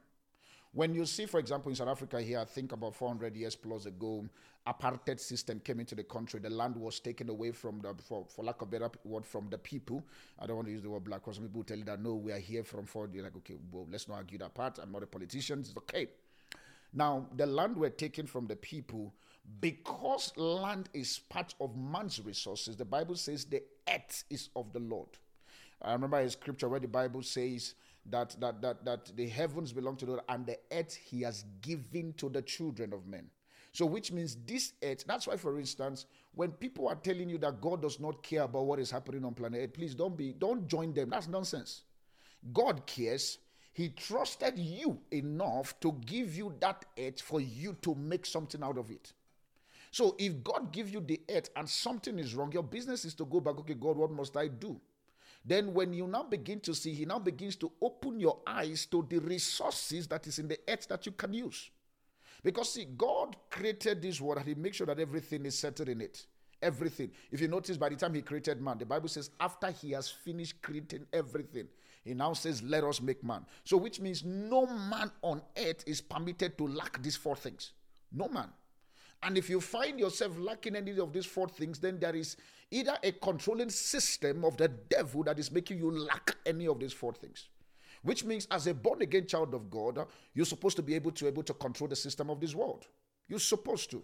When 0.75 0.93
you 0.93 1.05
see, 1.05 1.25
for 1.25 1.39
example, 1.39 1.69
in 1.69 1.75
South 1.77 1.87
Africa 1.87 2.21
here, 2.21 2.37
I 2.37 2.43
think 2.43 2.73
about 2.73 2.95
400 2.95 3.33
years 3.33 3.55
plus 3.55 3.85
ago, 3.85 4.25
apartheid 4.67 5.21
system 5.21 5.61
came 5.61 5.79
into 5.79 5.95
the 5.95 6.03
country. 6.03 6.41
The 6.41 6.49
land 6.49 6.75
was 6.75 6.99
taken 6.99 7.29
away 7.29 7.51
from 7.51 7.79
the, 7.79 7.93
for, 8.03 8.25
for 8.27 8.43
lack 8.43 8.61
of 8.61 8.71
better 8.71 8.91
word, 9.05 9.25
from 9.25 9.47
the 9.49 9.57
people. 9.57 10.03
I 10.37 10.45
don't 10.45 10.57
want 10.57 10.67
to 10.67 10.73
use 10.73 10.81
the 10.81 10.89
word 10.89 11.05
black 11.05 11.21
because 11.21 11.37
some 11.37 11.45
people 11.45 11.63
tell 11.63 11.77
you 11.77 11.85
that, 11.85 12.03
no, 12.03 12.15
we 12.15 12.33
are 12.33 12.39
here 12.39 12.65
from 12.65 12.85
400. 12.85 13.15
You're 13.15 13.23
like, 13.23 13.37
okay, 13.37 13.55
well, 13.71 13.87
let's 13.89 14.09
not 14.09 14.15
argue 14.15 14.37
that 14.39 14.53
part. 14.53 14.77
I'm 14.83 14.91
not 14.91 15.01
a 15.01 15.07
politician. 15.07 15.59
It's 15.61 15.73
okay. 15.77 16.09
Now, 16.93 17.25
the 17.37 17.45
land 17.45 17.77
were 17.77 17.89
taken 17.89 18.27
from 18.27 18.45
the 18.45 18.57
people 18.57 19.13
because 19.61 20.33
land 20.35 20.89
is 20.93 21.19
part 21.29 21.55
of 21.61 21.77
man's 21.77 22.19
resources. 22.19 22.75
The 22.75 22.83
Bible 22.83 23.15
says 23.15 23.45
the 23.45 23.63
earth 23.89 24.25
is 24.29 24.49
of 24.57 24.73
the 24.73 24.79
Lord. 24.79 25.07
I 25.81 25.93
remember 25.93 26.17
a 26.17 26.29
scripture 26.29 26.67
where 26.67 26.81
the 26.81 26.87
Bible 26.89 27.21
says 27.23 27.75
that 28.09 28.35
that 28.39 28.61
that 28.61 28.85
that 28.85 29.11
the 29.15 29.27
heavens 29.27 29.73
belong 29.73 29.95
to 29.97 30.05
the 30.05 30.11
Lord 30.13 30.23
and 30.29 30.45
the 30.45 30.57
earth 30.71 30.95
he 30.95 31.21
has 31.21 31.45
given 31.61 32.13
to 32.13 32.29
the 32.29 32.41
children 32.41 32.93
of 32.93 33.07
men. 33.07 33.29
So, 33.75 33.85
which 33.85 34.13
means 34.13 34.37
this 34.45 34.71
earth, 34.83 35.03
that's 35.05 35.27
why, 35.27 35.35
for 35.35 35.59
instance, 35.59 36.05
when 36.33 36.51
people 36.51 36.87
are 36.87 36.95
telling 36.95 37.27
you 37.27 37.37
that 37.39 37.59
God 37.59 37.81
does 37.81 37.99
not 37.99 38.23
care 38.23 38.43
about 38.43 38.65
what 38.67 38.79
is 38.79 38.89
happening 38.89 39.25
on 39.25 39.33
planet 39.33 39.59
Earth, 39.61 39.73
please 39.73 39.93
don't 39.93 40.15
be, 40.15 40.31
don't 40.31 40.65
join 40.65 40.93
them. 40.93 41.09
That's 41.09 41.27
nonsense. 41.27 41.81
God 42.53 42.85
cares. 42.85 43.39
He 43.73 43.89
trusted 43.89 44.57
you 44.57 45.01
enough 45.11 45.77
to 45.81 45.91
give 46.05 46.37
you 46.37 46.55
that 46.61 46.85
earth 46.97 47.19
for 47.19 47.41
you 47.41 47.75
to 47.81 47.93
make 47.95 48.25
something 48.25 48.63
out 48.63 48.77
of 48.77 48.89
it. 48.89 49.11
So 49.91 50.15
if 50.17 50.41
God 50.41 50.71
give 50.71 50.89
you 50.89 51.01
the 51.01 51.19
earth 51.29 51.49
and 51.57 51.69
something 51.69 52.17
is 52.17 52.33
wrong, 52.33 52.53
your 52.53 52.63
business 52.63 53.03
is 53.03 53.13
to 53.15 53.25
go 53.25 53.41
back, 53.41 53.57
okay, 53.59 53.73
God, 53.73 53.97
what 53.97 54.11
must 54.11 54.37
I 54.37 54.47
do? 54.47 54.79
Then 55.45 55.73
when 55.73 55.93
you 55.93 56.07
now 56.07 56.23
begin 56.23 56.59
to 56.61 56.73
see, 56.73 56.93
he 56.93 57.05
now 57.05 57.19
begins 57.19 57.55
to 57.57 57.71
open 57.81 58.19
your 58.19 58.39
eyes 58.47 58.87
to 58.87 59.05
the 59.07 59.19
resources 59.19 60.07
that 60.07 60.25
is 60.25 60.39
in 60.39 60.47
the 60.47 60.59
earth 60.67 60.87
that 60.87 61.05
you 61.05 61.11
can 61.11 61.33
use. 61.33 61.69
Because 62.43 62.73
see, 62.73 62.85
God 62.85 63.35
created 63.49 64.01
this 64.01 64.19
world 64.19 64.39
and 64.39 64.47
He 64.47 64.55
makes 64.55 64.77
sure 64.77 64.87
that 64.87 64.99
everything 64.99 65.45
is 65.45 65.57
settled 65.57 65.89
in 65.89 66.01
it. 66.01 66.25
everything. 66.61 67.11
If 67.31 67.41
you 67.41 67.47
notice, 67.47 67.77
by 67.77 67.89
the 67.89 67.95
time 67.95 68.13
he 68.13 68.21
created 68.21 68.61
man, 68.61 68.77
the 68.77 68.85
Bible 68.85 69.07
says, 69.07 69.29
after 69.39 69.69
he 69.71 69.91
has 69.91 70.09
finished 70.09 70.61
creating 70.61 71.05
everything, 71.13 71.67
he 72.03 72.13
now 72.13 72.33
says, 72.33 72.61
Let 72.61 72.83
us 72.83 73.01
make 73.01 73.23
man. 73.23 73.45
So, 73.63 73.77
which 73.77 73.99
means 73.99 74.23
no 74.23 74.65
man 74.65 75.11
on 75.21 75.41
earth 75.57 75.83
is 75.87 76.01
permitted 76.01 76.57
to 76.57 76.67
lack 76.67 77.01
these 77.01 77.15
four 77.15 77.35
things. 77.35 77.73
No 78.11 78.27
man. 78.27 78.49
And 79.23 79.37
if 79.37 79.49
you 79.49 79.59
find 79.59 79.99
yourself 79.99 80.37
lacking 80.37 80.75
any 80.75 80.99
of 80.99 81.11
these 81.11 81.25
four 81.25 81.47
things, 81.47 81.79
then 81.79 81.99
there 81.99 82.15
is 82.15 82.37
either 82.71 82.97
a 83.03 83.11
controlling 83.11 83.69
system 83.69 84.45
of 84.45 84.57
the 84.57 84.67
devil 84.67 85.23
that 85.23 85.39
is 85.39 85.51
making 85.51 85.79
you 85.79 85.91
lack 85.91 86.35
any 86.45 86.67
of 86.67 86.79
these 86.79 86.93
four 86.93 87.13
things. 87.13 87.49
Which 88.03 88.23
means, 88.23 88.47
as 88.51 88.67
a 88.67 88.73
born 88.73 89.01
again 89.01 89.25
child 89.25 89.55
of 89.55 89.69
God, 89.71 90.05
you're 90.33 90.45
supposed 90.45 90.75
to 90.77 90.83
be 90.83 90.93
able 90.93 91.11
to 91.11 91.27
able 91.27 91.43
to 91.43 91.53
control 91.53 91.87
the 91.87 91.95
system 91.95 92.29
of 92.29 92.39
this 92.39 92.53
world. 92.53 92.85
You're 93.27 93.39
supposed 93.39 93.89
to. 93.91 94.03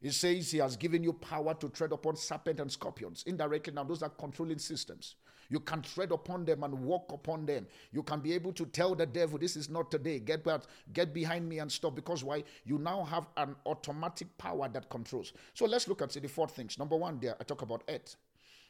It 0.00 0.12
says 0.12 0.50
he 0.50 0.58
has 0.58 0.76
given 0.76 1.02
you 1.02 1.12
power 1.12 1.54
to 1.54 1.68
tread 1.68 1.92
upon 1.92 2.16
serpent 2.16 2.60
and 2.60 2.70
scorpions. 2.70 3.24
Indirectly, 3.26 3.72
now 3.72 3.84
those 3.84 4.02
are 4.02 4.08
controlling 4.10 4.58
systems. 4.58 5.16
You 5.52 5.60
can 5.60 5.82
tread 5.82 6.12
upon 6.12 6.46
them 6.46 6.62
and 6.62 6.72
walk 6.82 7.12
upon 7.12 7.44
them. 7.44 7.66
You 7.92 8.02
can 8.02 8.20
be 8.20 8.32
able 8.32 8.54
to 8.54 8.64
tell 8.64 8.94
the 8.94 9.04
devil, 9.04 9.38
"This 9.38 9.54
is 9.54 9.68
not 9.68 9.90
today. 9.90 10.18
Get 10.18 10.42
back, 10.42 10.62
get 10.94 11.12
behind 11.12 11.46
me 11.46 11.58
and 11.58 11.70
stop." 11.70 11.94
Because 11.94 12.24
why? 12.24 12.44
You 12.64 12.78
now 12.78 13.04
have 13.04 13.26
an 13.36 13.54
automatic 13.66 14.28
power 14.38 14.66
that 14.70 14.88
controls. 14.88 15.34
So 15.52 15.66
let's 15.66 15.86
look 15.88 16.00
at 16.00 16.08
the 16.08 16.26
four 16.26 16.48
things. 16.48 16.78
Number 16.78 16.96
one, 16.96 17.20
there 17.20 17.36
I 17.38 17.44
talk 17.44 17.60
about 17.60 17.82
earth. 17.86 18.16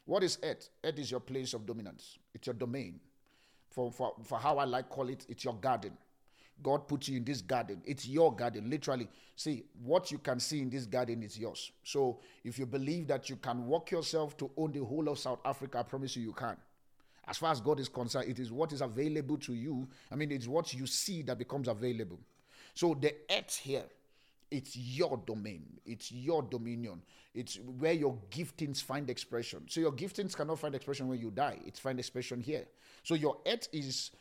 What 0.03 0.23
is 0.23 0.39
earth? 0.43 0.71
Earth 0.83 0.99
is 0.99 1.09
your 1.09 1.21
place 1.21 1.53
of 1.53 1.65
dominance. 1.65 2.17
It's 2.33 2.47
your 2.47 2.53
domain. 2.55 2.99
For, 3.69 3.89
for, 3.89 4.13
for 4.21 4.37
how 4.37 4.57
I 4.57 4.65
like 4.65 4.89
call 4.89 5.07
it, 5.07 5.25
it's 5.29 5.45
your 5.45 5.55
garden. 5.55 5.97
God 6.61 6.89
put 6.89 7.07
you 7.07 7.15
in 7.15 7.23
this 7.23 7.41
garden. 7.41 7.81
It's 7.85 8.05
your 8.05 8.35
garden, 8.35 8.69
literally. 8.69 9.07
See, 9.37 9.63
what 9.81 10.11
you 10.11 10.17
can 10.17 10.41
see 10.41 10.59
in 10.59 10.69
this 10.69 10.85
garden 10.85 11.23
is 11.23 11.39
yours. 11.39 11.71
So 11.83 12.19
if 12.43 12.59
you 12.59 12.65
believe 12.65 13.07
that 13.07 13.29
you 13.29 13.37
can 13.37 13.65
walk 13.67 13.89
yourself 13.91 14.35
to 14.37 14.51
own 14.57 14.73
the 14.73 14.83
whole 14.83 15.07
of 15.07 15.17
South 15.17 15.39
Africa, 15.45 15.79
I 15.79 15.83
promise 15.83 16.17
you, 16.17 16.23
you 16.23 16.33
can. 16.33 16.57
As 17.27 17.37
far 17.37 17.51
as 17.51 17.61
God 17.61 17.79
is 17.79 17.87
concerned, 17.87 18.29
it 18.29 18.39
is 18.39 18.51
what 18.51 18.73
is 18.73 18.81
available 18.81 19.37
to 19.37 19.53
you. 19.53 19.87
I 20.11 20.15
mean, 20.15 20.31
it's 20.31 20.47
what 20.47 20.73
you 20.73 20.85
see 20.85 21.21
that 21.23 21.37
becomes 21.37 21.67
available. 21.67 22.19
So 22.73 22.97
the 22.99 23.13
earth 23.31 23.57
here, 23.57 23.85
it's 24.51 24.75
your 24.75 25.17
domain, 25.25 25.65
it's 25.85 26.11
your 26.11 26.43
dominion, 26.43 27.01
it's 27.33 27.59
where 27.79 27.93
your 27.93 28.17
giftings 28.29 28.83
find 28.83 29.09
expression. 29.09 29.63
So 29.67 29.79
your 29.79 29.91
giftings 29.91 30.35
cannot 30.35 30.59
find 30.59 30.75
expression 30.75 31.07
when 31.07 31.19
you 31.19 31.31
die, 31.31 31.59
it's 31.65 31.79
find 31.79 31.97
expression 31.97 32.41
here. 32.41 32.65
So 33.03 33.15
your 33.15 33.37
earth 33.47 33.67
is 33.71 34.11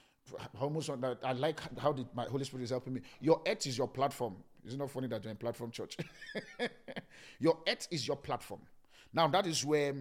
almost. 0.61 0.91
I 1.23 1.33
like 1.33 1.61
how 1.79 1.93
the, 1.93 2.07
my 2.15 2.25
Holy 2.25 2.45
Spirit 2.45 2.65
is 2.65 2.71
helping 2.71 2.95
me. 2.95 3.01
Your 3.21 3.41
earth 3.47 3.67
is 3.67 3.77
your 3.77 3.89
platform. 3.89 4.37
It 4.65 4.91
funny 4.91 5.09
that 5.09 5.25
you're 5.25 5.31
in 5.33 5.37
platform 5.37 5.71
church. 5.73 5.97
your 7.41 7.59
earth 7.67 7.89
is 7.91 8.07
your 8.07 8.17
platform. 8.17 8.61
Now 9.13 9.27
that 9.29 9.47
is 9.47 9.65
where 9.65 9.95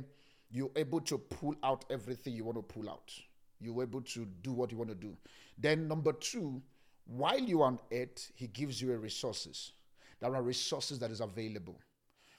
you're 0.51 0.71
able 0.75 1.01
to 1.01 1.17
pull 1.17 1.55
out 1.63 1.85
everything 1.89 2.33
you 2.33 2.43
want 2.43 2.57
to 2.57 2.61
pull 2.61 2.89
out. 2.89 3.11
You're 3.59 3.83
able 3.83 4.01
to 4.01 4.25
do 4.41 4.51
what 4.51 4.71
you 4.71 4.77
want 4.77 4.89
to 4.89 4.95
do. 4.95 5.15
Then 5.57 5.87
number 5.87 6.13
two, 6.13 6.61
while 7.05 7.39
you're 7.39 7.63
on 7.63 7.79
earth, 7.91 8.31
He 8.35 8.47
gives 8.47 8.81
you 8.81 8.91
a 8.93 8.97
resources. 8.97 9.71
There 10.19 10.33
are 10.35 10.41
resources 10.41 10.99
that 10.99 11.11
is 11.11 11.21
available. 11.21 11.79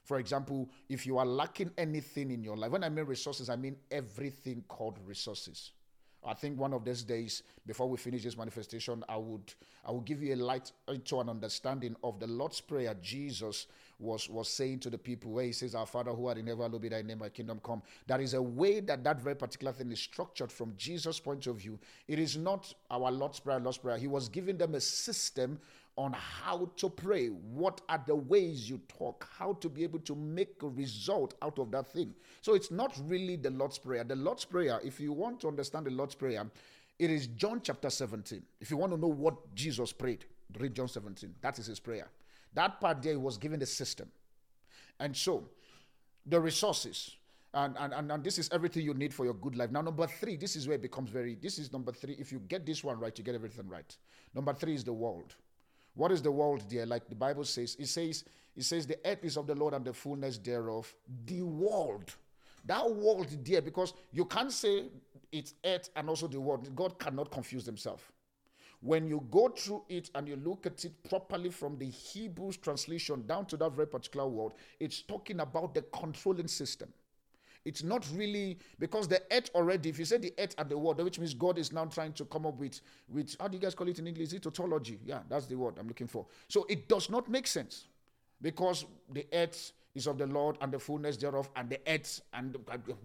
For 0.04 0.18
example, 0.18 0.68
if 0.88 1.06
you 1.06 1.18
are 1.18 1.26
lacking 1.26 1.70
anything 1.78 2.30
in 2.30 2.42
your 2.42 2.56
life, 2.56 2.72
when 2.72 2.84
I 2.84 2.88
mean 2.88 3.06
resources, 3.06 3.48
I 3.48 3.56
mean 3.56 3.76
everything 3.90 4.64
called 4.68 4.98
resources. 5.06 5.70
I 6.24 6.34
think 6.34 6.58
one 6.58 6.72
of 6.72 6.84
these 6.84 7.02
days, 7.02 7.42
before 7.66 7.88
we 7.88 7.96
finish 7.96 8.22
this 8.22 8.36
manifestation, 8.36 9.04
I 9.08 9.16
would 9.16 9.54
I 9.84 9.90
will 9.90 10.00
give 10.00 10.22
you 10.22 10.34
a 10.34 10.36
light 10.36 10.70
into 10.86 11.18
an 11.20 11.28
understanding 11.28 11.96
of 12.04 12.20
the 12.20 12.28
Lord's 12.28 12.60
Prayer 12.60 12.94
Jesus 13.02 13.66
was 13.98 14.28
was 14.28 14.48
saying 14.48 14.80
to 14.80 14.90
the 14.90 14.98
people 14.98 15.32
where 15.32 15.44
he 15.46 15.52
says, 15.52 15.74
Our 15.74 15.86
Father 15.86 16.12
who 16.12 16.26
art 16.26 16.38
in 16.38 16.46
heaven, 16.46 16.62
hallowed 16.62 16.82
be 16.82 16.88
thy 16.88 17.02
name, 17.02 17.18
thy 17.18 17.28
kingdom 17.28 17.60
come. 17.64 17.82
That 18.06 18.20
is 18.20 18.34
a 18.34 18.42
way 18.42 18.80
that 18.80 19.02
that 19.02 19.20
very 19.20 19.34
particular 19.34 19.72
thing 19.72 19.90
is 19.90 20.00
structured 20.00 20.52
from 20.52 20.74
Jesus' 20.76 21.18
point 21.18 21.46
of 21.48 21.56
view. 21.56 21.78
It 22.06 22.18
is 22.20 22.36
not 22.36 22.72
our 22.90 23.10
Lord's 23.10 23.40
Prayer, 23.40 23.58
Lord's 23.58 23.78
Prayer. 23.78 23.98
He 23.98 24.08
was 24.08 24.28
giving 24.28 24.56
them 24.56 24.74
a 24.76 24.80
system 24.80 25.58
on 25.96 26.12
how 26.14 26.70
to 26.76 26.88
pray. 26.88 27.28
What 27.28 27.80
are 27.88 28.02
the 28.06 28.16
ways 28.16 28.68
you 28.68 28.80
talk? 28.88 29.28
How 29.38 29.54
to 29.54 29.68
be 29.68 29.82
able 29.82 29.98
to 30.00 30.14
make 30.14 30.62
a 30.62 30.68
result 30.68 31.34
out 31.42 31.58
of 31.58 31.70
that 31.72 31.92
thing. 31.92 32.14
So 32.40 32.54
it's 32.54 32.70
not 32.70 32.98
really 33.04 33.36
the 33.36 33.50
Lord's 33.50 33.78
Prayer. 33.78 34.04
The 34.04 34.16
Lord's 34.16 34.44
Prayer, 34.44 34.80
if 34.82 35.00
you 35.00 35.12
want 35.12 35.40
to 35.40 35.48
understand 35.48 35.86
the 35.86 35.90
Lord's 35.90 36.14
Prayer, 36.14 36.46
it 36.98 37.10
is 37.10 37.26
John 37.26 37.60
chapter 37.62 37.90
17. 37.90 38.42
If 38.60 38.70
you 38.70 38.76
want 38.76 38.92
to 38.92 38.98
know 38.98 39.08
what 39.08 39.54
Jesus 39.54 39.92
prayed, 39.92 40.24
read 40.58 40.74
John 40.74 40.88
17. 40.88 41.34
That 41.40 41.58
is 41.58 41.66
his 41.66 41.80
prayer. 41.80 42.08
That 42.54 42.80
part 42.80 43.02
there 43.02 43.18
was 43.18 43.38
given 43.38 43.60
the 43.60 43.66
system. 43.66 44.08
And 45.00 45.16
so, 45.16 45.48
the 46.26 46.40
resources, 46.40 47.16
and, 47.54 47.76
and, 47.78 48.10
and, 48.10 48.22
this 48.22 48.38
is 48.38 48.48
everything 48.52 48.84
you 48.84 48.94
need 48.94 49.12
for 49.12 49.24
your 49.24 49.34
good 49.34 49.56
life. 49.56 49.70
Now, 49.70 49.82
number 49.82 50.06
three, 50.06 50.36
this 50.36 50.54
is 50.54 50.68
where 50.68 50.76
it 50.76 50.82
becomes 50.82 51.10
very, 51.10 51.34
this 51.34 51.58
is 51.58 51.72
number 51.72 51.92
three. 51.92 52.14
If 52.18 52.30
you 52.30 52.40
get 52.48 52.64
this 52.64 52.84
one 52.84 52.98
right, 52.98 53.16
you 53.16 53.24
get 53.24 53.34
everything 53.34 53.68
right. 53.68 53.96
Number 54.34 54.54
three 54.54 54.74
is 54.74 54.84
the 54.84 54.92
world. 54.92 55.34
What 55.94 56.12
is 56.12 56.22
the 56.22 56.30
world 56.30 56.62
there? 56.70 56.86
Like 56.86 57.08
the 57.08 57.14
Bible 57.14 57.44
says, 57.44 57.76
it 57.78 57.86
says, 57.86 58.24
it 58.56 58.64
says 58.64 58.86
the 58.86 58.98
earth 59.04 59.24
is 59.24 59.36
of 59.36 59.46
the 59.46 59.54
Lord 59.54 59.74
and 59.74 59.84
the 59.84 59.92
fullness 59.92 60.38
thereof. 60.38 60.92
The 61.26 61.42
world. 61.42 62.14
That 62.64 62.88
world 62.90 63.28
there, 63.44 63.60
because 63.60 63.92
you 64.12 64.24
can't 64.24 64.52
say 64.52 64.84
it's 65.30 65.54
earth 65.64 65.90
and 65.96 66.08
also 66.08 66.28
the 66.28 66.40
world. 66.40 66.74
God 66.76 66.98
cannot 66.98 67.30
confuse 67.30 67.66
himself. 67.66 68.12
When 68.80 69.06
you 69.06 69.24
go 69.30 69.48
through 69.48 69.84
it 69.88 70.10
and 70.14 70.26
you 70.26 70.36
look 70.36 70.66
at 70.66 70.84
it 70.84 70.92
properly 71.08 71.50
from 71.50 71.78
the 71.78 71.88
Hebrews 71.88 72.56
translation 72.56 73.24
down 73.26 73.46
to 73.46 73.56
that 73.58 73.72
very 73.72 73.86
particular 73.86 74.26
word, 74.26 74.52
it's 74.80 75.02
talking 75.02 75.40
about 75.40 75.74
the 75.74 75.82
controlling 75.82 76.48
system. 76.48 76.92
It's 77.64 77.82
not 77.82 78.06
really 78.14 78.58
because 78.78 79.06
the 79.06 79.22
earth 79.30 79.50
already, 79.54 79.88
if 79.90 79.98
you 79.98 80.04
say 80.04 80.18
the 80.18 80.34
earth 80.38 80.54
and 80.58 80.68
the 80.68 80.76
word, 80.76 80.98
which 80.98 81.18
means 81.18 81.32
God 81.32 81.58
is 81.58 81.72
now 81.72 81.84
trying 81.84 82.12
to 82.14 82.24
come 82.24 82.46
up 82.46 82.58
with, 82.58 82.80
with 83.08 83.36
how 83.38 83.48
do 83.48 83.56
you 83.56 83.62
guys 83.62 83.74
call 83.74 83.88
it 83.88 83.98
in 83.98 84.06
English? 84.06 84.28
Is 84.28 84.32
it 84.34 84.42
tautology? 84.42 84.98
Yeah, 85.04 85.20
that's 85.28 85.46
the 85.46 85.54
word 85.54 85.74
I'm 85.78 85.86
looking 85.86 86.08
for. 86.08 86.26
So 86.48 86.66
it 86.68 86.88
does 86.88 87.08
not 87.08 87.28
make 87.28 87.46
sense 87.46 87.84
because 88.40 88.84
the 89.12 89.26
earth 89.32 89.72
is 89.94 90.06
of 90.06 90.18
the 90.18 90.26
Lord 90.26 90.56
and 90.60 90.72
the 90.72 90.78
fullness 90.78 91.16
thereof, 91.16 91.50
and 91.54 91.68
the 91.68 91.78
earth 91.86 92.22
and 92.32 92.56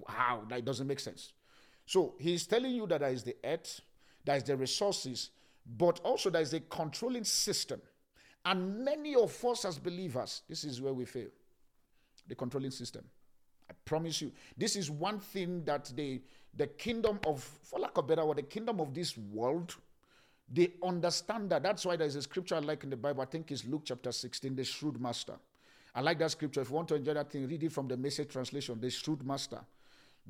how 0.07 0.43
that 0.49 0.65
doesn't 0.65 0.87
make 0.87 0.99
sense. 0.99 1.33
So 1.85 2.15
he's 2.17 2.47
telling 2.47 2.71
you 2.73 2.87
that 2.87 3.01
there 3.01 3.11
is 3.11 3.23
the 3.23 3.35
earth, 3.43 3.81
there 4.25 4.37
is 4.37 4.43
the 4.43 4.57
resources, 4.57 5.29
but 5.77 5.99
also 5.99 6.29
there 6.29 6.41
is 6.41 6.53
a 6.53 6.61
controlling 6.61 7.25
system. 7.25 7.81
And 8.45 8.83
many 8.83 9.15
of 9.15 9.43
us 9.45 9.65
as 9.65 9.77
believers, 9.77 10.41
this 10.49 10.63
is 10.63 10.81
where 10.81 10.93
we 10.93 11.05
fail 11.05 11.27
the 12.27 12.35
controlling 12.35 12.71
system. 12.71 13.03
I 13.69 13.73
promise 13.85 14.21
you. 14.21 14.31
This 14.57 14.75
is 14.75 14.89
one 14.89 15.19
thing 15.19 15.63
that 15.65 15.91
the, 15.95 16.21
the 16.55 16.67
kingdom 16.67 17.19
of, 17.25 17.43
for 17.63 17.79
lack 17.79 17.97
of 17.97 18.07
better 18.07 18.25
word, 18.25 18.37
the 18.37 18.43
kingdom 18.43 18.79
of 18.79 18.93
this 18.93 19.17
world, 19.17 19.75
they 20.51 20.71
understand 20.83 21.49
that. 21.49 21.63
That's 21.63 21.85
why 21.85 21.97
there's 21.97 22.15
a 22.15 22.21
scripture 22.21 22.55
I 22.55 22.59
like 22.59 22.83
in 22.83 22.89
the 22.89 22.97
Bible. 22.97 23.21
I 23.21 23.25
think 23.25 23.51
it's 23.51 23.65
Luke 23.65 23.83
chapter 23.85 24.11
16, 24.11 24.55
the 24.55 24.63
shrewd 24.63 25.01
master. 25.01 25.33
I 25.93 26.01
like 26.01 26.19
that 26.19 26.31
scripture. 26.31 26.61
If 26.61 26.69
you 26.69 26.75
want 26.75 26.87
to 26.89 26.95
enjoy 26.95 27.15
that 27.15 27.31
thing, 27.31 27.47
read 27.47 27.63
it 27.63 27.71
from 27.71 27.87
the 27.87 27.97
message 27.97 28.29
translation, 28.29 28.79
the 28.79 28.89
shrewd 28.89 29.25
master. 29.25 29.59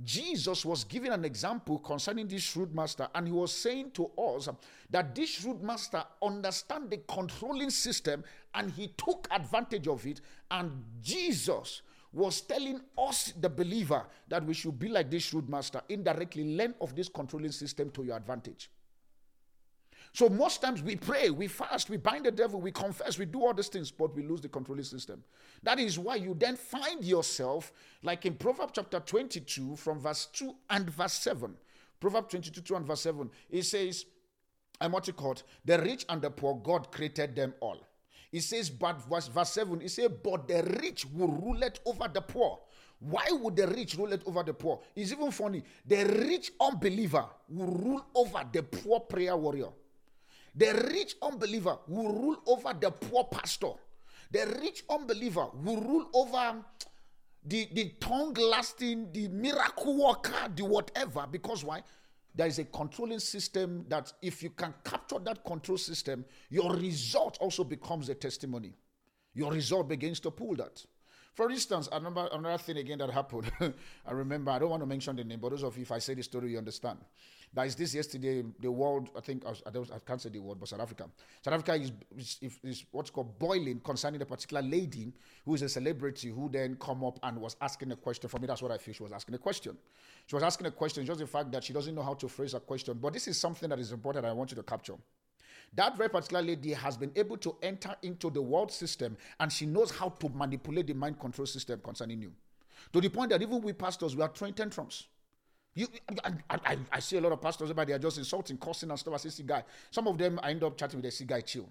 Jesus 0.04 0.64
was 0.64 0.84
giving 0.84 1.12
an 1.12 1.26
example 1.26 1.80
concerning 1.80 2.28
this 2.28 2.44
shrewd 2.44 2.74
master, 2.74 3.08
and 3.16 3.28
he 3.28 3.34
was 3.34 3.52
saying 3.52 3.92
to 3.92 4.12
us 4.18 4.48
that 4.90 5.16
this 5.16 5.30
shrewd 5.30 5.64
master 5.64 6.04
understand 6.22 6.90
the 6.90 6.98
controlling 7.08 7.72
system 7.72 8.24
and 8.54 8.72
he 8.72 8.90
took 8.90 9.28
advantage 9.32 9.88
of 9.88 10.06
it. 10.06 10.22
And 10.52 10.84
Jesus 11.02 11.82
was 12.18 12.42
telling 12.42 12.82
us, 12.98 13.32
the 13.40 13.50
believer, 13.50 14.04
that 14.28 14.44
we 14.44 14.54
should 14.54 14.80
be 14.80 14.90
like 14.90 15.12
this 15.12 15.24
shrewd 15.24 15.48
master, 15.48 15.82
indirectly 15.88 16.58
learn 16.58 16.74
of 16.82 16.96
this 16.96 17.08
controlling 17.08 17.52
system 17.52 17.92
to 17.92 18.04
your 18.04 18.18
advantage. 18.18 18.72
So 20.14 20.30
most 20.30 20.62
times 20.62 20.82
we 20.82 20.96
pray, 20.96 21.30
we 21.30 21.48
fast, 21.48 21.92
we 21.92 21.98
bind 21.98 22.26
the 22.26 22.32
devil, 22.32 22.60
we 22.60 22.72
confess, 22.72 23.20
we 23.20 23.26
do 23.26 23.46
all 23.46 23.54
these 23.54 23.68
things, 23.68 23.92
but 23.92 24.16
we 24.16 24.24
lose 24.24 24.42
the 24.42 24.50
controlling 24.50 24.84
system. 24.84 25.24
That 25.62 25.80
is 25.80 26.00
why 26.00 26.16
you 26.16 26.34
then 26.34 26.56
find 26.56 27.04
yourself, 27.04 27.72
like 28.02 28.26
in 28.26 28.34
Proverbs 28.34 28.74
chapter 28.76 29.00
22, 29.00 29.76
from 29.76 30.00
verse 30.00 30.28
2 30.34 30.56
and 30.72 30.90
verse 30.90 31.14
7. 31.14 31.54
Proverbs 32.00 32.30
22, 32.32 32.62
2 32.62 32.76
and 32.76 32.86
verse 32.86 33.02
7, 33.02 33.30
it 33.50 33.64
says, 33.64 34.06
I'm 34.82 34.92
what 34.92 35.06
you 35.08 35.14
call 35.14 35.36
the 35.66 35.80
rich 35.80 36.06
and 36.10 36.22
the 36.22 36.32
poor, 36.32 36.56
God 36.64 36.92
created 36.92 37.36
them 37.36 37.54
all. 37.60 37.87
He 38.32 38.40
says, 38.42 38.70
but 38.70 39.02
verse, 39.08 39.28
verse 39.28 39.52
7, 39.52 39.80
he 39.80 39.88
says, 39.88 40.10
but 40.24 40.48
the 40.48 40.64
rich 40.82 41.06
will 41.06 41.30
rule 41.30 41.64
it 41.64 41.80
over 41.86 42.08
the 42.08 42.22
poor. 42.22 42.60
Why 43.00 43.28
would 43.32 43.56
the 43.56 43.68
rich 43.68 43.96
rule 43.96 44.12
it 44.12 44.24
over 44.26 44.44
the 44.44 44.54
poor? 44.54 44.80
It's 44.96 45.12
even 45.12 45.32
funny. 45.32 45.64
The 45.86 46.04
rich 46.06 46.52
unbeliever 46.60 47.26
will 47.48 47.68
rule 47.68 48.06
over 48.16 48.44
the 48.52 48.64
poor 48.64 49.02
prayer 49.02 49.38
warrior. 49.38 49.70
The 50.56 50.74
rich 50.92 51.16
unbeliever 51.22 51.78
will 51.88 52.12
rule 52.12 52.38
over 52.48 52.74
the 52.74 52.90
poor 52.90 53.26
pastor. 53.26 53.74
The 54.32 54.58
rich 54.62 54.84
unbeliever 54.90 55.48
will 55.54 55.80
rule 55.80 56.10
over 56.14 56.66
the, 57.46 57.70
the 57.72 57.90
tongue 58.00 58.34
lasting, 58.34 59.12
the 59.14 59.28
miracle 59.28 60.04
worker, 60.04 60.52
the 60.54 60.66
whatever. 60.66 61.28
Because 61.32 61.64
why? 61.64 61.84
There 62.38 62.48
is 62.48 62.60
a 62.60 62.66
controlling 62.66 63.20
system 63.20 63.84
that 63.90 64.14
if 64.22 64.44
you 64.44 64.52
can 64.52 64.74
capture 64.84 65.18
that 65.20 65.44
control 65.44 65.78
system, 65.78 66.24
your 66.50 66.72
result 66.76 67.38
also 67.42 67.64
becomes 67.64 68.10
a 68.10 68.16
testimony. 68.16 68.76
Your 69.34 69.52
result 69.52 69.88
begins 69.90 70.20
to 70.20 70.32
pull 70.32 70.56
that. 70.56 70.86
For 71.38 71.52
instance, 71.52 71.88
another, 71.92 72.28
another 72.32 72.58
thing 72.58 72.78
again 72.78 72.98
that 72.98 73.12
happened, 73.12 73.52
I 74.08 74.12
remember, 74.12 74.50
I 74.50 74.58
don't 74.58 74.72
want 74.72 74.82
to 74.82 74.88
mention 74.88 75.16
the 75.16 75.24
name, 75.24 75.38
but 75.40 75.52
those 75.52 75.62
of 75.62 75.78
you, 75.78 75.84
if 75.84 75.92
I 75.92 76.00
say 76.00 76.16
the 76.16 76.24
story, 76.24 76.54
you 76.54 76.58
understand. 76.58 76.98
There 77.54 77.64
is 77.64 77.76
this 77.76 77.94
yesterday, 77.94 78.44
the 78.60 78.72
world, 78.72 79.10
I 79.16 79.22
think, 79.22 79.44
I, 79.46 79.70
don't, 79.70 79.88
I 79.92 80.00
can't 80.00 80.20
say 80.20 80.30
the 80.30 80.40
word, 80.40 80.58
but 80.60 80.68
South 80.68 80.80
Africa. 80.80 81.08
South 81.46 81.54
Africa 81.54 81.76
is, 81.76 81.92
is, 82.42 82.60
is, 82.64 82.86
what's 82.90 83.12
called 83.12 83.38
boiling 83.38 83.80
concerning 83.82 84.20
a 84.20 84.26
particular 84.26 84.64
lady 84.64 85.14
who 85.46 85.54
is 85.54 85.62
a 85.62 85.70
celebrity 85.70 86.30
who 86.30 86.50
then 86.50 86.76
come 86.80 87.04
up 87.04 87.20
and 87.22 87.40
was 87.40 87.56
asking 87.62 87.92
a 87.92 87.96
question. 87.96 88.28
For 88.28 88.40
me, 88.40 88.48
that's 88.48 88.64
what 88.64 88.72
I 88.72 88.80
feel 88.80 88.96
she 88.96 89.04
was 89.04 89.12
asking 89.12 89.36
a 89.36 89.38
question. 89.38 89.78
She 90.26 90.36
was 90.36 90.42
asking 90.42 90.66
a 90.66 90.72
question, 90.72 91.06
just 91.06 91.20
the 91.20 91.28
fact 91.28 91.52
that 91.52 91.64
she 91.64 91.72
doesn't 91.72 91.94
know 91.94 92.02
how 92.02 92.16
to 92.16 92.28
phrase 92.28 92.56
a 92.56 92.60
question. 92.60 92.98
But 93.00 93.14
this 93.14 93.28
is 93.28 93.40
something 93.40 93.70
that 93.70 93.78
is 93.78 93.92
important 93.92 94.26
I 94.26 94.34
want 94.34 94.50
you 94.50 94.56
to 94.56 94.64
capture. 94.64 94.96
That 95.76 95.96
very 95.96 96.10
particular 96.10 96.42
lady 96.42 96.74
has 96.74 96.98
been 96.98 97.12
able 97.16 97.38
to 97.38 97.56
enter 97.62 97.96
into 98.02 98.30
the 98.30 98.42
world 98.42 98.72
system 98.72 99.18
and 99.40 99.52
she 99.52 99.66
knows 99.66 99.92
how 99.92 100.10
to 100.10 100.30
manipulate 100.30 100.88
the 100.88 100.94
mind 100.94 101.20
control 101.20 101.46
system 101.46 101.80
concerning 101.84 102.22
you. 102.22 102.34
To 102.94 103.02
the 103.02 103.10
point 103.10 103.30
that 103.32 103.42
even 103.42 103.62
we 103.62 103.74
pastors, 103.74 104.16
we 104.16 104.22
are 104.22 104.32
throwing 104.34 104.54
tantrums. 104.54 105.08
You, 105.76 105.88
I, 106.24 106.32
I, 106.50 106.78
I, 106.92 107.00
see 107.00 107.18
a 107.18 107.22
lot 107.22 107.34
of 107.34 107.40
pastors, 107.40 107.72
but 107.72 107.86
they 107.86 107.94
are 107.94 108.00
just 108.00 108.18
insulting, 108.18 108.58
cursing, 108.58 108.90
and 108.90 108.98
stuff. 108.98 109.14
I 109.14 109.18
see, 109.18 109.44
guy. 109.44 109.64
Some 109.92 110.08
of 110.08 110.18
them, 110.18 110.40
I 110.42 110.50
end 110.50 110.64
up 110.64 110.76
chatting 110.76 110.98
with 110.98 111.06
a 111.06 111.12
see, 111.12 111.26
guy, 111.26 111.42
chill. 111.42 111.70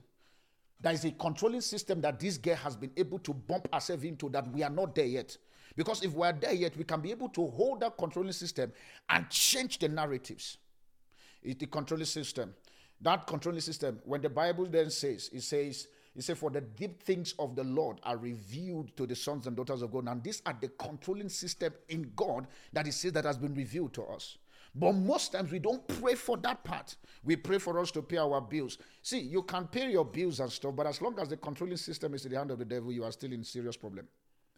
There 0.81 0.93
is 0.93 1.05
a 1.05 1.11
controlling 1.11 1.63
system 1.63 2.01
that 2.03 2.21
this 2.21 2.39
girl 2.39 2.55
has 2.55 2.77
been 2.77 2.93
able 2.97 3.19
to 3.21 3.35
bump 3.35 3.67
herself 3.75 4.05
into 4.05 4.29
that 4.29 4.49
we 4.53 4.63
are 4.63 4.71
not 4.71 4.95
there 4.95 5.07
yet. 5.07 5.37
Because 5.75 6.05
if 6.05 6.13
we 6.13 6.25
are 6.27 6.33
there 6.33 6.53
yet, 6.53 6.77
we 6.77 6.85
can 6.85 7.01
be 7.01 7.11
able 7.11 7.29
to 7.31 7.47
hold 7.49 7.81
that 7.81 7.99
controlling 7.99 8.33
system 8.33 8.73
and 9.09 9.29
change 9.29 9.79
the 9.81 9.89
narratives. 9.89 10.59
It's 11.43 11.59
the 11.59 11.67
controlling 11.67 12.07
system. 12.07 12.55
That 13.01 13.27
controlling 13.27 13.61
system, 13.61 14.01
when 14.05 14.23
the 14.23 14.29
Bible 14.29 14.67
then 14.67 14.91
says, 14.91 15.31
it 15.33 15.43
says, 15.43 15.89
it 16.15 16.25
says, 16.25 16.39
For 16.39 16.51
the 16.51 16.63
deep 16.63 17.03
things 17.03 17.35
of 17.39 17.55
the 17.55 17.65
Lord 17.65 18.01
are 18.03 18.17
revealed 18.17 18.97
to 18.97 19.07
the 19.07 19.15
sons 19.15 19.47
and 19.47 19.55
daughters 19.57 19.83
of 19.83 19.93
God. 19.93 20.09
And 20.09 20.23
these 20.23 20.41
are 20.47 20.57
the 20.59 20.69
controlling 20.69 21.29
system 21.29 21.75
in 21.89 22.11
God 22.17 22.47
that 22.73 22.87
it 22.87 22.93
says 22.93 23.13
that 23.13 23.25
has 23.25 23.37
been 23.37 23.55
revealed 23.55 23.93
to 23.95 24.05
us. 24.05 24.39
But 24.75 24.93
most 24.93 25.33
times 25.33 25.51
we 25.51 25.59
don't 25.59 25.87
pray 25.89 26.15
for 26.15 26.37
that 26.39 26.63
part. 26.63 26.97
We 27.25 27.37
pray 27.37 27.59
for 27.59 27.79
us 27.79 27.91
to 27.93 28.03
pay 28.03 28.19
our 28.19 28.41
bills. 28.41 28.79
See, 29.03 29.21
you 29.21 29.43
can 29.43 29.67
pay 29.67 29.91
your 29.91 30.05
bills 30.05 30.41
and 30.41 30.53
stuff, 30.53 30.77
but 30.77 30.87
as 30.87 31.01
long 31.01 31.19
as 31.19 31.29
the 31.29 31.37
controlling 31.39 31.79
system 31.79 32.13
is 32.13 32.27
in 32.27 32.33
the 32.33 32.39
hand 32.39 32.51
of 32.51 32.59
the 32.59 32.65
devil, 32.65 32.93
you 32.93 33.03
are 33.05 33.13
still 33.13 33.33
in 33.33 33.43
serious 33.43 33.77
problem. 33.77 34.07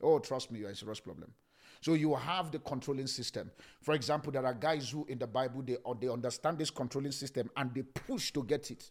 Oh, 0.00 0.18
trust 0.18 0.50
me, 0.50 0.60
you 0.60 0.66
are 0.66 0.70
in 0.70 0.74
serious 0.74 0.98
problem. 0.98 1.32
So 1.80 1.94
you 1.94 2.14
have 2.14 2.50
the 2.50 2.58
controlling 2.58 3.06
system. 3.06 3.50
For 3.80 3.94
example, 3.94 4.32
there 4.32 4.44
are 4.44 4.54
guys 4.54 4.90
who 4.90 5.06
in 5.06 5.18
the 5.18 5.26
Bible 5.26 5.62
they, 5.62 5.76
uh, 5.84 5.94
they 6.00 6.08
understand 6.08 6.58
this 6.58 6.70
controlling 6.70 7.12
system 7.12 7.50
and 7.56 7.72
they 7.74 7.82
push 7.82 8.32
to 8.32 8.42
get 8.42 8.70
it. 8.70 8.90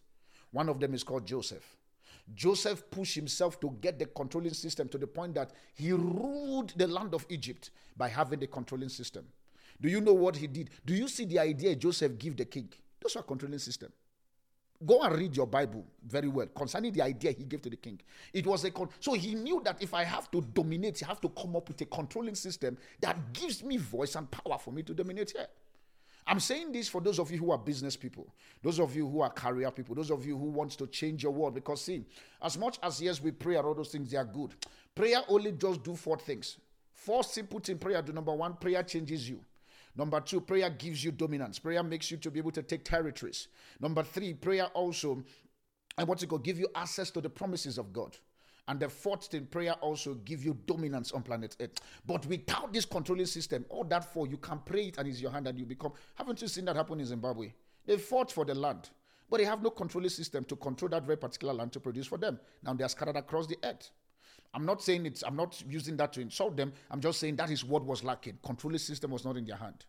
One 0.50 0.68
of 0.68 0.80
them 0.80 0.94
is 0.94 1.04
called 1.04 1.26
Joseph. 1.26 1.76
Joseph 2.34 2.90
pushed 2.90 3.14
himself 3.14 3.58
to 3.60 3.76
get 3.80 3.98
the 3.98 4.06
controlling 4.06 4.52
system 4.54 4.88
to 4.88 4.98
the 4.98 5.06
point 5.06 5.34
that 5.34 5.52
he 5.74 5.92
ruled 5.92 6.72
the 6.76 6.86
land 6.86 7.14
of 7.14 7.26
Egypt 7.28 7.70
by 7.96 8.08
having 8.08 8.38
the 8.38 8.46
controlling 8.46 8.88
system. 8.88 9.24
Do 9.80 9.88
you 9.88 10.00
know 10.00 10.12
what 10.12 10.36
he 10.36 10.46
did? 10.46 10.70
Do 10.84 10.94
you 10.94 11.08
see 11.08 11.24
the 11.24 11.38
idea 11.38 11.74
Joseph 11.74 12.18
gave 12.18 12.36
the 12.36 12.44
king? 12.44 12.68
Those 13.00 13.16
are 13.16 13.22
controlling 13.22 13.58
system. 13.58 13.92
Go 14.86 15.02
and 15.02 15.16
read 15.16 15.36
your 15.36 15.46
Bible 15.46 15.84
very 16.06 16.28
well 16.28 16.46
concerning 16.46 16.92
the 16.92 17.02
idea 17.02 17.32
he 17.32 17.44
gave 17.44 17.62
to 17.62 17.70
the 17.70 17.76
king. 17.76 18.00
It 18.32 18.46
was 18.46 18.64
a 18.64 18.70
con- 18.70 18.90
so 19.00 19.14
he 19.14 19.34
knew 19.34 19.60
that 19.64 19.82
if 19.82 19.92
I 19.92 20.04
have 20.04 20.30
to 20.30 20.40
dominate, 20.40 21.02
I 21.02 21.08
have 21.08 21.20
to 21.22 21.28
come 21.30 21.56
up 21.56 21.68
with 21.68 21.80
a 21.80 21.84
controlling 21.86 22.36
system 22.36 22.78
that 23.00 23.32
gives 23.32 23.64
me 23.64 23.76
voice 23.76 24.14
and 24.14 24.30
power 24.30 24.56
for 24.56 24.70
me 24.70 24.84
to 24.84 24.94
dominate 24.94 25.32
here. 25.32 25.48
I'm 26.28 26.40
saying 26.40 26.72
this 26.72 26.88
for 26.88 27.00
those 27.00 27.18
of 27.18 27.30
you 27.30 27.38
who 27.38 27.50
are 27.50 27.58
business 27.58 27.96
people, 27.96 28.28
those 28.62 28.78
of 28.78 28.94
you 28.94 29.08
who 29.08 29.22
are 29.22 29.30
career 29.30 29.70
people, 29.70 29.94
those 29.94 30.10
of 30.10 30.26
you 30.26 30.36
who 30.36 30.44
want 30.44 30.72
to 30.72 30.86
change 30.86 31.22
your 31.22 31.32
world. 31.32 31.54
Because 31.54 31.82
see, 31.82 32.04
as 32.42 32.58
much 32.58 32.78
as 32.82 33.00
yes, 33.00 33.20
we 33.20 33.30
pray 33.30 33.56
and 33.56 33.66
all 33.66 33.74
those 33.74 33.88
things, 33.88 34.10
they 34.10 34.18
are 34.18 34.26
good. 34.26 34.54
Prayer 34.94 35.22
only 35.28 35.52
just 35.52 35.82
do 35.82 35.96
four 35.96 36.18
things. 36.18 36.58
Four 36.92 37.24
simple 37.24 37.60
things 37.60 37.78
prayer 37.80 38.02
do. 38.02 38.12
Number 38.12 38.34
one, 38.34 38.54
prayer 38.54 38.82
changes 38.82 39.28
you. 39.28 39.40
Number 39.98 40.20
two, 40.20 40.40
prayer 40.40 40.70
gives 40.70 41.02
you 41.02 41.10
dominance. 41.10 41.58
Prayer 41.58 41.82
makes 41.82 42.08
you 42.08 42.16
to 42.18 42.30
be 42.30 42.38
able 42.38 42.52
to 42.52 42.62
take 42.62 42.84
territories. 42.84 43.48
Number 43.80 44.04
three, 44.04 44.32
prayer 44.32 44.66
also, 44.66 45.24
I 45.98 46.04
want 46.04 46.20
to 46.20 46.26
go 46.26 46.38
give 46.38 46.56
you 46.56 46.68
access 46.76 47.10
to 47.10 47.20
the 47.20 47.28
promises 47.28 47.78
of 47.78 47.92
God. 47.92 48.16
And 48.68 48.78
the 48.78 48.88
fourth 48.88 49.24
thing, 49.24 49.46
prayer 49.46 49.72
also 49.72 50.14
give 50.14 50.44
you 50.44 50.56
dominance 50.66 51.10
on 51.10 51.22
planet 51.22 51.56
Earth. 51.58 51.80
But 52.06 52.24
without 52.26 52.72
this 52.72 52.84
controlling 52.84 53.26
system, 53.26 53.64
all 53.70 53.82
that 53.84 54.12
for 54.12 54.28
you 54.28 54.36
can 54.36 54.60
pray 54.64 54.88
it 54.88 54.98
and 54.98 55.08
it's 55.08 55.20
your 55.20 55.32
hand 55.32 55.48
and 55.48 55.58
you 55.58 55.66
become. 55.66 55.92
Haven't 56.14 56.40
you 56.42 56.48
seen 56.48 56.66
that 56.66 56.76
happen 56.76 57.00
in 57.00 57.06
Zimbabwe? 57.06 57.52
They 57.84 57.96
fought 57.96 58.30
for 58.30 58.44
the 58.44 58.54
land, 58.54 58.90
but 59.28 59.38
they 59.38 59.46
have 59.46 59.62
no 59.62 59.70
controlling 59.70 60.10
system 60.10 60.44
to 60.44 60.54
control 60.56 60.90
that 60.90 61.04
very 61.04 61.16
particular 61.16 61.54
land 61.54 61.72
to 61.72 61.80
produce 61.80 62.06
for 62.06 62.18
them. 62.18 62.38
Now 62.62 62.74
they 62.74 62.84
are 62.84 62.88
scattered 62.88 63.16
across 63.16 63.48
the 63.48 63.56
earth. 63.64 63.90
I'm 64.54 64.64
not 64.64 64.82
saying 64.82 65.06
it's, 65.06 65.22
I'm 65.22 65.36
not 65.36 65.62
using 65.68 65.96
that 65.98 66.12
to 66.14 66.20
insult 66.20 66.56
them. 66.56 66.72
I'm 66.90 67.00
just 67.00 67.20
saying 67.20 67.36
that 67.36 67.50
is 67.50 67.64
what 67.64 67.84
was 67.84 68.02
lacking. 68.02 68.38
Controlling 68.44 68.78
system 68.78 69.10
was 69.10 69.24
not 69.24 69.36
in 69.36 69.44
their 69.44 69.56
hand. 69.56 69.84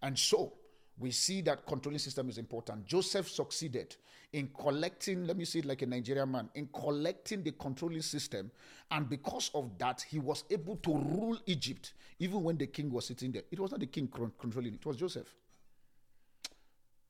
And 0.00 0.18
so 0.18 0.54
we 0.98 1.10
see 1.10 1.40
that 1.42 1.66
controlling 1.66 1.98
system 1.98 2.28
is 2.28 2.38
important. 2.38 2.86
Joseph 2.86 3.28
succeeded 3.30 3.96
in 4.32 4.48
collecting, 4.58 5.26
let 5.26 5.36
me 5.36 5.44
say 5.44 5.58
it 5.58 5.64
like 5.66 5.82
a 5.82 5.86
Nigerian 5.86 6.30
man, 6.30 6.48
in 6.54 6.68
collecting 6.68 7.42
the 7.42 7.52
controlling 7.52 8.02
system. 8.02 8.50
And 8.90 9.08
because 9.08 9.50
of 9.54 9.76
that, 9.78 10.04
he 10.08 10.18
was 10.18 10.44
able 10.50 10.76
to 10.76 10.94
rule 10.94 11.38
Egypt 11.46 11.92
even 12.18 12.42
when 12.42 12.56
the 12.56 12.66
king 12.66 12.90
was 12.90 13.06
sitting 13.06 13.32
there. 13.32 13.42
It 13.50 13.60
was 13.60 13.70
not 13.72 13.80
the 13.80 13.86
king 13.86 14.08
controlling, 14.38 14.74
it 14.74 14.86
was 14.86 14.96
Joseph. 14.96 15.34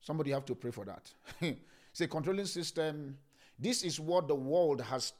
Somebody 0.01 0.31
have 0.31 0.45
to 0.45 0.55
pray 0.55 0.71
for 0.71 0.85
that. 0.85 1.09
Say, 1.93 2.07
controlling 2.07 2.45
system. 2.45 3.17
This 3.57 3.83
is 3.83 3.99
what 3.99 4.27
the 4.27 4.35
world 4.35 4.81
has 4.81 5.13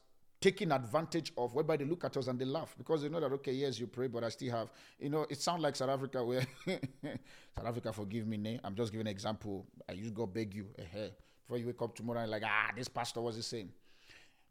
taking 0.44 0.74
advantage 0.74 1.32
of, 1.38 1.56
whereby 1.56 1.78
they 1.78 1.86
look 1.86 2.04
at 2.04 2.18
us 2.18 2.28
and 2.28 2.38
they 2.38 2.44
laugh 2.44 2.76
because 2.78 3.02
they 3.02 3.08
know 3.08 3.22
that, 3.22 3.32
okay, 3.32 3.54
yes, 3.54 3.80
you 3.80 3.88
pray, 3.88 4.08
but 4.08 4.26
I 4.26 4.30
still 4.30 4.52
have, 4.52 4.68
you 5.00 5.10
know, 5.10 5.26
it 5.30 5.40
sounds 5.40 5.64
like 5.64 5.74
South 5.74 5.90
Africa 5.90 6.22
where, 6.22 6.46
South 6.68 7.66
Africa, 7.66 7.94
forgive 7.94 8.28
me, 8.28 8.36
nay, 8.36 8.60
I'm 8.62 8.76
just 8.76 8.92
giving 8.92 9.08
an 9.08 9.12
example. 9.12 9.66
I 9.88 9.94
used 9.94 10.14
to 10.18 10.28
beg 10.28 10.54
you, 10.54 10.66
eh, 10.78 11.08
before 11.46 11.60
you 11.60 11.68
wake 11.68 11.82
up 11.82 11.96
tomorrow 11.96 12.20
and 12.20 12.30
like, 12.30 12.44
ah, 12.46 12.72
this 12.76 12.90
pastor 12.90 13.22
was 13.22 13.38
the 13.38 13.44
same. 13.44 13.70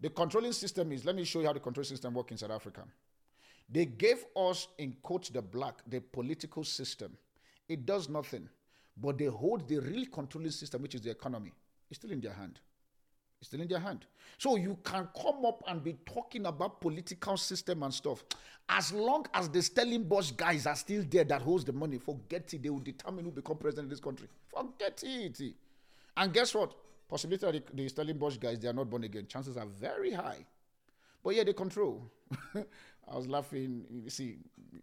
The 0.00 0.08
controlling 0.08 0.52
system 0.52 0.92
is, 0.92 1.04
let 1.04 1.14
me 1.14 1.24
show 1.24 1.40
you 1.40 1.46
how 1.46 1.52
the 1.52 1.60
control 1.60 1.84
system 1.84 2.14
works 2.14 2.32
in 2.32 2.38
South 2.38 2.52
Africa. 2.52 2.84
They 3.68 3.84
gave 3.84 4.24
us, 4.34 4.68
in 4.78 4.96
quotes, 5.02 5.28
the 5.28 5.42
black, 5.42 5.82
the 5.86 6.00
political 6.00 6.64
system. 6.64 7.18
It 7.68 7.84
does 7.84 8.08
nothing, 8.08 8.48
but 8.96 9.18
they 9.18 9.26
hold 9.26 9.68
the 9.68 9.78
real 9.80 10.06
controlling 10.06 10.52
system, 10.52 10.80
which 10.80 10.94
is 10.94 11.02
the 11.02 11.10
economy. 11.10 11.52
It's 11.90 11.98
still 11.98 12.12
in 12.12 12.22
their 12.22 12.32
hand. 12.32 12.60
It's 13.42 13.48
still 13.48 13.60
in 13.60 13.66
their 13.66 13.80
hand. 13.80 14.06
So 14.38 14.54
you 14.54 14.78
can 14.84 15.08
come 15.20 15.44
up 15.44 15.64
and 15.66 15.82
be 15.82 15.94
talking 16.06 16.46
about 16.46 16.80
political 16.80 17.36
system 17.36 17.82
and 17.82 17.92
stuff. 17.92 18.22
As 18.68 18.92
long 18.92 19.26
as 19.34 19.48
the 19.48 19.60
Stellenbosch 19.60 20.30
guys 20.30 20.64
are 20.64 20.76
still 20.76 21.04
there 21.10 21.24
that 21.24 21.42
holds 21.42 21.64
the 21.64 21.72
money, 21.72 21.98
forget 21.98 22.54
it. 22.54 22.62
They 22.62 22.70
will 22.70 22.78
determine 22.78 23.24
who 23.24 23.32
become 23.32 23.56
president 23.56 23.86
of 23.86 23.90
this 23.90 23.98
country. 23.98 24.28
Forget 24.46 25.02
it. 25.04 25.54
And 26.16 26.32
guess 26.32 26.54
what? 26.54 26.72
Possibility 27.08 27.58
that 27.58 27.66
the, 27.66 27.82
the 27.82 27.88
Stellenbosch 27.88 28.36
guys, 28.36 28.60
they 28.60 28.68
are 28.68 28.72
not 28.72 28.88
born 28.88 29.02
again. 29.02 29.26
Chances 29.26 29.56
are 29.56 29.66
very 29.66 30.12
high. 30.12 30.46
But 31.24 31.34
yeah, 31.34 31.42
they 31.42 31.52
control. 31.52 32.08
I 32.54 33.16
was 33.16 33.26
laughing. 33.26 33.84
You 33.90 34.08
see, 34.08 34.36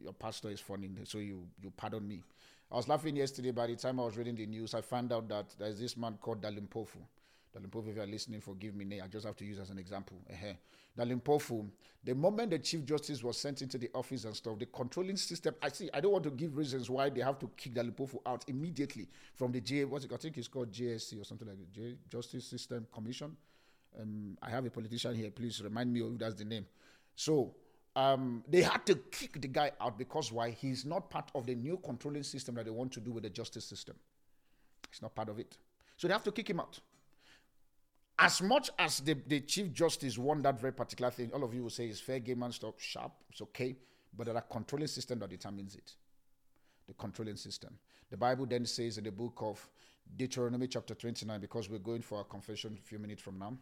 your 0.03 0.11
pastor 0.11 0.49
is 0.49 0.59
funny, 0.59 0.89
so 1.05 1.19
you, 1.19 1.45
you 1.63 1.71
pardon 1.77 2.05
me. 2.05 2.23
I 2.69 2.75
was 2.75 2.89
laughing 2.89 3.15
yesterday 3.15 3.51
by 3.51 3.67
the 3.67 3.77
time 3.77 4.01
I 4.01 4.03
was 4.03 4.17
reading 4.17 4.35
the 4.35 4.45
news. 4.45 4.73
I 4.73 4.81
found 4.81 5.13
out 5.13 5.29
that 5.29 5.55
there's 5.57 5.79
this 5.79 5.95
man 5.95 6.17
called 6.21 6.41
Dali 6.41 6.59
Dali 7.55 7.67
Mpofu, 7.67 7.89
if 7.89 7.95
you 7.95 8.01
are 8.01 8.07
listening, 8.07 8.41
forgive 8.41 8.75
me. 8.75 8.85
Nay, 8.85 9.01
I 9.01 9.07
just 9.07 9.25
have 9.25 9.35
to 9.37 9.45
use 9.45 9.59
as 9.59 9.69
an 9.69 9.79
example. 9.79 10.17
Uh-huh. 10.31 10.53
Dali 10.97 11.19
Mpofu, 11.19 11.67
the 12.03 12.13
moment 12.13 12.51
the 12.51 12.59
Chief 12.59 12.85
Justice 12.85 13.23
was 13.23 13.37
sent 13.37 13.61
into 13.61 13.77
the 13.77 13.89
office 13.93 14.25
and 14.25 14.35
stuff, 14.35 14.59
the 14.59 14.65
controlling 14.67 15.17
system, 15.17 15.55
I 15.61 15.69
see, 15.69 15.89
I 15.93 15.99
don't 15.99 16.11
want 16.11 16.25
to 16.25 16.31
give 16.31 16.55
reasons 16.57 16.89
why 16.89 17.09
they 17.09 17.21
have 17.21 17.39
to 17.39 17.49
kick 17.57 17.73
Dali 17.73 17.91
Mpofu 17.91 18.19
out 18.25 18.45
immediately 18.47 19.07
from 19.35 19.51
the 19.51 19.61
J, 19.61 19.85
what's 19.85 20.05
it, 20.05 20.11
I 20.13 20.17
think 20.17 20.37
it's 20.37 20.47
called 20.47 20.71
JSC 20.71 21.19
or 21.19 21.23
something 21.23 21.47
like 21.47 21.57
that, 21.57 21.71
J, 21.71 21.95
Justice 22.09 22.45
System 22.45 22.85
Commission. 22.93 23.35
Um, 23.99 24.37
I 24.41 24.49
have 24.51 24.65
a 24.65 24.69
politician 24.69 25.15
here, 25.15 25.31
please 25.31 25.61
remind 25.63 25.91
me 25.91 26.01
if 26.01 26.17
that's 26.19 26.35
the 26.35 26.45
name. 26.45 26.65
So, 27.15 27.55
um, 27.95 28.43
they 28.47 28.61
had 28.61 28.85
to 28.85 28.95
kick 28.95 29.41
the 29.41 29.47
guy 29.47 29.71
out 29.81 29.97
because 29.97 30.31
why? 30.31 30.51
He's 30.51 30.85
not 30.85 31.09
part 31.09 31.31
of 31.33 31.47
the 31.47 31.55
new 31.55 31.77
controlling 31.83 32.23
system 32.23 32.55
that 32.55 32.65
they 32.65 32.71
want 32.71 32.91
to 32.93 32.99
do 32.99 33.11
with 33.11 33.23
the 33.23 33.29
justice 33.29 33.65
system. 33.65 33.95
He's 34.91 35.01
not 35.01 35.15
part 35.15 35.29
of 35.29 35.39
it. 35.39 35.57
So 35.97 36.07
they 36.07 36.13
have 36.13 36.23
to 36.23 36.31
kick 36.31 36.49
him 36.49 36.59
out 36.59 36.79
as 38.19 38.41
much 38.41 38.69
as 38.77 38.99
the, 38.99 39.15
the 39.27 39.39
Chief 39.39 39.71
Justice 39.71 40.17
won 40.17 40.41
that 40.41 40.59
very 40.59 40.73
particular 40.73 41.09
thing, 41.09 41.31
all 41.33 41.43
of 41.43 41.53
you 41.53 41.63
will 41.63 41.69
say 41.69 41.87
it's 41.87 42.01
fair 42.01 42.19
game 42.19 42.43
and 42.43 42.53
stuff, 42.53 42.75
sharp, 42.77 43.13
it's 43.29 43.41
okay, 43.41 43.75
but 44.15 44.25
there 44.25 44.35
are 44.35 44.41
controlling 44.41 44.87
system 44.87 45.19
that 45.19 45.29
determines 45.29 45.75
it. 45.75 45.93
The 46.87 46.93
controlling 46.95 47.37
system. 47.37 47.77
The 48.09 48.17
Bible 48.17 48.45
then 48.45 48.65
says 48.65 48.97
in 48.97 49.05
the 49.05 49.11
book 49.11 49.37
of 49.41 49.65
Deuteronomy 50.17 50.67
chapter 50.67 50.95
29, 50.95 51.39
because 51.39 51.69
we're 51.69 51.79
going 51.79 52.01
for 52.01 52.19
a 52.19 52.23
confession 52.23 52.77
a 52.77 52.85
few 52.85 52.99
minutes 52.99 53.21
from 53.21 53.39
now. 53.39 53.55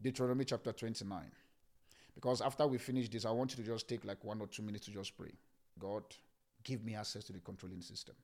Deuteronomy 0.00 0.44
chapter 0.44 0.72
29. 0.72 1.20
Because 2.14 2.40
after 2.40 2.66
we 2.66 2.78
finish 2.78 3.08
this, 3.08 3.24
I 3.26 3.30
want 3.30 3.56
you 3.56 3.64
to 3.64 3.70
just 3.70 3.88
take 3.88 4.04
like 4.04 4.22
one 4.24 4.40
or 4.40 4.46
two 4.46 4.62
minutes 4.62 4.86
to 4.86 4.92
just 4.92 5.16
pray. 5.16 5.32
God, 5.78 6.04
give 6.62 6.84
me 6.84 6.94
access 6.94 7.24
to 7.24 7.32
the 7.32 7.40
controlling 7.40 7.82
system. 7.82 8.14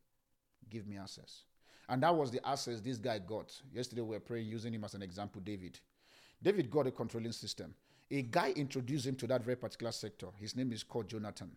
Give 0.71 0.87
me 0.87 0.99
access. 0.99 1.43
And 1.89 2.03
that 2.03 2.15
was 2.15 2.31
the 2.31 2.47
access 2.47 2.81
this 2.81 2.99
guy 2.99 3.19
got. 3.19 3.53
Yesterday 3.73 4.03
we 4.03 4.11
were 4.17 4.21
praying 4.21 4.47
using 4.47 4.75
him 4.75 4.85
as 4.85 4.95
an 4.95 5.03
example, 5.03 5.41
David. 5.43 5.79
David 6.43 6.71
got 6.71 6.87
a 6.87 6.91
controlling 6.91 7.33
system. 7.33 7.75
A 8.11 8.23
guy 8.23 8.53
introduced 8.57 9.07
him 9.07 9.17
to 9.17 9.27
that 9.27 9.43
very 9.43 9.57
particular 9.57 9.93
sector. 9.93 10.27
His 10.39 10.57
name 10.57 10.73
is 10.73 10.83
called 10.83 11.09
Jonathan. 11.09 11.51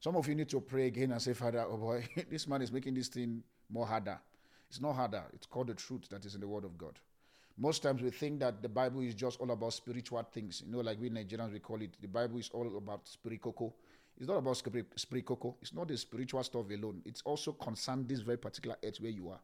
Some 0.00 0.16
of 0.16 0.28
you 0.28 0.34
need 0.34 0.48
to 0.50 0.60
pray 0.60 0.86
again 0.86 1.12
and 1.12 1.22
say, 1.22 1.32
Father, 1.32 1.64
oh 1.68 1.76
boy, 1.76 2.04
this 2.30 2.46
man 2.46 2.62
is 2.62 2.72
making 2.72 2.94
this 2.94 3.08
thing 3.08 3.42
more 3.70 3.86
harder. 3.86 4.18
It's 4.68 4.80
not 4.80 4.94
harder. 4.94 5.22
It's 5.32 5.46
called 5.46 5.68
the 5.68 5.74
truth 5.74 6.08
that 6.10 6.24
is 6.24 6.34
in 6.34 6.40
the 6.40 6.48
Word 6.48 6.64
of 6.64 6.76
God. 6.76 6.98
Most 7.56 7.82
times 7.82 8.02
we 8.02 8.10
think 8.10 8.40
that 8.40 8.62
the 8.62 8.68
Bible 8.68 9.00
is 9.00 9.14
just 9.14 9.40
all 9.40 9.50
about 9.52 9.72
spiritual 9.72 10.22
things. 10.32 10.62
You 10.66 10.72
know, 10.72 10.80
like 10.80 11.00
we 11.00 11.08
Nigerians, 11.08 11.52
we 11.52 11.60
call 11.60 11.80
it 11.80 11.96
the 12.00 12.08
Bible 12.08 12.38
is 12.38 12.50
all 12.52 12.76
about 12.76 13.06
spirit 13.06 13.40
cocoa. 13.40 13.72
It's 14.18 14.28
not 14.28 14.38
about 14.38 14.56
spirit, 14.56 14.86
cocoa. 15.24 15.56
It's 15.60 15.72
not 15.72 15.88
the 15.88 15.96
spiritual 15.96 16.42
stuff 16.42 16.66
alone. 16.70 17.02
It's 17.04 17.22
also 17.22 17.52
concerned 17.52 18.08
this 18.08 18.20
very 18.20 18.38
particular 18.38 18.76
earth 18.84 19.00
where 19.00 19.10
you 19.10 19.28
are. 19.30 19.40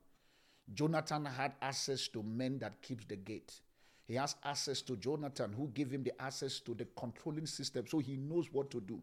Jonathan 0.75 1.25
had 1.25 1.53
access 1.63 2.09
to 2.09 2.23
men 2.23 2.59
that 2.59 2.81
keeps 2.83 3.05
the 3.07 3.17
gate. 3.17 3.61
He 4.07 4.15
has 4.17 4.35
access 4.45 4.83
to 4.83 4.97
Jonathan, 4.97 5.53
who 5.53 5.69
gave 5.69 5.91
him 5.91 6.03
the 6.03 6.13
access 6.21 6.59
to 6.61 6.75
the 6.75 6.87
controlling 6.97 7.47
system, 7.47 7.87
so 7.87 7.99
he 7.99 8.17
knows 8.17 8.49
what 8.53 8.71
to 8.71 8.81
do. 8.81 9.01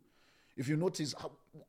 If 0.58 0.68
you 0.68 0.76
notice, 0.76 1.14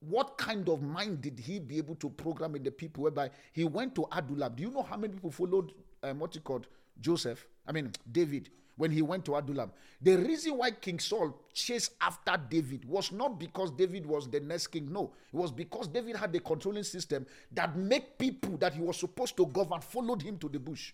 what 0.00 0.38
kind 0.38 0.68
of 0.68 0.82
mind 0.82 1.20
did 1.20 1.38
he 1.38 1.60
be 1.60 1.76
able 1.76 1.94
to 1.96 2.08
program 2.08 2.56
in 2.56 2.62
the 2.62 2.70
people 2.70 3.04
whereby 3.04 3.30
he 3.52 3.64
went 3.64 3.94
to 3.96 4.06
Adullam? 4.10 4.54
Do 4.56 4.62
you 4.62 4.70
know 4.70 4.82
how 4.82 4.96
many 4.96 5.12
people 5.12 5.30
followed 5.30 5.72
um, 6.02 6.18
what 6.18 6.34
he 6.34 6.40
called 6.40 6.66
Joseph? 7.00 7.46
I 7.66 7.72
mean, 7.72 7.92
David, 8.10 8.50
when 8.78 8.90
he 8.90 9.02
went 9.02 9.24
to 9.26 9.36
Adullam. 9.36 9.70
The 10.00 10.16
reason 10.16 10.56
why 10.56 10.70
King 10.70 10.98
Saul 10.98 11.38
chased 11.52 11.92
after 12.00 12.36
David 12.48 12.84
was 12.88 13.12
not 13.12 13.38
because 13.38 13.70
David 13.72 14.06
was 14.06 14.30
the 14.30 14.40
next 14.40 14.68
king. 14.68 14.90
No, 14.90 15.12
it 15.32 15.36
was 15.36 15.52
because 15.52 15.88
David 15.88 16.16
had 16.16 16.32
the 16.32 16.40
controlling 16.40 16.84
system 16.84 17.26
that 17.52 17.76
made 17.76 18.16
people 18.18 18.56
that 18.58 18.72
he 18.72 18.80
was 18.80 18.96
supposed 18.96 19.36
to 19.36 19.46
govern 19.46 19.80
followed 19.80 20.22
him 20.22 20.38
to 20.38 20.48
the 20.48 20.58
bush. 20.58 20.92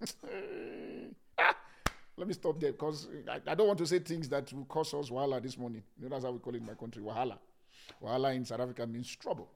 Ah, 1.40 1.56
let 2.16 2.26
me 2.26 2.34
stop 2.34 2.58
there 2.58 2.72
because 2.72 3.06
I, 3.30 3.40
I, 3.52 3.54
don't 3.54 3.68
want 3.68 3.78
to 3.78 3.86
say 3.86 4.00
things 4.00 4.28
that 4.30 4.52
will 4.52 4.64
cause 4.64 4.92
us 4.92 5.08
wahala 5.08 5.40
this 5.40 5.56
morning. 5.56 5.84
You 5.96 6.08
know, 6.08 6.16
that's 6.16 6.24
how 6.24 6.32
we 6.32 6.40
call 6.40 6.52
it 6.52 6.58
in 6.58 6.66
my 6.66 6.74
country, 6.74 7.00
wahala. 7.00 7.38
Wahala 8.02 8.34
in 8.34 8.44
South 8.44 8.58
Africa 8.58 8.84
means 8.88 9.14
trouble. 9.14 9.48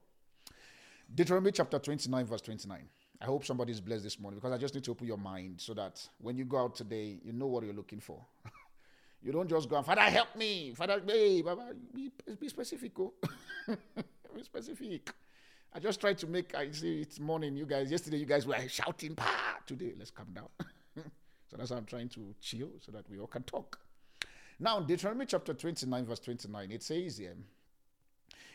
Deuteronomy 1.13 1.51
chapter 1.51 1.77
29, 1.77 2.25
verse 2.25 2.39
29. 2.39 2.87
I 3.23 3.25
hope 3.27 3.45
somebody's 3.45 3.79
blessed 3.79 4.03
this 4.03 4.19
morning 4.19 4.37
because 4.37 4.51
I 4.53 4.57
just 4.57 4.75
need 4.75 4.83
to 4.83 4.91
open 4.91 5.07
your 5.07 5.17
mind 5.17 5.61
so 5.61 5.73
that 5.75 6.05
when 6.19 6.37
you 6.37 6.43
go 6.43 6.57
out 6.57 6.75
today, 6.75 7.19
you 7.23 7.31
know 7.31 7.47
what 7.47 7.63
you're 7.63 7.73
looking 7.73 8.01
for. 8.01 8.19
you 9.23 9.31
don't 9.31 9.49
just 9.49 9.69
go 9.69 9.81
Father, 9.81 10.01
help 10.01 10.35
me. 10.35 10.73
Father, 10.75 11.01
hey, 11.07 11.41
Baba, 11.41 11.73
be, 11.95 12.11
be 12.37 12.49
specific. 12.49 12.91
Oh. 12.99 13.13
be 14.35 14.43
specific. 14.43 15.09
I 15.73 15.79
just 15.79 16.01
try 16.01 16.13
to 16.13 16.27
make, 16.27 16.53
I 16.53 16.69
see 16.71 16.99
it's 16.99 17.17
morning. 17.17 17.55
You 17.55 17.65
guys, 17.65 17.89
yesterday, 17.89 18.17
you 18.17 18.25
guys 18.25 18.45
were 18.45 18.57
shouting, 18.67 19.15
pa. 19.15 19.55
Today, 19.65 19.93
let's 19.97 20.11
calm 20.11 20.27
down. 20.33 20.49
So 21.49 21.57
that's 21.57 21.69
how 21.69 21.75
I'm 21.77 21.85
trying 21.85 22.09
to 22.09 22.33
chill 22.41 22.69
so 22.79 22.91
that 22.93 23.07
we 23.11 23.19
all 23.19 23.27
can 23.27 23.43
talk. 23.43 23.77
Now, 24.59 24.79
Deuteronomy 24.79 25.27
chapter 25.27 25.53
29, 25.53 26.03
verse 26.03 26.19
29, 26.19 26.71
it 26.71 26.81
says 26.81 27.19
here, 27.19 27.35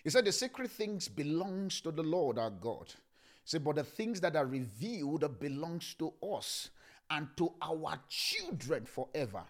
it 0.04 0.10
said, 0.10 0.24
The 0.24 0.32
secret 0.32 0.68
things 0.68 1.06
belongs 1.06 1.80
to 1.82 1.92
the 1.92 2.02
Lord 2.02 2.38
our 2.38 2.50
God. 2.50 2.92
Say, 3.48 3.56
but 3.56 3.76
the 3.76 3.82
things 3.82 4.20
that 4.20 4.36
are 4.36 4.44
revealed 4.44 5.40
belongs 5.40 5.94
to 5.94 6.12
us 6.34 6.68
and 7.08 7.26
to 7.38 7.50
our 7.62 7.98
children 8.06 8.84
forever. 8.84 9.42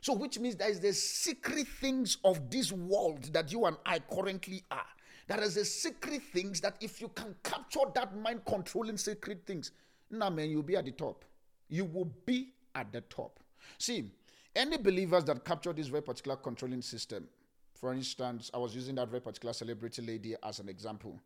So, 0.00 0.12
which 0.12 0.38
means 0.38 0.54
there 0.54 0.70
is 0.70 0.78
the 0.78 0.92
secret 0.92 1.66
things 1.66 2.18
of 2.22 2.48
this 2.48 2.70
world 2.70 3.24
that 3.32 3.50
you 3.50 3.64
and 3.64 3.76
I 3.84 3.98
currently 3.98 4.62
are. 4.70 4.86
There 5.26 5.40
is 5.42 5.56
the 5.56 5.64
secret 5.64 6.22
things 6.32 6.60
that 6.60 6.76
if 6.80 7.00
you 7.00 7.08
can 7.08 7.34
capture 7.42 7.80
that 7.92 8.16
mind 8.16 8.42
controlling 8.46 8.96
secret 8.96 9.42
things, 9.44 9.72
now 10.12 10.28
nah, 10.28 10.30
man, 10.30 10.48
you'll 10.48 10.62
be 10.62 10.76
at 10.76 10.84
the 10.84 10.92
top. 10.92 11.24
You 11.68 11.86
will 11.86 12.12
be 12.24 12.52
at 12.76 12.92
the 12.92 13.00
top. 13.00 13.40
See, 13.78 14.12
any 14.54 14.76
believers 14.76 15.24
that 15.24 15.44
capture 15.44 15.72
this 15.72 15.88
very 15.88 16.04
particular 16.04 16.36
controlling 16.36 16.82
system, 16.82 17.26
for 17.74 17.92
instance, 17.92 18.48
I 18.54 18.58
was 18.58 18.76
using 18.76 18.94
that 18.94 19.08
very 19.08 19.22
particular 19.22 19.52
celebrity 19.54 20.02
lady 20.02 20.36
as 20.40 20.60
an 20.60 20.68
example. 20.68 21.18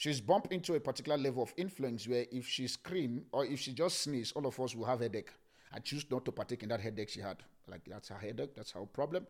She's 0.00 0.18
bumped 0.18 0.50
into 0.50 0.76
a 0.76 0.80
particular 0.80 1.18
level 1.18 1.42
of 1.42 1.52
influence 1.58 2.08
where 2.08 2.24
if 2.32 2.48
she 2.48 2.66
scream 2.68 3.26
or 3.32 3.44
if 3.44 3.60
she 3.60 3.74
just 3.74 4.00
sneeze, 4.00 4.32
all 4.32 4.46
of 4.46 4.58
us 4.58 4.74
will 4.74 4.86
have 4.86 5.00
headache. 5.00 5.28
I 5.74 5.78
choose 5.80 6.06
not 6.10 6.24
to 6.24 6.32
partake 6.32 6.62
in 6.62 6.70
that 6.70 6.80
headache 6.80 7.10
she 7.10 7.20
had. 7.20 7.36
Like 7.68 7.82
that's 7.86 8.08
her 8.08 8.16
headache, 8.16 8.54
that's 8.56 8.70
her 8.70 8.80
problem. 8.86 9.26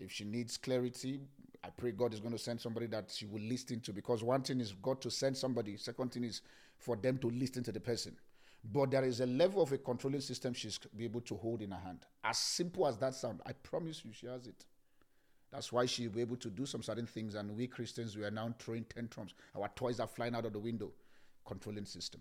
If 0.00 0.10
she 0.10 0.24
needs 0.24 0.56
clarity, 0.56 1.20
I 1.62 1.70
pray 1.70 1.92
God 1.92 2.12
is 2.14 2.18
going 2.18 2.32
to 2.32 2.38
send 2.38 2.60
somebody 2.60 2.86
that 2.88 3.12
she 3.14 3.26
will 3.26 3.40
listen 3.40 3.78
to 3.78 3.92
because 3.92 4.24
one 4.24 4.42
thing 4.42 4.60
is 4.60 4.72
God 4.82 5.00
to 5.02 5.08
send 5.08 5.36
somebody, 5.36 5.76
second 5.76 6.10
thing 6.10 6.24
is 6.24 6.42
for 6.78 6.96
them 6.96 7.18
to 7.18 7.30
listen 7.30 7.62
to 7.62 7.70
the 7.70 7.78
person. 7.78 8.16
But 8.72 8.90
there 8.90 9.04
is 9.04 9.20
a 9.20 9.26
level 9.26 9.62
of 9.62 9.70
a 9.70 9.78
controlling 9.78 10.20
system 10.20 10.52
she's 10.52 10.80
be 10.96 11.04
able 11.04 11.20
to 11.20 11.36
hold 11.36 11.62
in 11.62 11.70
her 11.70 11.78
hand. 11.78 12.00
As 12.24 12.38
simple 12.38 12.88
as 12.88 12.96
that 12.96 13.14
sound, 13.14 13.40
I 13.46 13.52
promise 13.52 14.04
you 14.04 14.10
she 14.12 14.26
has 14.26 14.48
it. 14.48 14.64
That's 15.50 15.72
why 15.72 15.86
she'll 15.86 16.10
be 16.10 16.20
able 16.20 16.36
to 16.36 16.50
do 16.50 16.66
some 16.66 16.82
certain 16.82 17.06
things, 17.06 17.34
and 17.34 17.56
we 17.56 17.66
Christians 17.66 18.16
we 18.16 18.24
are 18.24 18.30
now 18.30 18.54
throwing 18.58 18.84
tantrums. 18.84 19.34
Our 19.56 19.68
toys 19.74 19.98
are 19.98 20.06
flying 20.06 20.34
out 20.34 20.44
of 20.44 20.52
the 20.52 20.58
window. 20.58 20.92
Controlling 21.46 21.86
system. 21.86 22.20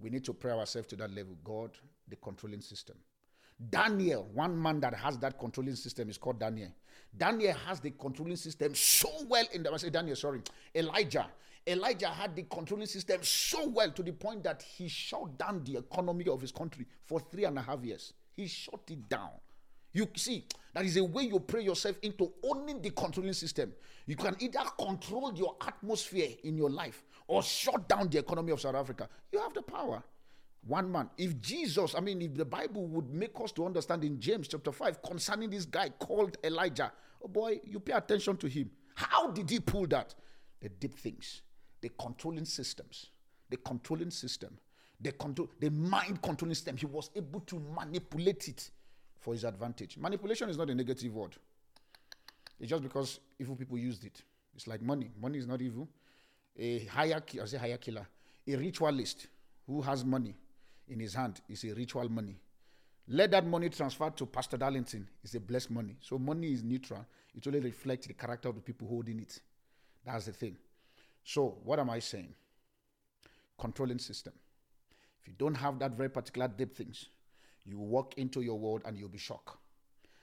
We 0.00 0.10
need 0.10 0.24
to 0.24 0.34
pray 0.34 0.50
ourselves 0.50 0.88
to 0.88 0.96
that 0.96 1.14
level. 1.14 1.36
God, 1.44 1.70
the 2.08 2.16
controlling 2.16 2.60
system. 2.60 2.96
Daniel, 3.70 4.28
one 4.34 4.60
man 4.60 4.80
that 4.80 4.94
has 4.94 5.18
that 5.18 5.38
controlling 5.38 5.76
system 5.76 6.10
is 6.10 6.18
called 6.18 6.40
Daniel. 6.40 6.72
Daniel 7.16 7.54
has 7.66 7.78
the 7.78 7.90
controlling 7.90 8.36
system 8.36 8.74
so 8.74 9.08
well 9.28 9.44
in 9.52 9.62
the 9.62 9.70
I 9.72 9.76
say 9.76 9.90
Daniel, 9.90 10.16
sorry, 10.16 10.40
Elijah. 10.74 11.26
Elijah 11.64 12.08
had 12.08 12.34
the 12.34 12.42
controlling 12.42 12.86
system 12.86 13.22
so 13.22 13.68
well 13.68 13.90
to 13.92 14.02
the 14.02 14.12
point 14.12 14.42
that 14.42 14.62
he 14.62 14.88
shut 14.88 15.38
down 15.38 15.62
the 15.62 15.76
economy 15.76 16.26
of 16.26 16.40
his 16.40 16.50
country 16.50 16.86
for 17.04 17.20
three 17.20 17.44
and 17.44 17.56
a 17.56 17.62
half 17.62 17.84
years. 17.84 18.12
He 18.32 18.48
shut 18.48 18.80
it 18.90 19.08
down. 19.08 19.30
You 19.92 20.08
see, 20.16 20.46
that 20.74 20.84
is 20.84 20.96
a 20.96 21.04
way 21.04 21.24
you 21.24 21.38
pray 21.40 21.62
yourself 21.62 21.96
into 22.02 22.32
owning 22.42 22.80
the 22.80 22.90
controlling 22.90 23.34
system. 23.34 23.72
You 24.06 24.16
can 24.16 24.36
either 24.40 24.60
control 24.78 25.32
your 25.34 25.56
atmosphere 25.66 26.28
in 26.44 26.56
your 26.56 26.70
life 26.70 27.04
or 27.26 27.42
shut 27.42 27.88
down 27.88 28.08
the 28.08 28.18
economy 28.18 28.52
of 28.52 28.60
South 28.60 28.74
Africa. 28.74 29.08
You 29.30 29.40
have 29.40 29.54
the 29.54 29.62
power. 29.62 30.02
One 30.66 30.90
man. 30.90 31.10
If 31.18 31.40
Jesus, 31.40 31.94
I 31.94 32.00
mean, 32.00 32.22
if 32.22 32.34
the 32.34 32.44
Bible 32.44 32.86
would 32.86 33.12
make 33.12 33.32
us 33.42 33.52
to 33.52 33.66
understand 33.66 34.04
in 34.04 34.20
James 34.20 34.48
chapter 34.48 34.72
5 34.72 35.02
concerning 35.02 35.50
this 35.50 35.64
guy 35.64 35.90
called 35.90 36.38
Elijah, 36.44 36.92
oh 37.22 37.28
boy, 37.28 37.60
you 37.64 37.80
pay 37.80 37.92
attention 37.92 38.36
to 38.38 38.48
him. 38.48 38.70
How 38.94 39.30
did 39.30 39.50
he 39.50 39.60
pull 39.60 39.86
that? 39.88 40.14
The 40.60 40.68
deep 40.68 40.94
things 40.94 41.42
the 41.80 41.90
controlling 41.98 42.44
systems, 42.44 43.10
the 43.50 43.56
controlling 43.56 44.10
system, 44.10 44.56
the 45.00 45.10
control, 45.10 45.50
the 45.58 45.68
mind 45.68 46.22
controlling 46.22 46.54
system. 46.54 46.76
He 46.76 46.86
was 46.86 47.10
able 47.16 47.40
to 47.40 47.60
manipulate 47.76 48.46
it 48.48 48.70
for 49.22 49.32
his 49.32 49.44
advantage. 49.44 49.96
Manipulation 49.96 50.50
is 50.50 50.58
not 50.58 50.68
a 50.68 50.74
negative 50.74 51.14
word. 51.14 51.36
It's 52.58 52.68
just 52.68 52.82
because 52.82 53.20
evil 53.38 53.56
people 53.56 53.78
used 53.78 54.04
it. 54.04 54.20
It's 54.54 54.66
like 54.66 54.82
money. 54.82 55.10
Money 55.20 55.38
is 55.38 55.46
not 55.46 55.62
evil. 55.62 55.88
A 56.58 56.84
hierarchy, 56.86 57.40
I 57.40 57.46
say 57.46 57.56
higher 57.56 57.78
killer, 57.78 58.06
a 58.46 58.56
ritualist 58.56 59.28
who 59.66 59.80
has 59.80 60.04
money 60.04 60.34
in 60.88 61.00
his 61.00 61.14
hand 61.14 61.40
is 61.48 61.64
a 61.64 61.72
ritual 61.72 62.08
money. 62.08 62.36
Let 63.08 63.30
that 63.30 63.46
money 63.46 63.68
transfer 63.68 64.10
to 64.10 64.26
Pastor 64.26 64.56
Darlington. 64.56 65.08
It's 65.24 65.34
a 65.34 65.40
blessed 65.40 65.70
money. 65.70 65.96
So 66.00 66.18
money 66.18 66.52
is 66.52 66.62
neutral. 66.62 67.06
It 67.34 67.46
only 67.46 67.60
reflects 67.60 68.06
the 68.06 68.14
character 68.14 68.48
of 68.48 68.56
the 68.56 68.60
people 68.60 68.88
holding 68.88 69.20
it. 69.20 69.40
That's 70.04 70.26
the 70.26 70.32
thing. 70.32 70.56
So, 71.24 71.58
what 71.64 71.78
am 71.78 71.88
I 71.88 72.00
saying? 72.00 72.34
Controlling 73.58 73.98
system. 73.98 74.32
If 75.20 75.28
you 75.28 75.34
don't 75.38 75.54
have 75.54 75.78
that 75.78 75.92
very 75.92 76.10
particular 76.10 76.48
deep 76.48 76.76
things, 76.76 77.06
you 77.64 77.78
walk 77.78 78.14
into 78.16 78.40
your 78.40 78.58
world 78.58 78.82
and 78.84 78.98
you'll 78.98 79.08
be 79.08 79.18
shocked 79.18 79.56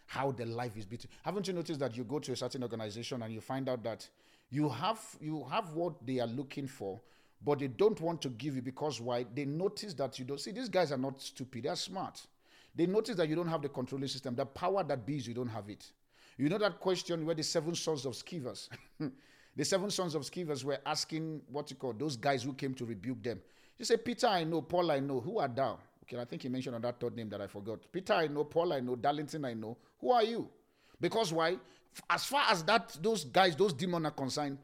how 0.06 0.32
the 0.32 0.46
life 0.46 0.76
is 0.76 0.86
beaten. 0.86 1.08
Haven't 1.24 1.48
you 1.48 1.54
noticed 1.54 1.80
that 1.82 1.96
you 1.96 2.04
go 2.04 2.18
to 2.18 2.32
a 2.32 2.36
certain 2.36 2.64
organization 2.64 3.22
and 3.22 3.32
you 3.32 3.42
find 3.42 3.70
out 3.70 3.84
that 3.84 4.08
you 4.50 4.68
have 4.68 5.00
you 5.22 5.46
have 5.52 5.74
what 5.74 6.04
they 6.06 6.20
are 6.20 6.28
looking 6.28 6.66
for, 6.66 7.00
but 7.46 7.60
they 7.60 7.68
don't 7.68 8.02
want 8.02 8.20
to 8.24 8.30
give 8.30 8.56
you 8.56 8.64
because 8.64 9.00
why? 9.00 9.26
They 9.36 9.46
notice 9.46 9.94
that 9.96 10.18
you 10.18 10.26
don't 10.26 10.40
see 10.40 10.52
these 10.52 10.68
guys 10.70 10.92
are 10.92 10.98
not 10.98 11.22
stupid, 11.22 11.64
they 11.64 11.70
are 11.70 11.76
smart. 11.76 12.26
They 12.76 12.88
notice 12.88 13.18
that 13.18 13.30
you 13.30 13.36
don't 13.36 13.48
have 13.48 13.62
the 13.62 13.70
controlling 13.70 14.08
system, 14.08 14.36
the 14.36 14.46
power 14.46 14.84
that 14.84 15.06
bees, 15.06 15.28
you 15.28 15.34
don't 15.36 15.48
have 15.48 15.70
it. 15.70 15.92
You 16.38 16.50
know 16.50 16.58
that 16.58 16.80
question 16.80 17.26
where 17.26 17.36
the 17.36 17.44
seven 17.44 17.76
sons 17.76 18.06
of 18.06 18.14
Scevas 18.14 18.70
The 19.56 19.66
seven 19.66 19.90
sons 19.90 20.16
of 20.16 20.22
Scevas 20.24 20.64
were 20.64 20.80
asking 20.86 21.42
what 21.52 21.70
you 21.70 21.76
call 21.76 21.94
those 21.94 22.16
guys 22.16 22.44
who 22.44 22.54
came 22.54 22.74
to 22.76 22.86
rebuke 22.86 23.22
them. 23.22 23.42
You 23.78 23.86
say, 23.86 23.98
Peter, 23.98 24.28
I 24.28 24.46
know, 24.46 24.62
Paul, 24.62 24.90
I 24.90 25.00
know. 25.00 25.20
Who 25.20 25.40
are 25.40 25.48
thou? 25.50 25.80
Okay, 26.10 26.20
I 26.20 26.26
think 26.26 26.42
he 26.42 26.50
mentioned 26.50 26.76
on 26.76 26.82
that 26.82 27.00
third 27.00 27.16
name 27.16 27.30
that 27.30 27.42
I 27.42 27.48
forgot. 27.48 27.80
Peter, 27.92 28.14
I 28.14 28.28
know, 28.28 28.44
Paul, 28.44 28.74
I 28.74 28.80
know, 28.80 28.96
Darlington, 28.96 29.46
I 29.46 29.54
know. 29.54 29.78
Who 30.02 30.12
are 30.12 30.24
you? 30.24 30.50
Because 31.00 31.32
why? 31.32 31.58
As 32.10 32.26
far 32.26 32.46
as 32.50 32.64
that, 32.64 32.98
those 33.02 33.26
guys, 33.26 33.56
those 33.56 33.74
demons 33.74 34.06
are 34.06 34.12
concerned, 34.12 34.58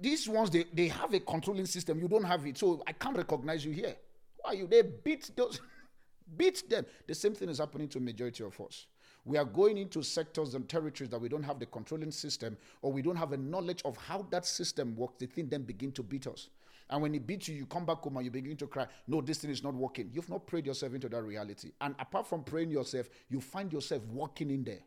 these 0.00 0.26
ones 0.28 0.48
they, 0.48 0.64
they 0.72 0.88
have 0.88 1.12
a 1.12 1.20
controlling 1.20 1.66
system. 1.66 2.00
You 2.00 2.08
don't 2.08 2.24
have 2.24 2.46
it. 2.46 2.56
So 2.56 2.82
I 2.86 2.92
can't 2.92 3.16
recognize 3.16 3.64
you 3.64 3.72
here. 3.72 3.94
Who 4.36 4.48
are 4.48 4.54
you? 4.54 4.66
They 4.66 4.82
beat 4.82 5.30
those 5.36 5.60
beat 6.36 6.68
them. 6.70 6.86
The 7.06 7.14
same 7.14 7.34
thing 7.34 7.50
is 7.50 7.58
happening 7.58 7.88
to 7.88 8.00
majority 8.00 8.42
of 8.44 8.58
us. 8.60 8.86
We 9.26 9.36
are 9.36 9.44
going 9.44 9.76
into 9.76 10.02
sectors 10.02 10.54
and 10.54 10.66
territories 10.66 11.10
that 11.10 11.20
we 11.20 11.28
don't 11.28 11.42
have 11.42 11.58
the 11.58 11.66
controlling 11.66 12.10
system 12.10 12.56
or 12.80 12.90
we 12.90 13.02
don't 13.02 13.16
have 13.16 13.32
a 13.32 13.36
knowledge 13.36 13.82
of 13.84 13.98
how 13.98 14.26
that 14.30 14.46
system 14.46 14.96
works. 14.96 15.16
The 15.18 15.26
thing 15.26 15.48
then 15.48 15.62
begin 15.62 15.92
to 15.92 16.02
beat 16.02 16.26
us. 16.26 16.48
And 16.90 17.02
when 17.02 17.14
it 17.14 17.26
beats 17.26 17.48
you, 17.48 17.54
you 17.54 17.66
come 17.66 17.86
back 17.86 17.98
home 17.98 18.16
and 18.16 18.24
you 18.24 18.30
begin 18.30 18.56
to 18.56 18.66
cry, 18.66 18.86
no, 19.06 19.20
this 19.20 19.38
thing 19.38 19.50
is 19.50 19.62
not 19.62 19.74
working. 19.74 20.10
You've 20.12 20.28
not 20.28 20.46
prayed 20.46 20.66
yourself 20.66 20.92
into 20.92 21.08
that 21.08 21.22
reality. 21.22 21.70
And 21.80 21.94
apart 21.98 22.26
from 22.26 22.42
praying 22.42 22.70
yourself, 22.70 23.08
you 23.28 23.40
find 23.40 23.72
yourself 23.72 24.02
walking 24.06 24.50
in 24.50 24.64
there. 24.64 24.80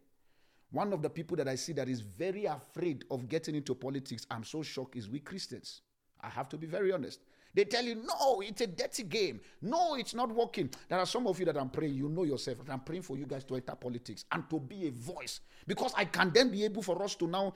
One 0.71 0.91
of 0.91 1.01
the 1.01 1.09
people 1.09 1.37
that 1.37 1.47
I 1.47 1.55
see 1.55 1.71
that 1.73 1.87
is 1.87 2.01
very 2.01 2.45
afraid 2.45 3.05
of 3.09 3.29
getting 3.29 3.55
into 3.55 3.73
politics, 3.73 4.25
I'm 4.29 4.43
so 4.43 4.63
shocked, 4.63 4.95
is 4.95 5.07
we 5.07 5.19
Christians. 5.19 5.81
I 6.19 6.29
have 6.29 6.49
to 6.49 6.57
be 6.57 6.67
very 6.67 6.91
honest. 6.91 7.19
They 7.53 7.65
tell 7.65 7.83
you, 7.83 7.95
no, 7.95 8.41
it's 8.41 8.61
a 8.61 8.67
dirty 8.67 9.03
game. 9.03 9.39
No, 9.61 9.95
it's 9.95 10.15
not 10.15 10.31
working. 10.31 10.71
There 10.89 10.97
are 10.97 11.05
some 11.05 11.27
of 11.27 11.39
you 11.39 11.45
that 11.45 11.57
I'm 11.57 11.69
praying, 11.69 11.93
you 11.93 12.09
know 12.09 12.23
yourself, 12.23 12.57
I'm 12.67 12.79
praying 12.79 13.03
for 13.03 13.17
you 13.17 13.27
guys 13.27 13.43
to 13.45 13.55
enter 13.55 13.75
politics 13.75 14.25
and 14.31 14.49
to 14.49 14.59
be 14.59 14.87
a 14.87 14.91
voice. 14.91 15.41
Because 15.67 15.93
I 15.95 16.05
can 16.05 16.31
then 16.33 16.49
be 16.49 16.65
able 16.65 16.81
for 16.81 17.01
us 17.03 17.13
to 17.15 17.27
now 17.27 17.53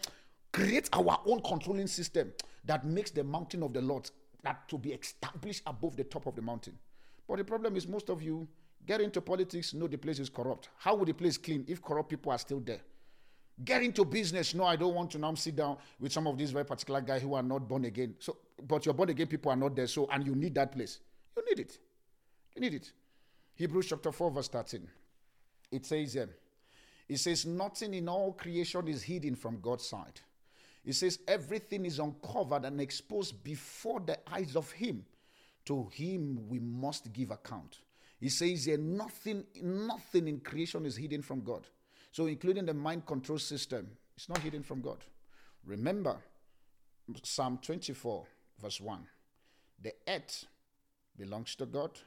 create 0.54 0.88
our 0.94 1.20
own 1.26 1.42
controlling 1.42 1.88
system 1.88 2.32
that 2.66 2.86
makes 2.86 3.12
the 3.12 3.24
mountain 3.24 3.64
of 3.64 3.74
the 3.74 3.82
Lord 3.82 4.10
that 4.48 4.68
to 4.70 4.78
be 4.78 4.94
established 4.94 5.62
above 5.68 5.98
the 5.98 6.06
top 6.06 6.26
of 6.26 6.36
the 6.36 6.42
mountain. 6.42 6.74
But 7.28 7.38
the 7.38 7.44
problem 7.44 7.76
is 7.76 7.88
most 7.88 8.10
of 8.10 8.22
you 8.22 8.48
get 8.86 9.02
into 9.02 9.20
politics, 9.20 9.74
know 9.74 9.88
the 9.88 9.98
place 9.98 10.20
is 10.20 10.30
corrupt. 10.30 10.70
How 10.78 10.96
would 10.96 11.10
the 11.10 11.14
place 11.14 11.38
clean 11.38 11.66
if 11.68 11.82
corrupt 11.82 12.10
people 12.10 12.32
are 12.32 12.38
still 12.38 12.62
there? 12.62 12.80
Get 13.66 13.84
into 13.84 14.06
business. 14.06 14.54
No, 14.54 14.64
I 14.64 14.76
don't 14.76 14.94
want 14.94 15.12
to 15.12 15.18
now 15.18 15.34
sit 15.34 15.56
down 15.56 15.78
with 16.00 16.14
some 16.14 16.28
of 16.28 16.38
these 16.38 16.52
very 16.52 16.64
particular 16.64 17.02
guys 17.02 17.24
who 17.24 17.34
are 17.34 17.44
not 17.44 17.68
born 17.68 17.86
again. 17.86 18.16
So, 18.20 18.38
but 18.66 18.86
your 18.86 18.94
born 18.94 19.10
again 19.10 19.28
people 19.28 19.52
are 19.52 19.56
not 19.56 19.76
there. 19.76 19.88
So, 19.88 20.08
and 20.12 20.26
you 20.26 20.36
need 20.36 20.56
that 20.56 20.72
place. 20.72 21.00
You 21.36 21.44
need 21.50 21.60
it. 21.60 21.78
You 22.56 22.62
need 22.62 22.76
it. 22.76 22.92
Hebrews 23.56 23.88
chapter 23.88 24.12
4, 24.12 24.32
verse 24.32 24.48
13. 24.48 24.88
It 25.72 25.86
says, 25.86 26.16
um, 26.18 26.30
it 27.10 27.18
says, 27.18 27.46
nothing 27.46 27.96
in 27.96 28.08
all 28.08 28.32
creation 28.34 28.88
is 28.88 29.04
hidden 29.04 29.36
from 29.36 29.60
God's 29.60 29.88
sight. 29.88 30.22
It 30.88 30.95
says, 30.95 31.19
everything 31.28 31.86
is 31.86 32.00
uncovered 32.00 32.63
and 32.63 32.80
exposed 32.80 33.43
before 33.43 34.00
the 34.00 34.17
eyes 34.32 34.56
of 34.56 34.71
Him. 34.71 35.06
To 35.65 35.89
Him 35.91 36.47
we 36.47 36.60
must 36.60 37.12
give 37.12 37.30
account. 37.30 37.80
He 38.21 38.30
says 38.30 38.63
here, 38.63 38.78
nothing, 38.78 39.43
nothing 39.62 40.30
in 40.30 40.39
creation 40.39 40.86
is 40.86 40.95
hidden 40.95 41.21
from 41.21 41.41
God. 41.43 41.67
So, 42.13 42.28
including 42.28 42.65
the 42.65 42.73
mind 42.73 43.06
control 43.06 43.38
system, 43.38 43.89
it's 44.15 44.30
not 44.30 44.38
hidden 44.38 44.63
from 44.63 44.80
God. 44.80 45.04
Remember 45.65 46.15
Psalm 47.21 47.60
24, 47.62 48.26
verse 48.62 48.80
1. 48.80 49.06
The 49.84 49.91
earth 50.08 50.45
belongs 51.17 51.54
to 51.56 51.65
God. 51.65 52.00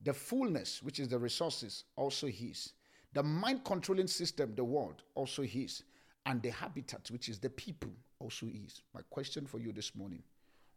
The 0.00 0.14
fullness, 0.14 0.80
which 0.80 1.00
is 1.00 1.08
the 1.08 1.18
resources, 1.18 1.84
also 1.96 2.28
His. 2.28 2.72
The 3.14 3.24
mind 3.24 3.64
controlling 3.64 4.06
system, 4.06 4.54
the 4.54 4.64
world, 4.64 5.02
also 5.16 5.42
His. 5.42 5.82
And 6.24 6.40
the 6.40 6.50
habitat, 6.50 7.10
which 7.10 7.28
is 7.28 7.40
the 7.40 7.50
people, 7.50 7.90
also 8.22 8.46
is. 8.46 8.80
My 8.94 9.00
question 9.10 9.46
for 9.46 9.58
you 9.58 9.72
this 9.72 9.94
morning 9.94 10.22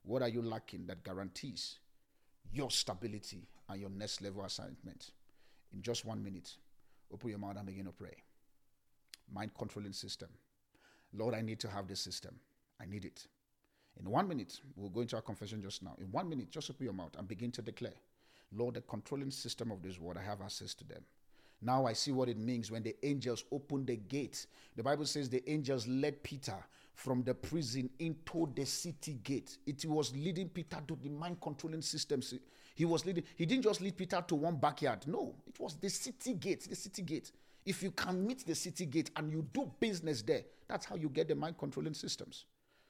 what 0.04 0.22
are 0.22 0.30
you 0.30 0.42
lacking 0.42 0.86
that 0.88 1.04
guarantees 1.04 1.80
your 2.54 2.70
stability 2.70 3.48
and 3.70 3.82
your 3.82 3.90
next 3.90 4.22
level 4.22 4.44
assignment? 4.44 5.12
In 5.74 5.82
just 5.82 6.06
one 6.06 6.24
minute, 6.24 6.58
open 7.12 7.30
your 7.30 7.40
mouth 7.40 7.58
and 7.58 7.66
begin 7.66 7.86
to 7.86 7.92
pray 7.92 8.16
mind 9.34 9.52
controlling 9.58 9.94
system. 9.94 10.30
Lord, 11.14 11.34
I 11.34 11.42
need 11.42 11.60
to 11.62 11.70
have 11.70 11.88
this 11.88 12.00
system. 12.00 12.36
I 12.80 12.86
need 12.86 13.06
it. 13.06 13.28
In 14.00 14.10
one 14.10 14.28
minute, 14.28 14.60
we'll 14.76 14.90
go 14.90 15.02
into 15.02 15.16
our 15.16 15.22
confession 15.22 15.62
just 15.62 15.82
now. 15.82 15.96
In 16.00 16.12
one 16.12 16.28
minute, 16.30 16.52
just 16.52 16.70
open 16.70 16.84
your 16.84 16.94
mouth 16.94 17.16
and 17.18 17.28
begin 17.28 17.52
to 17.52 17.62
declare, 17.62 17.94
Lord, 18.54 18.76
the 18.76 18.82
controlling 18.82 19.32
system 19.32 19.72
of 19.72 19.82
this 19.82 20.00
world, 20.00 20.18
I 20.18 20.24
have 20.24 20.42
access 20.42 20.74
to 20.76 20.84
them. 20.84 21.02
Now 21.62 21.86
I 21.86 21.94
see 21.94 22.12
what 22.12 22.30
it 22.30 22.38
means 22.38 22.70
when 22.70 22.84
the 22.84 22.96
angels 23.04 23.46
opened 23.52 23.88
the 23.88 23.96
gate. 23.96 24.46
The 24.76 24.84
Bible 24.84 25.06
says 25.06 25.30
the 25.30 25.50
angels 25.50 25.88
led 25.88 26.22
Peter 26.22 26.58
from 26.96 27.24
the 27.24 27.34
prison 27.34 27.90
into 28.00 28.52
the 28.56 28.66
city 28.66 29.20
gate. 29.24 29.58
It 29.68 29.86
was 29.86 30.16
leading 30.16 30.50
Peter 30.50 30.80
to 30.88 30.98
the 31.02 31.10
mind 31.10 31.40
controlling 31.42 31.82
systems. 31.82 32.34
He 32.74 32.86
was 32.86 33.06
leading, 33.06 33.24
he 33.36 33.46
didn't 33.46 33.64
just 33.64 33.82
lead 33.82 33.98
Peter 33.98 34.24
to 34.28 34.36
one 34.36 34.56
backyard. 34.56 35.06
No, 35.06 35.36
it 35.46 35.60
was 35.60 35.76
the 35.76 35.90
city 35.90 36.34
gate, 36.34 36.68
the 36.70 36.76
city 36.76 37.02
gate. 37.02 37.32
If 37.66 37.84
you 37.84 37.92
can 37.92 38.26
meet 38.26 38.46
the 38.46 38.56
city 38.56 38.86
gate 38.86 39.12
and 39.16 39.32
you 39.32 39.46
do 39.54 39.70
business 39.80 40.22
there, 40.22 40.44
that's 40.68 40.86
how 40.86 40.96
you 40.96 41.10
get 41.10 41.28
the 41.28 41.36
mind 41.36 41.58
controlling 41.58 41.94
systems. 41.94 42.46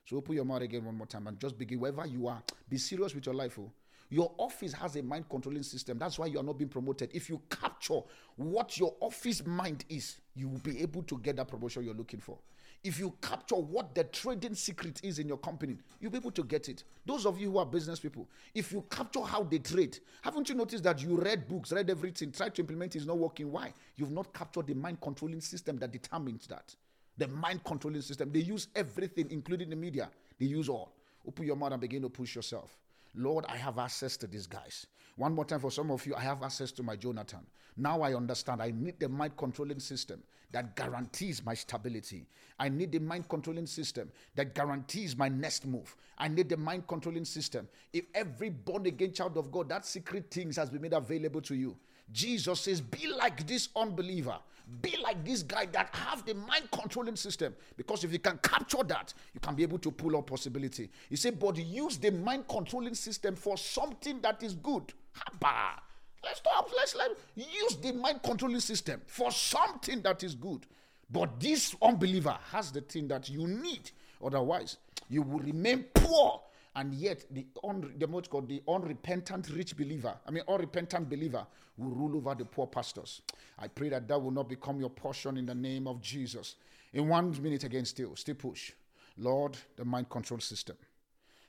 So 0.06 0.18
open 0.18 0.36
your 0.36 0.46
mouth 0.46 0.62
again 0.62 0.86
one 0.86 0.98
more 0.98 1.08
time 1.08 1.28
and 1.28 1.40
just 1.40 1.58
begin 1.58 1.80
wherever 1.80 2.06
you 2.06 2.28
are. 2.28 2.44
Be 2.70 2.78
serious 2.78 3.16
with 3.16 3.26
your 3.26 3.36
life. 3.36 3.58
Oh. 3.60 3.72
Your 4.10 4.32
office 4.38 4.74
has 4.74 4.96
a 4.98 5.02
mind 5.04 5.28
controlling 5.30 5.64
system. 5.64 5.98
That's 5.98 6.20
why 6.20 6.28
you 6.28 6.40
are 6.40 6.44
not 6.44 6.60
being 6.60 6.70
promoted. 6.70 7.10
If 7.14 7.28
you 7.28 7.42
capture 7.50 8.02
what 8.36 8.78
your 8.78 8.96
office 9.00 9.44
mind 9.46 9.84
is, 9.90 10.18
you 10.36 10.48
will 10.48 10.60
be 10.60 10.80
able 10.82 11.02
to 11.04 11.18
get 11.18 11.38
that 11.38 11.48
promotion 11.48 11.84
you're 11.84 11.96
looking 11.96 12.20
for. 12.20 12.38
If 12.86 13.00
you 13.00 13.16
capture 13.20 13.56
what 13.56 13.96
the 13.96 14.04
trading 14.04 14.54
secret 14.54 15.02
is 15.04 15.18
in 15.18 15.28
your 15.28 15.40
company, 15.40 15.78
you'll 16.00 16.12
be 16.12 16.20
able 16.20 16.30
to 16.30 16.44
get 16.44 16.70
it. 16.70 16.84
Those 17.04 17.26
of 17.26 17.40
you 17.40 17.50
who 17.50 17.58
are 17.58 17.66
business 17.66 18.00
people, 18.00 18.30
if 18.54 18.72
you 18.72 18.86
capture 18.92 19.22
how 19.22 19.42
they 19.42 19.58
trade, 19.58 19.98
haven't 20.22 20.50
you 20.50 20.54
noticed 20.54 20.84
that 20.84 21.02
you 21.02 21.20
read 21.20 21.48
books, 21.48 21.72
read 21.72 21.90
everything, 21.90 22.32
tried 22.32 22.54
to 22.54 22.62
implement 22.62 22.96
it, 22.96 23.00
is 23.00 23.08
not 23.08 23.18
working? 23.18 23.52
Why? 23.52 23.74
You've 23.96 24.12
not 24.12 24.32
captured 24.36 24.68
the 24.68 24.76
mind 24.76 25.02
controlling 25.02 25.42
system 25.42 25.80
that 25.80 25.92
determines 25.92 26.46
that. 26.46 26.76
The 27.18 27.28
mind 27.28 27.64
controlling 27.64 28.02
system. 28.04 28.32
They 28.32 28.42
use 28.42 28.68
everything, 28.76 29.32
including 29.32 29.72
the 29.72 29.76
media. 29.76 30.12
They 30.38 30.46
use 30.46 30.70
all. 30.70 30.94
Open 31.28 31.44
your 31.44 31.56
mouth 31.56 31.72
and 31.72 31.82
begin 31.82 32.04
to 32.04 32.10
push 32.10 32.36
yourself. 32.36 32.78
Lord, 33.16 33.46
I 33.48 33.58
have 33.58 33.80
access 33.80 34.18
to 34.18 34.28
these 34.28 34.48
guys. 34.48 34.88
One 35.16 35.34
more 35.34 35.46
time 35.46 35.60
for 35.60 35.72
some 35.72 35.92
of 35.92 36.06
you, 36.06 36.16
I 36.16 36.22
have 36.22 36.44
access 36.44 36.72
to 36.74 36.84
my 36.84 36.96
Jonathan. 36.96 37.46
Now 37.78 38.02
I 38.02 38.14
understand. 38.16 38.62
I 38.62 38.72
need 38.72 39.00
the 39.00 39.10
mind 39.10 39.38
controlling 39.38 39.80
system 39.80 40.22
that 40.52 40.76
guarantees 40.76 41.44
my 41.46 41.54
stability. 41.54 42.26
I 42.60 42.70
need 42.70 42.92
the 42.92 43.00
mind 43.00 43.28
controlling 43.28 43.68
system 43.68 44.12
that 44.36 44.56
guarantees 44.56 45.18
my 45.18 45.28
next 45.28 45.66
move. 45.66 45.96
I 46.18 46.28
need 46.30 46.50
the 46.50 46.58
mind 46.58 46.88
controlling 46.88 47.26
system. 47.26 47.68
If 47.92 48.06
every 48.14 48.50
born 48.50 48.86
again 48.86 49.14
child 49.14 49.38
of 49.38 49.52
God, 49.52 49.70
that 49.70 49.86
secret 49.86 50.32
things 50.32 50.56
has 50.56 50.70
been 50.70 50.82
made 50.82 50.94
available 50.94 51.42
to 51.42 51.56
you. 51.56 51.76
Jesus 52.12 52.62
says, 52.62 52.82
Be 52.82 53.08
like 53.08 53.46
this 53.48 53.70
unbeliever. 53.76 54.38
Be 54.82 54.98
like 55.04 55.24
this 55.24 55.44
guy 55.44 55.68
that 55.68 55.94
have 55.94 56.26
the 56.26 56.34
mind 56.34 56.70
controlling 56.72 57.16
system. 57.16 57.56
Because 57.78 58.04
if 58.04 58.12
you 58.12 58.20
can 58.20 58.40
capture 58.40 58.84
that, 58.84 59.14
you 59.34 59.40
can 59.40 59.54
be 59.54 59.64
able 59.64 59.78
to 59.80 59.92
pull 59.92 60.18
up 60.18 60.28
possibility. 60.28 60.90
You 61.10 61.18
said, 61.18 61.40
but 61.40 61.58
use 61.58 61.98
the 61.98 62.12
mind 62.12 62.48
controlling 62.48 62.96
system 62.96 63.36
for 63.36 63.58
something 63.58 64.22
that 64.22 64.42
is 64.42 64.56
good. 64.56 64.92
Haba. 65.16 65.80
Let's 66.24 66.40
stop. 66.40 66.70
Let's 66.76 66.96
let 66.96 67.12
use 67.36 67.76
the 67.76 67.94
mind 67.94 68.24
controlling 68.24 68.60
system 68.60 69.02
for 69.06 69.32
something 69.32 70.02
that 70.02 70.24
is 70.24 70.34
good. 70.34 70.66
But 71.12 71.40
this 71.40 71.76
unbeliever 71.82 72.36
has 72.52 72.72
the 72.72 72.82
thing 72.82 73.08
that 73.10 73.30
you 73.30 73.48
need. 73.48 73.92
Otherwise, 74.24 74.78
you 75.08 75.22
will 75.22 75.40
remain 75.40 75.84
poor 75.94 76.42
and 76.76 76.94
yet 76.94 77.26
the 77.32 77.46
un, 77.64 77.94
the 77.98 78.08
called 78.30 78.50
the 78.50 78.62
unrepentant 78.68 79.50
rich 79.50 79.78
believer, 79.78 80.16
I 80.28 80.32
mean 80.32 80.44
unrepentant 80.48 81.10
believer, 81.10 81.46
will 81.78 81.92
rule 81.92 82.18
over 82.18 82.36
the 82.36 82.46
poor 82.46 82.68
pastors. 82.68 83.22
I 83.58 83.68
pray 83.68 83.90
that 83.90 84.08
that 84.08 84.22
will 84.22 84.32
not 84.32 84.50
become 84.50 84.80
your 84.80 84.90
portion 84.90 85.38
in 85.38 85.46
the 85.46 85.56
name 85.56 85.88
of 85.88 86.02
Jesus. 86.02 86.56
In 86.94 87.08
one 87.08 87.36
minute 87.42 87.64
again, 87.64 87.86
still, 87.86 88.16
still 88.16 88.36
push. 88.36 88.72
Lord, 89.18 89.58
the 89.76 89.86
mind 89.86 90.10
control 90.10 90.40
system. 90.40 90.78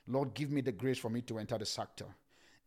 Lord, 0.07 0.33
give 0.33 0.51
me 0.51 0.61
the 0.61 0.71
grace 0.71 0.97
for 0.97 1.09
me 1.09 1.21
to 1.23 1.39
enter 1.39 1.57
the 1.57 1.65
sector. 1.65 2.05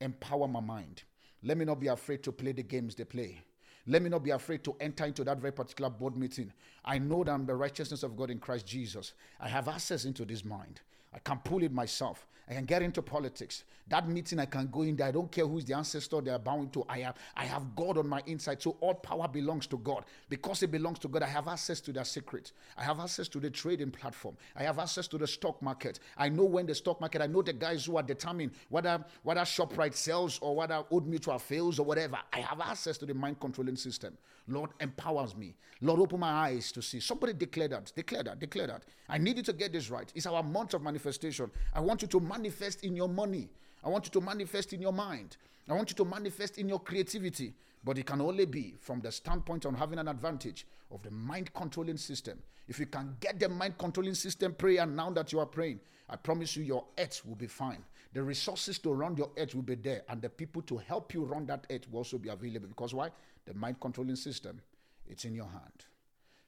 Empower 0.00 0.46
my 0.46 0.60
mind. 0.60 1.02
Let 1.42 1.56
me 1.56 1.64
not 1.64 1.80
be 1.80 1.88
afraid 1.88 2.22
to 2.24 2.32
play 2.32 2.52
the 2.52 2.62
games 2.62 2.94
they 2.94 3.04
play. 3.04 3.40
Let 3.86 4.02
me 4.02 4.10
not 4.10 4.22
be 4.22 4.30
afraid 4.30 4.62
to 4.64 4.76
enter 4.78 5.06
into 5.06 5.24
that 5.24 5.38
very 5.38 5.52
particular 5.52 5.90
board 5.90 6.16
meeting. 6.16 6.52
I 6.84 6.98
know 6.98 7.24
that 7.24 7.32
I'm 7.32 7.46
the 7.46 7.54
righteousness 7.54 8.02
of 8.02 8.16
God 8.16 8.30
in 8.30 8.38
Christ 8.38 8.66
Jesus. 8.66 9.14
I 9.40 9.48
have 9.48 9.68
access 9.68 10.04
into 10.04 10.26
this 10.26 10.44
mind. 10.44 10.80
I 11.14 11.18
can 11.18 11.38
pull 11.38 11.62
it 11.62 11.72
myself. 11.72 12.26
I 12.50 12.54
can 12.54 12.64
get 12.64 12.82
into 12.82 13.00
politics. 13.00 13.62
That 13.86 14.08
meeting, 14.08 14.40
I 14.40 14.46
can 14.46 14.66
go 14.66 14.82
in 14.82 14.96
there. 14.96 15.06
I 15.06 15.12
don't 15.12 15.30
care 15.30 15.46
who's 15.46 15.64
the 15.64 15.74
ancestor 15.74 16.20
they 16.20 16.32
are 16.32 16.38
bowing 16.38 16.68
to. 16.70 16.84
I 16.88 16.98
have, 16.98 17.14
I 17.36 17.44
have 17.44 17.76
God 17.76 17.96
on 17.96 18.08
my 18.08 18.22
inside. 18.26 18.60
So 18.60 18.76
all 18.80 18.94
power 18.94 19.28
belongs 19.28 19.68
to 19.68 19.78
God. 19.78 20.04
Because 20.28 20.64
it 20.64 20.72
belongs 20.72 20.98
to 21.00 21.08
God, 21.08 21.22
I 21.22 21.28
have 21.28 21.46
access 21.46 21.80
to 21.82 21.92
their 21.92 22.04
secret. 22.04 22.50
I 22.76 22.82
have 22.82 22.98
access 22.98 23.28
to 23.28 23.38
the 23.40 23.50
trading 23.50 23.92
platform. 23.92 24.36
I 24.56 24.64
have 24.64 24.80
access 24.80 25.06
to 25.08 25.18
the 25.18 25.28
stock 25.28 25.62
market. 25.62 26.00
I 26.18 26.28
know 26.28 26.44
when 26.44 26.66
the 26.66 26.74
stock 26.74 27.00
market, 27.00 27.22
I 27.22 27.28
know 27.28 27.42
the 27.42 27.52
guys 27.52 27.84
who 27.84 27.96
are 27.96 28.02
determining 28.02 28.50
whether 28.68 29.04
whether 29.22 29.42
ShopRite 29.42 29.94
sells 29.94 30.40
or 30.40 30.56
whether 30.56 30.82
Old 30.90 31.06
Mutual 31.06 31.38
fails 31.38 31.78
or 31.78 31.86
whatever. 31.86 32.18
I 32.32 32.40
have 32.40 32.60
access 32.60 32.98
to 32.98 33.06
the 33.06 33.14
mind 33.14 33.38
controlling 33.38 33.76
system. 33.76 34.18
Lord 34.48 34.70
empowers 34.80 35.36
me. 35.36 35.54
Lord, 35.80 36.00
open 36.00 36.20
my 36.20 36.30
eyes 36.30 36.72
to 36.72 36.82
see. 36.82 36.98
Somebody 36.98 37.32
declare 37.32 37.68
that. 37.68 37.92
Declare 37.94 38.24
that. 38.24 38.40
Declare 38.40 38.66
that. 38.66 38.82
I 39.08 39.18
need 39.18 39.36
you 39.36 39.42
to 39.44 39.52
get 39.52 39.72
this 39.72 39.90
right. 39.90 40.10
It's 40.14 40.26
our 40.26 40.42
month 40.42 40.74
of 40.74 40.82
manifestation. 40.82 41.50
I 41.72 41.80
want 41.80 42.02
you 42.02 42.08
to 42.08 42.20
manifest 42.20 42.39
in 42.82 42.96
your 42.96 43.08
money. 43.08 43.48
I 43.82 43.88
want 43.88 44.06
you 44.06 44.10
to 44.12 44.20
manifest 44.20 44.72
in 44.72 44.80
your 44.80 44.92
mind. 44.92 45.36
I 45.68 45.74
want 45.74 45.90
you 45.90 45.96
to 45.96 46.04
manifest 46.04 46.58
in 46.58 46.68
your 46.68 46.80
creativity. 46.80 47.54
But 47.82 47.98
it 47.98 48.06
can 48.06 48.20
only 48.20 48.44
be 48.44 48.74
from 48.80 49.00
the 49.00 49.10
standpoint 49.10 49.64
on 49.64 49.74
having 49.74 49.98
an 49.98 50.08
advantage 50.08 50.66
of 50.90 51.02
the 51.02 51.10
mind 51.10 51.52
controlling 51.54 51.96
system. 51.96 52.38
If 52.68 52.78
you 52.78 52.86
can 52.86 53.16
get 53.20 53.40
the 53.40 53.48
mind 53.48 53.78
controlling 53.78 54.14
system 54.14 54.54
prayer 54.54 54.84
now 54.86 55.10
that 55.10 55.32
you 55.32 55.40
are 55.40 55.46
praying, 55.46 55.80
I 56.08 56.16
promise 56.16 56.56
you 56.56 56.62
your 56.62 56.84
earth 56.98 57.22
will 57.24 57.36
be 57.36 57.46
fine. 57.46 57.82
The 58.12 58.22
resources 58.22 58.78
to 58.80 58.92
run 58.92 59.16
your 59.16 59.30
earth 59.38 59.54
will 59.54 59.62
be 59.62 59.76
there, 59.76 60.02
and 60.08 60.20
the 60.20 60.28
people 60.28 60.62
to 60.62 60.76
help 60.76 61.14
you 61.14 61.24
run 61.24 61.46
that 61.46 61.66
earth 61.70 61.90
will 61.90 61.98
also 61.98 62.18
be 62.18 62.28
available. 62.28 62.68
Because 62.68 62.92
why? 62.92 63.10
The 63.46 63.54
mind 63.54 63.80
controlling 63.80 64.16
system, 64.16 64.60
it's 65.06 65.24
in 65.24 65.34
your 65.34 65.46
hand. 65.46 65.84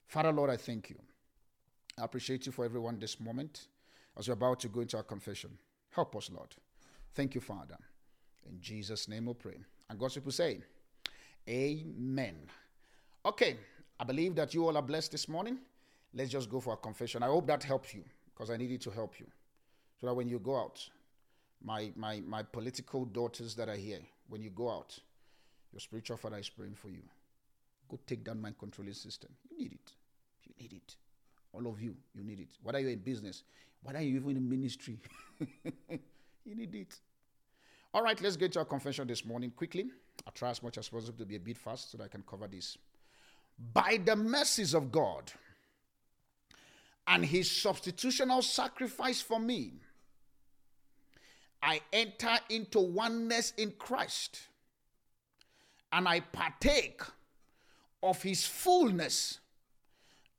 Father, 0.08 0.32
Lord, 0.32 0.50
I 0.50 0.56
thank 0.56 0.90
you. 0.90 0.98
I 1.98 2.04
appreciate 2.04 2.46
you 2.46 2.52
for 2.52 2.64
everyone 2.64 2.98
this 2.98 3.20
moment 3.20 3.68
as 4.18 4.28
we're 4.28 4.34
about 4.34 4.60
to 4.60 4.68
go 4.68 4.80
into 4.80 4.96
our 4.96 5.02
confession. 5.02 5.50
Help 5.92 6.16
us, 6.16 6.30
Lord. 6.34 6.54
Thank 7.14 7.34
you, 7.34 7.40
Father. 7.40 7.76
In 8.48 8.60
Jesus' 8.60 9.08
name 9.08 9.26
we 9.26 9.34
pray. 9.34 9.58
And 9.88 9.98
God's 9.98 10.14
people 10.14 10.32
say, 10.32 10.58
Amen. 11.48 12.34
Okay, 13.24 13.56
I 14.00 14.04
believe 14.04 14.34
that 14.36 14.54
you 14.54 14.66
all 14.66 14.76
are 14.76 14.82
blessed 14.82 15.12
this 15.12 15.28
morning. 15.28 15.58
let's 16.14 16.30
just 16.30 16.50
go 16.50 16.60
for 16.60 16.74
a 16.74 16.76
confession. 16.76 17.22
I 17.22 17.26
hope 17.26 17.46
that 17.46 17.62
helps 17.62 17.94
you 17.94 18.04
because 18.32 18.50
I 18.50 18.56
needed 18.56 18.80
to 18.82 18.90
help 18.90 19.20
you. 19.20 19.26
So 20.00 20.06
that 20.06 20.14
when 20.14 20.28
you 20.28 20.38
go 20.38 20.56
out, 20.56 20.88
my, 21.62 21.92
my, 21.94 22.20
my 22.26 22.42
political 22.42 23.04
daughters 23.04 23.54
that 23.54 23.68
are 23.68 23.76
here, 23.76 24.00
when 24.28 24.42
you 24.42 24.50
go 24.50 24.70
out, 24.70 24.98
your 25.72 25.80
spiritual 25.80 26.16
father 26.16 26.38
is 26.38 26.48
praying 26.48 26.74
for 26.74 26.88
you. 26.88 27.02
Go 27.88 27.98
take 28.06 28.24
down 28.24 28.40
my 28.40 28.52
controlling 28.58 28.94
system. 28.94 29.30
You 29.50 29.58
need 29.58 29.72
it. 29.72 29.92
You 30.44 30.54
need 30.60 30.72
it. 30.72 30.96
All 31.52 31.66
of 31.66 31.80
you, 31.80 31.94
you 32.14 32.24
need 32.24 32.40
it. 32.40 32.48
Whether 32.62 32.80
you're 32.80 32.90
in 32.90 33.00
business, 33.00 33.42
whether 33.82 34.00
you're 34.00 34.20
even 34.20 34.36
in 34.36 34.48
ministry, 34.48 34.98
you 36.44 36.54
need 36.54 36.74
it. 36.74 37.00
All 37.94 38.02
right, 38.02 38.20
let's 38.20 38.36
get 38.36 38.52
to 38.52 38.60
our 38.60 38.64
confession 38.64 39.06
this 39.06 39.24
morning 39.24 39.50
quickly. 39.50 39.90
I'll 40.26 40.32
try 40.32 40.50
as 40.50 40.62
much 40.62 40.78
as 40.78 40.88
possible 40.88 41.18
to 41.18 41.26
be 41.26 41.36
a 41.36 41.40
bit 41.40 41.56
fast 41.56 41.92
so 41.92 41.98
that 41.98 42.04
I 42.04 42.08
can 42.08 42.22
cover 42.22 42.46
this. 42.46 42.78
By 43.72 43.98
the 44.02 44.16
mercies 44.16 44.74
of 44.74 44.90
God 44.90 45.30
and 47.06 47.24
his 47.24 47.48
substitutional 47.48 48.42
sacrifice 48.42 49.20
for 49.20 49.38
me, 49.38 49.74
I 51.62 51.80
enter 51.92 52.38
into 52.48 52.80
oneness 52.80 53.52
in 53.56 53.72
Christ 53.78 54.40
and 55.92 56.08
I 56.08 56.20
partake 56.20 57.02
of 58.02 58.22
his 58.22 58.46
fullness 58.46 59.38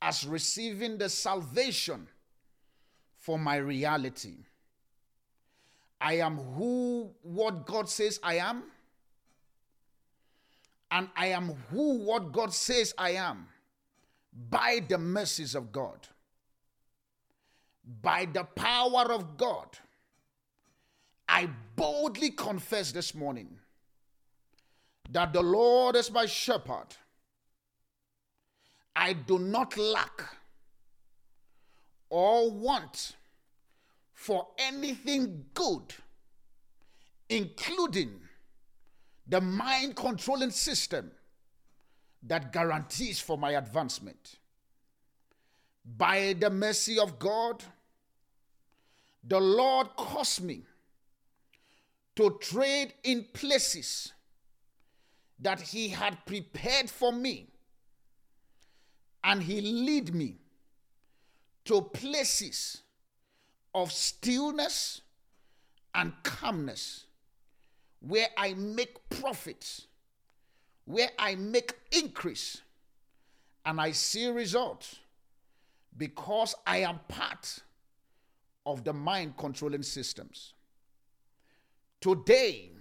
as 0.02 0.26
receiving 0.26 0.98
the 0.98 1.08
salvation 1.08 2.08
for 3.24 3.40
my 3.40 3.56
reality. 3.56 4.36
I 6.02 6.16
am 6.16 6.38
who 6.38 7.10
what 7.22 7.66
God 7.66 7.88
says 7.88 8.20
I 8.22 8.36
am, 8.36 8.64
and 10.92 11.08
I 11.16 11.28
am 11.28 11.54
who 11.70 12.00
what 12.00 12.34
God 12.34 12.54
says 12.54 12.94
I 12.98 13.12
am 13.12 13.48
by 14.50 14.82
the 14.86 14.98
mercies 14.98 15.56
of 15.56 15.72
God, 15.72 16.08
by 18.02 18.26
the 18.26 18.44
power 18.44 19.10
of 19.10 19.38
God. 19.38 19.68
I 21.30 21.48
boldly 21.78 22.32
confess 22.32 22.92
this 22.92 23.16
morning 23.16 23.58
that 25.10 25.32
the 25.32 25.42
Lord 25.42 25.96
is 25.96 26.12
my 26.12 26.26
shepherd 26.26 26.88
I 28.96 29.14
do 29.14 29.40
not 29.40 29.78
lack 29.78 30.38
or 32.14 32.52
want 32.52 33.16
for 34.14 34.46
anything 34.60 35.46
good, 35.56 35.96
including 37.28 38.20
the 39.26 39.42
mind 39.42 39.96
controlling 39.96 40.52
system 40.52 41.10
that 42.22 42.54
guarantees 42.54 43.20
for 43.20 43.36
my 43.36 43.54
advancement. 43.54 44.36
By 45.84 46.36
the 46.40 46.52
mercy 46.52 47.00
of 47.00 47.18
God, 47.18 47.64
the 49.24 49.42
Lord 49.42 49.88
caused 49.96 50.44
me 50.44 50.62
to 52.16 52.38
trade 52.40 52.94
in 53.04 53.26
places 53.34 54.14
that 55.40 55.60
He 55.60 55.90
had 55.90 56.24
prepared 56.28 56.92
for 56.92 57.12
me 57.12 57.48
and 59.24 59.42
he 59.42 59.62
lead 59.62 60.14
me 60.14 60.43
to 61.66 61.82
places 61.82 62.82
of 63.74 63.92
stillness 63.92 65.02
and 65.96 66.14
calmness 66.24 67.06
where 68.00 68.28
I 68.38 68.54
make 68.54 69.10
profits, 69.10 69.88
where 70.86 71.10
I 71.18 71.36
make 71.36 71.74
increase, 71.92 72.62
and 73.66 73.80
I 73.80 73.92
see 73.92 74.28
results 74.28 74.98
because 75.98 76.54
I 76.68 76.78
am 76.80 77.00
part 77.08 77.60
of 78.66 78.84
the 78.84 78.94
mind 78.94 79.38
controlling 79.38 79.84
systems. 79.84 80.54
Today, 82.02 82.72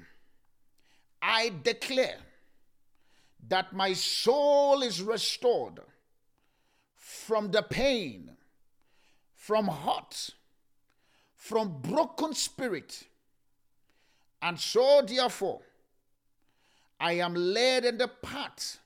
I 1.21 1.53
declare 1.63 2.19
that 3.49 3.73
my 3.73 3.93
soul 3.93 4.83
is 4.83 5.01
restored 5.01 5.81
from 6.97 7.51
the 7.51 7.63
pain, 7.63 8.33
from 9.43 9.67
hurt, 9.67 10.31
from 11.35 11.81
broken 11.83 12.33
spirit. 12.33 13.03
And 14.41 14.57
so, 14.57 15.03
therefore, 15.05 15.63
I 17.01 17.15
am 17.15 17.35
led 17.35 17.85
in 17.85 17.99
the 17.99 18.07
path 18.07 18.79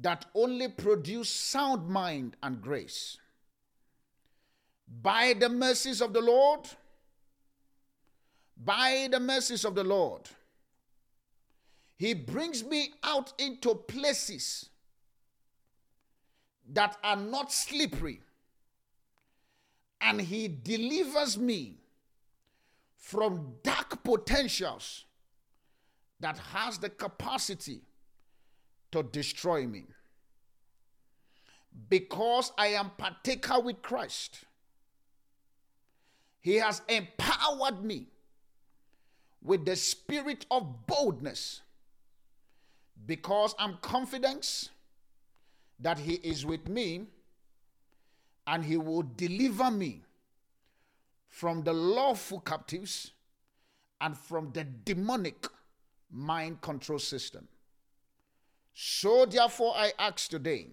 that 0.00 0.26
only 0.34 0.66
produce 0.66 1.30
sound 1.30 1.88
mind 1.88 2.36
and 2.42 2.60
grace. 2.60 3.18
By 5.00 5.32
the 5.38 5.48
mercies 5.48 6.02
of 6.02 6.12
the 6.12 6.22
Lord, 6.22 6.68
by 8.56 9.06
the 9.12 9.20
mercies 9.20 9.64
of 9.64 9.76
the 9.76 9.84
Lord, 9.84 10.22
He 11.96 12.14
brings 12.14 12.64
me 12.64 12.94
out 13.04 13.32
into 13.38 13.76
places 13.76 14.70
that 16.68 16.96
are 17.04 17.14
not 17.14 17.52
slippery. 17.52 18.22
And 20.02 20.20
he 20.20 20.48
delivers 20.48 21.38
me 21.38 21.78
from 22.96 23.54
dark 23.62 24.02
potentials 24.02 25.04
that 26.20 26.38
has 26.38 26.78
the 26.78 26.90
capacity 26.90 27.82
to 28.90 29.02
destroy 29.02 29.66
me. 29.66 29.84
Because 31.88 32.52
I 32.58 32.68
am 32.68 32.90
partaker 32.98 33.60
with 33.60 33.80
Christ, 33.80 34.44
he 36.40 36.56
has 36.56 36.82
empowered 36.88 37.82
me 37.82 38.08
with 39.40 39.64
the 39.64 39.76
spirit 39.76 40.44
of 40.50 40.86
boldness 40.86 41.62
because 43.06 43.54
I'm 43.58 43.78
confident 43.80 44.70
that 45.80 45.98
He 45.98 46.14
is 46.14 46.46
with 46.46 46.68
me 46.68 47.06
and 48.46 48.64
He 48.64 48.76
will 48.76 49.04
deliver 49.16 49.70
me 49.70 50.02
from 51.28 51.62
the 51.62 51.72
lawful 51.72 52.40
captives 52.40 53.12
and 54.00 54.16
from 54.16 54.50
the 54.52 54.64
demonic 54.64 55.46
mind 56.10 56.60
control 56.60 56.98
system. 56.98 57.48
So, 58.74 59.26
therefore, 59.26 59.74
I 59.76 59.92
ask 59.98 60.28
today 60.28 60.68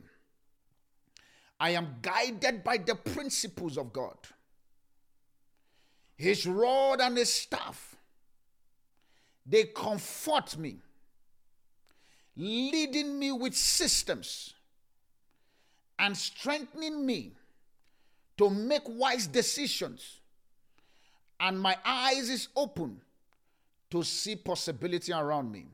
I 1.60 1.72
am 1.72 1.96
guided 2.02 2.64
by 2.64 2.78
the 2.78 2.96
principles 2.96 3.78
of 3.78 3.92
God, 3.92 4.18
His 6.16 6.46
rod 6.46 7.02
and 7.02 7.18
His 7.18 7.32
staff. 7.32 7.96
They 9.46 9.66
comfort 9.66 10.58
me, 10.58 10.78
leading 12.36 13.18
me 13.18 13.32
with 13.32 13.56
systems 13.56 14.54
and 15.98 16.16
strengthening 16.16 17.06
me 17.06 17.34
to 18.40 18.50
make 18.50 18.84
wise 18.88 19.28
decisions. 19.28 20.22
And 21.42 21.60
my 21.60 21.78
eyes 21.84 22.30
is 22.30 22.48
open 22.56 23.02
to 23.92 24.02
see 24.02 24.38
possibility 24.38 25.12
around 25.12 25.52
me. 25.52 25.66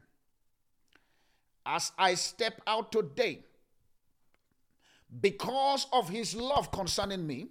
As 1.63 1.91
I 1.95 2.15
step 2.15 2.59
out 2.65 2.91
today, 2.91 3.41
because 5.21 5.85
of 5.93 6.09
his 6.09 6.35
love 6.35 6.71
concerning 6.71 7.25
me, 7.25 7.47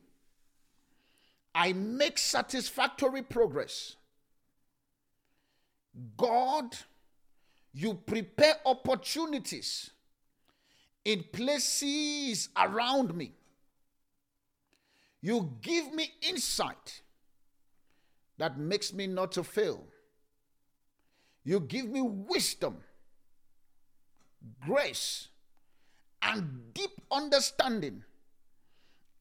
I 1.54 1.72
make 1.72 2.18
satisfactory 2.18 3.22
progress. 3.22 3.94
God, 6.16 6.76
you 7.72 7.94
prepare 7.94 8.56
opportunities 8.66 9.90
in 11.04 11.24
places 11.32 12.48
around 12.56 13.14
me. 13.14 13.30
You 15.24 15.56
give 15.62 15.90
me 15.94 16.12
insight 16.20 17.00
that 18.36 18.58
makes 18.58 18.92
me 18.92 19.06
not 19.06 19.32
to 19.32 19.42
fail. 19.42 19.82
You 21.44 21.60
give 21.60 21.88
me 21.88 22.02
wisdom, 22.02 22.76
grace, 24.66 25.28
and 26.20 26.74
deep 26.74 26.90
understanding 27.10 28.04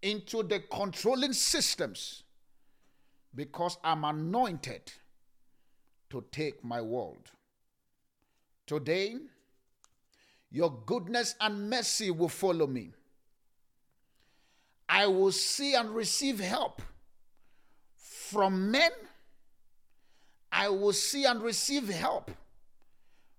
into 0.02 0.44
the 0.44 0.60
controlling 0.70 1.32
systems 1.32 2.24
because 3.34 3.78
I'm 3.82 4.04
anointed 4.04 4.92
to 6.10 6.26
take 6.34 6.66
my 6.66 6.82
world. 6.82 7.32
Today, 8.68 9.16
your 10.52 10.82
goodness 10.86 11.36
and 11.40 11.70
mercy 11.70 12.12
will 12.12 12.28
follow 12.28 12.68
me. 12.68 12.92
I 14.88 15.08
will 15.08 15.32
see 15.32 15.76
and 15.76 15.90
receive 15.90 16.40
help 16.40 16.82
from 17.96 18.72
men. 18.72 18.92
I 20.52 20.70
will 20.70 20.94
see 20.94 21.26
and 21.26 21.42
receive 21.42 21.90
help 21.90 22.32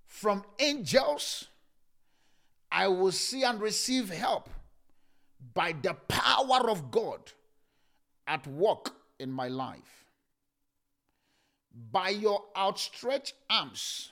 from 0.07 0.45
angels. 0.59 1.49
I 2.71 2.89
will 2.89 3.13
see 3.13 3.45
and 3.45 3.61
receive 3.61 4.11
help 4.11 4.51
by 5.53 5.75
the 5.81 5.95
power 6.09 6.71
of 6.71 6.91
God 6.91 7.21
at 8.27 8.47
work 8.47 8.95
in 9.19 9.31
my 9.31 9.49
life. 9.49 10.05
By 11.93 12.11
your 12.11 12.43
outstretched 12.57 13.35
arms 13.51 14.11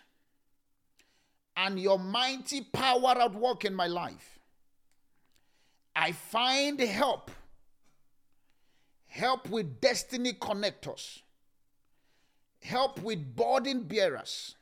and 1.57 1.78
your 1.78 1.99
mighty 1.99 2.61
power 2.61 3.18
at 3.20 3.35
work 3.35 3.64
in 3.64 3.74
my 3.74 3.87
life, 3.87 4.32
I 5.95 6.12
find 6.12 6.80
help. 6.80 7.30
Help 9.07 9.49
with 9.51 9.80
destiny 9.80 10.32
connectors. 10.32 11.20
Help 12.62 13.01
with 13.03 13.36
burden 13.36 13.82
bearers. 13.82 14.57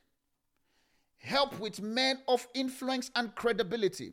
Help 1.18 1.58
with 1.60 1.80
men 1.80 2.18
of 2.26 2.48
influence 2.54 3.10
and 3.14 3.34
credibility. 3.34 4.12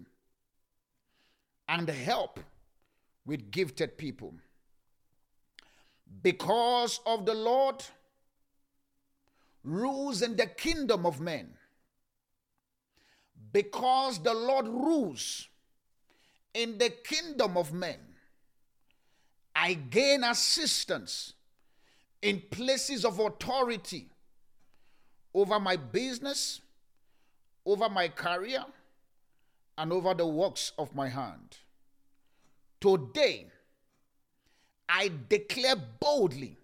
And 1.68 1.89
help 1.89 2.39
with 3.26 3.49
gifted 3.49 3.97
people. 3.97 4.34
Because 6.22 6.99
of 7.05 7.26
the 7.26 7.34
Lord 7.34 7.84
rules 9.63 10.22
in 10.22 10.36
the 10.36 10.45
kingdom 10.45 11.05
of 11.05 11.20
men. 11.20 11.53
Because 13.51 14.20
the 14.20 14.34
Lord 14.34 14.68
rules 14.68 15.49
in 16.58 16.80
the 16.80 16.89
kingdom 16.89 17.55
of 17.55 17.72
men. 17.72 17.99
I 19.55 19.76
gain 19.76 20.24
assistance 20.24 21.34
in 22.20 22.41
places 22.49 23.05
of 23.05 23.20
authority 23.20 24.10
over 25.36 25.60
my 25.60 25.76
business, 25.76 26.62
over 27.64 27.88
my 27.89 28.08
career, 28.08 28.66
and 29.78 29.93
over 29.93 30.16
the 30.16 30.26
works 30.26 30.72
of 30.80 30.95
my 30.95 31.10
hand. 31.10 31.58
Today, 32.82 33.45
I 34.89 35.12
declare 35.30 35.76
boldly 35.76 36.58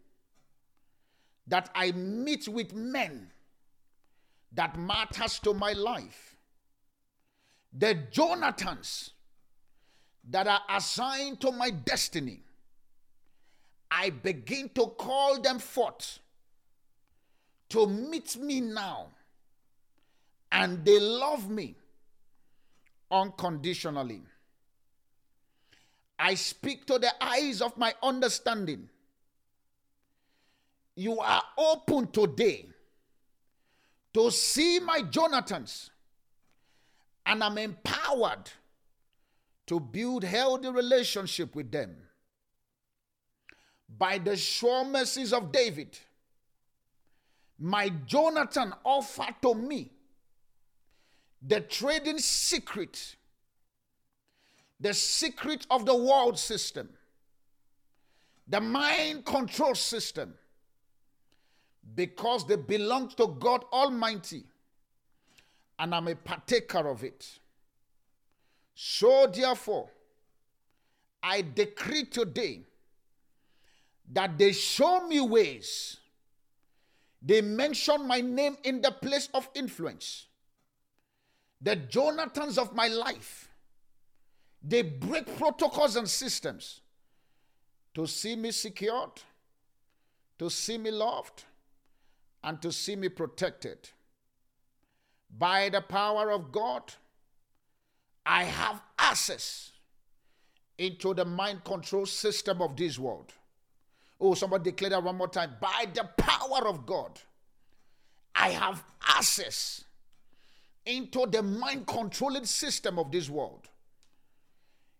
that 1.46 1.70
I 1.76 1.91
meet 1.91 2.48
with 2.48 2.74
men 2.74 3.30
that 4.54 4.80
matters 4.80 5.38
to 5.39 5.54
my 5.54 5.74
life. 5.74 6.36
The 7.72 7.94
Jonathans 8.12 9.12
that 10.30 10.47
are 10.47 10.61
assigned 10.69 11.41
to 11.41 11.51
my 11.51 11.69
destiny. 11.69 12.41
I 13.91 14.09
begin 14.09 14.69
to 14.76 14.88
call 14.88 15.39
them 15.41 15.59
forth 15.59 16.19
to 17.69 17.88
meet 17.88 18.36
me 18.38 18.61
now. 18.61 19.07
And 20.51 20.86
they 20.86 20.99
love 20.99 21.49
me 21.49 21.76
unconditionally. 23.11 24.21
I 26.17 26.36
speak 26.36 26.86
to 26.86 26.99
the 26.99 27.11
eyes 27.21 27.61
of 27.61 27.78
my 27.78 27.93
understanding. 28.01 28.89
You 30.95 31.19
are 31.19 31.43
open 31.57 32.11
today 32.11 32.67
to 34.13 34.30
see 34.30 34.80
my 34.80 35.01
Jonathans, 35.01 35.89
and 37.26 37.43
I'm 37.43 37.57
empowered 37.57 38.51
to 39.68 39.80
build 39.80 40.24
healthy 40.24 40.70
relationship 40.70 41.55
with 41.55 41.72
them. 41.72 41.95
By 43.97 44.18
the 44.18 44.36
sure 44.36 44.84
mercies 44.86 45.34
of 45.34 45.51
David, 45.51 45.97
my 47.59 47.89
Jonathan 48.05 48.74
offered 48.84 49.36
to 49.41 49.53
me 49.53 49.91
the 51.41 51.61
trading 51.61 52.18
secret 52.18 53.16
the 54.84 54.93
secret 54.93 55.66
of 55.72 55.86
the 55.86 55.95
world 55.95 56.38
system, 56.38 56.89
the 58.47 58.59
mind 58.59 59.24
control 59.24 59.74
system, 59.74 60.34
because 61.95 62.45
they 62.45 62.57
belong 62.57 63.07
to 63.07 63.28
God 63.39 63.64
Almighty, 63.72 64.43
and 65.80 65.95
I'm 65.95 66.09
a 66.09 66.16
partaker 66.16 66.89
of 66.89 67.01
it. 67.05 67.39
So, 68.76 69.28
therefore, 69.28 69.89
I 71.21 71.41
decree 71.41 72.05
today 72.05 72.61
that 74.11 74.38
they 74.38 74.51
show 74.51 75.07
me 75.07 75.21
ways. 75.21 75.97
They 77.21 77.41
mention 77.41 78.07
my 78.07 78.19
name 78.19 78.57
in 78.63 78.82
the 78.82 78.91
place 78.91 79.30
of 79.34 79.47
influence. 79.55 80.28
The 81.61 81.78
Jonathans 81.78 82.57
of 82.57 82.76
my 82.76 82.88
life 82.88 83.49
they 84.63 84.82
break 84.82 85.36
protocols 85.38 85.97
and 85.97 86.09
systems 86.09 86.80
to 87.93 88.07
see 88.07 88.36
me 88.36 88.51
secured, 88.51 89.21
to 90.39 90.49
see 90.49 90.78
me 90.78 90.89
loved, 90.89 91.43
and 92.43 92.61
to 92.61 92.71
see 92.71 92.95
me 92.95 93.09
protected. 93.09 93.89
By 95.38 95.69
the 95.69 95.82
power 95.82 96.32
of 96.32 96.51
God, 96.51 96.93
I 98.26 98.45
have 98.45 98.82
access 98.97 99.71
into 100.78 101.13
the 101.13 101.26
mind 101.26 101.63
control 101.63 102.05
system 102.05 102.61
of 102.61 102.76
this 102.76 102.97
world. 102.97 103.32
Oh, 104.19 104.34
somebody 104.34 104.71
declare 104.71 104.91
that 104.91 105.03
one 105.03 105.17
more 105.17 105.28
time. 105.28 105.51
By 105.59 105.86
the 105.93 106.03
power 106.17 106.67
of 106.67 106.86
God, 106.86 107.19
I 108.34 108.49
have 108.49 108.84
access 109.07 109.84
into 110.86 111.26
the 111.28 111.43
mind 111.43 111.88
controlling 111.88 112.45
system 112.45 112.99
of 112.99 113.11
this 113.11 113.30
world. 113.30 113.67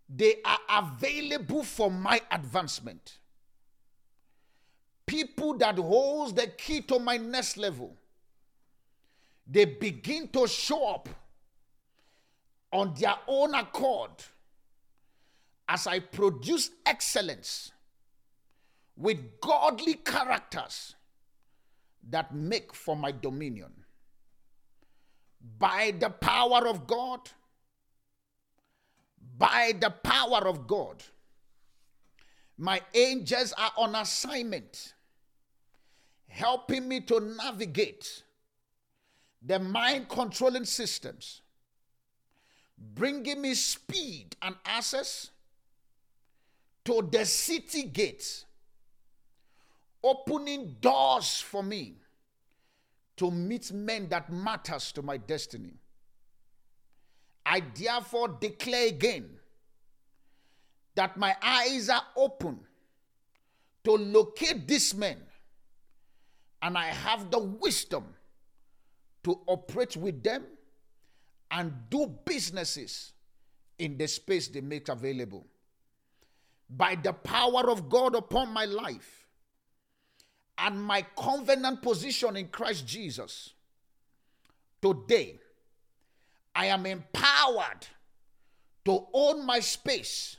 They 0.10 0.36
are 0.46 0.60
available 0.70 1.64
for 1.64 1.90
my 1.90 2.22
advancement. 2.32 3.18
People 5.06 5.58
that 5.58 5.78
holds 5.78 6.34
the 6.34 6.48
key 6.48 6.82
to 6.82 7.00
my 7.00 7.18
next 7.18 7.58
level, 7.58 7.96
they 9.48 9.66
begin 9.66 10.28
to 10.30 10.48
show 10.48 10.88
up 10.88 11.10
on 12.74 12.94
their 13.00 13.16
own 13.28 13.54
accord 13.54 14.12
as 15.70 15.88
I 15.88 16.00
produce 16.00 16.72
excellence 16.86 17.72
with 18.98 19.40
godly 19.40 19.94
characters 19.94 20.96
that 22.10 22.36
make 22.36 22.74
for 22.74 22.96
my 22.96 23.12
dominion. 23.12 23.72
By 25.58 25.94
the 25.98 26.10
power 26.10 26.68
of 26.68 26.86
God, 26.88 27.30
by 29.38 29.74
the 29.80 29.90
power 29.90 30.48
of 30.48 30.68
God. 30.68 31.04
My 32.58 32.82
angels 32.94 33.54
are 33.54 33.72
on 33.78 33.96
assignment, 33.96 34.94
helping 36.28 36.88
me 36.88 37.02
to 37.02 37.20
navigate 37.20 38.24
the 39.42 39.60
mind 39.60 40.08
controlling 40.08 40.66
systems, 40.66 41.43
bringing 42.78 43.42
me 43.42 43.54
speed 43.54 44.36
and 44.42 44.56
access 44.66 45.30
to 46.86 47.08
the 47.12 47.26
city 47.26 47.84
gates, 47.84 48.46
opening 50.04 50.76
doors 50.82 51.40
for 51.40 51.64
me 51.64 51.96
to 53.16 53.32
meet 53.32 53.72
men 53.72 54.10
that 54.10 54.32
matters 54.32 54.92
to 54.92 55.02
my 55.02 55.18
destiny. 55.18 55.74
I 57.46 57.62
therefore 57.76 58.38
declare 58.40 58.88
again 58.88 59.30
that 60.96 61.18
my 61.18 61.36
eyes 61.42 61.90
are 61.90 62.04
open 62.16 62.60
to 63.84 63.92
locate 63.92 64.68
these 64.68 64.96
men, 64.96 65.18
and 66.62 66.78
I 66.78 66.88
have 66.88 67.30
the 67.30 67.40
wisdom 67.40 68.06
to 69.24 69.40
operate 69.48 69.98
with 69.98 70.24
them 70.24 70.44
and 71.52 71.74
do 71.90 72.08
businesses 72.26 73.14
in 73.78 73.98
the 73.98 74.08
space 74.08 74.48
they 74.48 74.62
make 74.62 74.90
available. 74.90 75.46
By 76.70 76.96
the 76.96 77.14
power 77.14 77.70
of 77.70 77.90
God 77.90 78.16
upon 78.16 78.50
my 78.50 78.66
life 78.66 79.28
and 80.58 80.82
my 80.82 81.06
covenant 81.18 81.82
position 81.82 82.36
in 82.38 82.48
Christ 82.48 82.88
Jesus, 82.88 83.52
today 84.82 85.40
I 86.56 86.68
am 86.68 86.86
empowered 86.86 87.88
to 88.86 89.08
own 89.14 89.46
my 89.46 89.60
space 89.60 90.38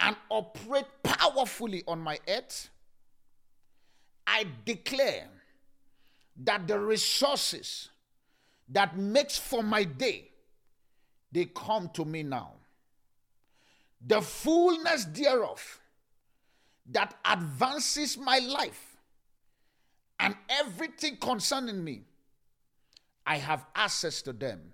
and 0.00 0.16
operate 0.28 0.86
powerfully 1.02 1.82
on 1.86 2.00
my 2.00 2.18
earth. 2.28 2.68
I 4.26 4.46
declare 4.64 5.28
that 6.44 6.66
the 6.66 6.78
resources 6.78 7.88
that 8.68 8.96
makes 8.96 9.38
for 9.38 9.62
my 9.62 9.84
day 9.84 10.30
they 11.32 11.46
come 11.46 11.90
to 11.94 12.04
me 12.04 12.22
now. 12.22 12.52
The 14.06 14.20
fullness 14.20 15.04
thereof 15.06 15.80
that 16.90 17.14
advances 17.24 18.16
my 18.16 18.38
life 18.38 18.96
and 20.20 20.36
everything 20.48 21.16
concerning 21.16 21.82
me 21.82 22.04
i 23.26 23.36
have 23.36 23.66
access 23.74 24.22
to 24.22 24.32
them. 24.32 24.72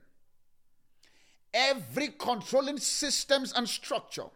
Every 1.55 2.09
controlling 2.09 2.79
systems 2.79 3.53
and 3.53 3.69
structure 3.69 4.29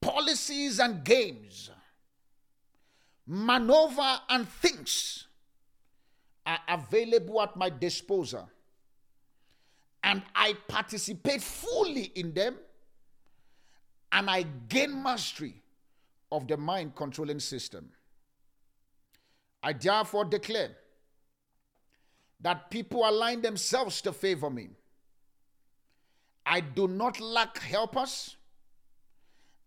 policies 0.00 0.78
and 0.78 1.02
games, 1.02 1.70
maneuver 3.26 4.20
and 4.28 4.46
things 4.46 5.26
are 6.46 6.58
available 6.68 7.40
at 7.40 7.56
my 7.56 7.70
disposal. 7.70 8.48
And 10.02 10.22
I 10.34 10.54
participate 10.68 11.40
fully 11.40 12.12
in 12.14 12.34
them 12.34 12.56
and 14.12 14.28
I 14.28 14.44
gain 14.68 15.02
mastery 15.02 15.62
of 16.30 16.46
the 16.46 16.56
mind 16.56 16.94
controlling 16.94 17.40
system. 17.40 17.90
I 19.62 19.72
therefore 19.72 20.26
declare 20.26 20.70
that 22.40 22.70
people 22.70 23.08
align 23.08 23.40
themselves 23.40 24.02
to 24.02 24.12
favor 24.12 24.50
me. 24.50 24.68
I 26.44 26.60
do 26.60 26.86
not 26.86 27.18
lack 27.18 27.58
helpers. 27.58 28.36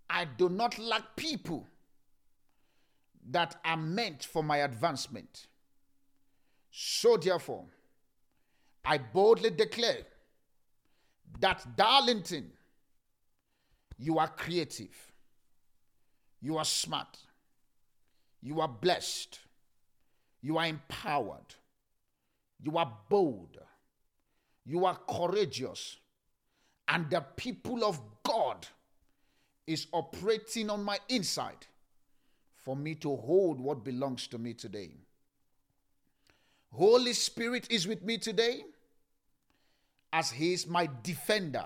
I 0.09 0.25
do 0.25 0.47
not 0.47 0.77
lack 0.77 1.15
people 1.15 1.65
that 3.31 3.55
are 3.65 3.77
meant 3.77 4.23
for 4.23 4.43
my 4.43 4.57
advancement. 4.57 5.47
So, 6.71 7.17
therefore, 7.17 7.65
I 8.83 8.97
boldly 8.97 9.49
declare 9.49 10.05
that 11.39 11.75
Darlington, 11.75 12.51
you 13.97 14.17
are 14.17 14.27
creative, 14.27 14.95
you 16.41 16.57
are 16.57 16.65
smart, 16.65 17.17
you 18.41 18.61
are 18.61 18.67
blessed, 18.67 19.39
you 20.41 20.57
are 20.57 20.65
empowered, 20.65 21.55
you 22.61 22.77
are 22.77 22.91
bold, 23.09 23.57
you 24.65 24.85
are 24.85 24.97
courageous, 25.09 25.97
and 26.87 27.09
the 27.09 27.21
people 27.35 27.83
of 27.83 27.99
God 28.23 28.65
is 29.65 29.87
operating 29.91 30.69
on 30.69 30.83
my 30.83 30.97
inside 31.09 31.65
for 32.55 32.75
me 32.75 32.95
to 32.95 33.15
hold 33.15 33.59
what 33.59 33.83
belongs 33.83 34.27
to 34.27 34.37
me 34.37 34.53
today. 34.53 34.91
Holy 36.71 37.13
Spirit 37.13 37.67
is 37.69 37.87
with 37.87 38.03
me 38.03 38.17
today 38.17 38.63
as 40.13 40.31
He 40.31 40.53
is 40.53 40.67
my 40.67 40.89
defender, 41.03 41.65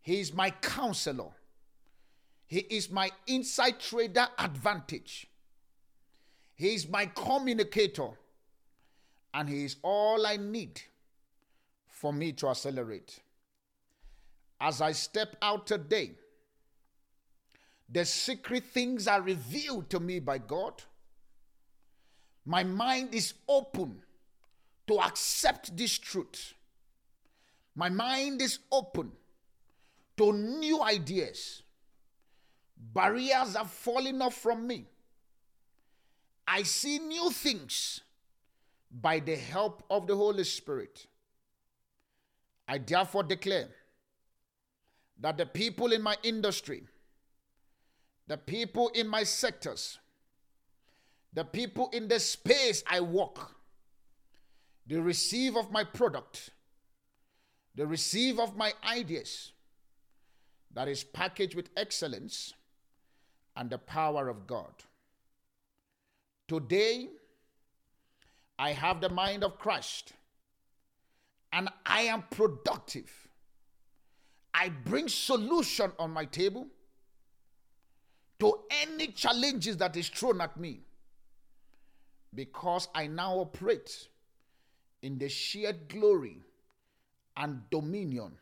He 0.00 0.20
is 0.20 0.32
my 0.32 0.50
counselor, 0.50 1.30
He 2.46 2.60
is 2.60 2.90
my 2.90 3.10
inside 3.26 3.80
trader 3.80 4.28
advantage, 4.38 5.26
He 6.54 6.74
is 6.74 6.88
my 6.88 7.06
communicator, 7.06 8.10
and 9.32 9.48
He 9.48 9.64
is 9.64 9.76
all 9.82 10.26
I 10.26 10.36
need 10.36 10.80
for 11.86 12.12
me 12.12 12.32
to 12.32 12.48
accelerate. 12.48 13.20
As 14.60 14.80
I 14.80 14.92
step 14.92 15.36
out 15.42 15.66
today, 15.66 16.12
the 17.88 18.04
secret 18.04 18.64
things 18.64 19.06
are 19.06 19.20
revealed 19.20 19.90
to 19.90 20.00
me 20.00 20.20
by 20.20 20.38
God 20.38 20.82
my 22.44 22.62
mind 22.62 23.14
is 23.14 23.34
open 23.48 24.02
to 24.86 25.00
accept 25.00 25.76
this 25.76 25.98
truth. 25.98 26.54
My 27.74 27.88
mind 27.88 28.42
is 28.42 28.58
open 28.70 29.12
to 30.16 30.32
new 30.32 30.82
ideas. 30.82 31.62
Barriers 32.76 33.56
are 33.56 33.64
falling 33.66 34.20
off 34.20 34.34
from 34.34 34.66
me. 34.66 34.86
I 36.46 36.62
see 36.62 36.98
new 36.98 37.30
things 37.30 38.02
by 38.90 39.18
the 39.18 39.36
help 39.36 39.82
of 39.90 40.06
the 40.06 40.14
Holy 40.14 40.44
Spirit. 40.44 41.06
I 42.68 42.78
therefore 42.78 43.22
declare 43.22 43.68
that 45.20 45.38
the 45.38 45.46
people 45.46 45.92
in 45.92 46.02
my 46.02 46.16
industry, 46.22 46.84
the 48.26 48.36
people 48.36 48.90
in 48.90 49.08
my 49.08 49.24
sectors, 49.24 49.98
the 51.34 51.44
people 51.44 51.90
in 51.92 52.06
the 52.08 52.20
space 52.20 52.82
I 52.86 53.00
walk, 53.00 53.54
they 54.86 54.96
receive 54.96 55.56
of 55.56 55.70
my 55.72 55.82
product, 55.82 56.50
they 57.74 57.84
receive 57.84 58.38
of 58.38 58.56
my 58.56 58.72
ideas 58.88 59.52
that 60.72 60.88
is 60.88 61.02
packaged 61.02 61.56
with 61.56 61.70
excellence 61.76 62.54
and 63.56 63.68
the 63.68 63.78
power 63.78 64.28
of 64.28 64.46
God. 64.46 64.72
Today, 66.46 67.08
I 68.58 68.72
have 68.72 69.00
the 69.00 69.08
mind 69.08 69.42
of 69.42 69.58
Christ 69.58 70.12
and 71.52 71.68
I 71.84 72.02
am 72.02 72.22
productive. 72.30 73.10
I 74.52 74.68
bring 74.68 75.08
solution 75.08 75.90
on 75.98 76.12
my 76.12 76.26
table 76.26 76.68
to 78.38 78.60
any 78.82 79.08
challenges 79.08 79.76
that 79.78 79.96
is 79.96 80.08
thrown 80.08 80.40
at 80.40 80.56
me 80.56 80.80
because 82.34 82.88
I 82.94 83.06
now 83.06 83.34
operate 83.34 84.08
in 85.02 85.18
the 85.18 85.28
shared 85.28 85.88
glory 85.88 86.38
and 87.36 87.62
dominion, 87.70 88.32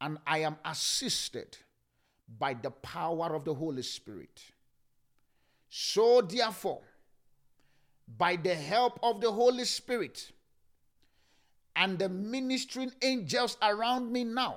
and 0.00 0.18
I 0.26 0.38
am 0.38 0.56
assisted 0.64 1.56
by 2.38 2.54
the 2.54 2.70
power 2.70 3.34
of 3.34 3.44
the 3.44 3.54
Holy 3.54 3.82
Spirit. 3.82 4.42
So, 5.68 6.20
therefore, 6.20 6.82
by 8.18 8.36
the 8.36 8.54
help 8.54 8.98
of 9.02 9.20
the 9.20 9.30
Holy 9.30 9.64
Spirit 9.64 10.32
and 11.76 11.98
the 11.98 12.08
ministering 12.08 12.92
angels 13.02 13.56
around 13.62 14.12
me 14.12 14.24
now, 14.24 14.56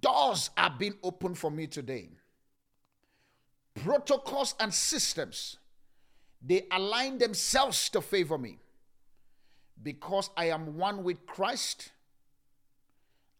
doors 0.00 0.50
are 0.56 0.74
being 0.78 0.94
opened 1.02 1.36
for 1.36 1.50
me 1.50 1.66
today. 1.66 2.08
Protocols 3.74 4.54
and 4.60 4.72
systems 4.72 5.58
they 6.46 6.66
align 6.70 7.18
themselves 7.18 7.88
to 7.90 8.00
favor 8.00 8.36
me. 8.36 8.58
Because 9.82 10.30
I 10.36 10.46
am 10.50 10.76
one 10.76 11.02
with 11.02 11.26
Christ, 11.26 11.90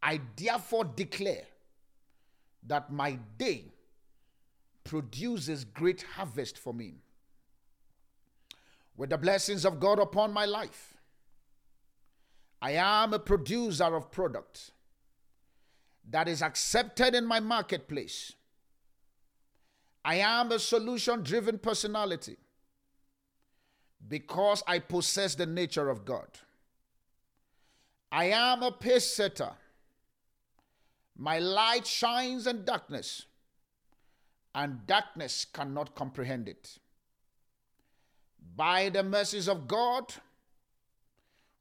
I 0.03 0.21
therefore 0.37 0.85
declare 0.85 1.45
that 2.67 2.91
my 2.91 3.19
day 3.39 3.67
produces 4.83 5.65
great 5.65 6.03
harvest 6.03 6.59
for 6.59 6.73
me. 6.73 6.95
With 8.97 9.11
the 9.11 9.19
blessings 9.19 9.65
of 9.65 9.81
God 9.81 9.99
upon 9.99 10.33
my 10.33 10.45
life, 10.45 10.95
I 12.61 12.73
am 12.73 13.13
a 13.13 13.19
producer 13.19 13.97
of 13.97 14.11
product 14.11 14.71
that 16.11 16.29
is 16.29 16.43
accepted 16.43 17.15
in 17.15 17.27
my 17.27 17.41
marketplace. 17.41 18.33
I 20.05 20.17
am 20.17 20.53
a 20.53 20.59
solution 20.59 21.23
driven 21.23 21.59
personality 21.59 22.37
because 24.09 24.63
I 24.67 24.79
possess 24.79 25.35
the 25.35 25.47
nature 25.47 25.89
of 25.89 26.05
God. 26.05 26.29
I 28.13 28.27
am 28.27 28.63
a 28.63 28.71
pace 28.71 29.13
setter. 29.13 29.51
My 31.17 31.39
light 31.39 31.87
shines 31.87 32.47
in 32.47 32.65
darkness, 32.65 33.27
and 34.55 34.87
darkness 34.87 35.47
cannot 35.53 35.95
comprehend 35.95 36.49
it. 36.49 36.79
By 38.57 38.89
the 38.89 39.03
mercies 39.03 39.49
of 39.49 39.67
God, 39.67 40.13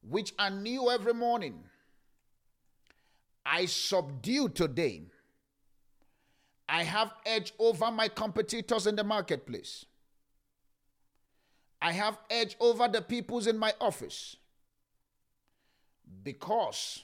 which 0.07 0.33
are 0.37 0.49
new 0.49 0.89
every 0.89 1.13
morning, 1.13 1.63
I 3.45 3.65
subdue 3.65 4.49
today. 4.49 5.03
I 6.67 6.83
have 6.83 7.13
edge 7.25 7.53
over 7.59 7.91
my 7.91 8.07
competitors 8.07 8.87
in 8.87 8.95
the 8.95 9.03
marketplace. 9.03 9.85
I 11.83 11.91
have 11.91 12.17
edge 12.29 12.55
over 12.61 12.87
the 12.87 13.01
peoples 13.01 13.45
in 13.45 13.57
my 13.57 13.73
office 13.81 14.37
because 16.23 17.03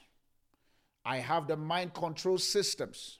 I 1.05 1.17
have 1.17 1.47
the 1.47 1.57
mind 1.57 1.93
control 1.93 2.37
systems 2.37 3.19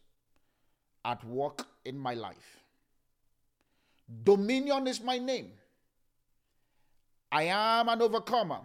at 1.04 1.22
work 1.26 1.68
in 1.84 2.00
my 2.00 2.14
life. 2.14 2.62
Dominion 4.24 4.88
is 4.88 5.02
my 5.02 5.18
name. 5.18 5.52
I 7.30 7.44
am 7.44 7.90
an 7.90 8.02
overcomer. 8.02 8.62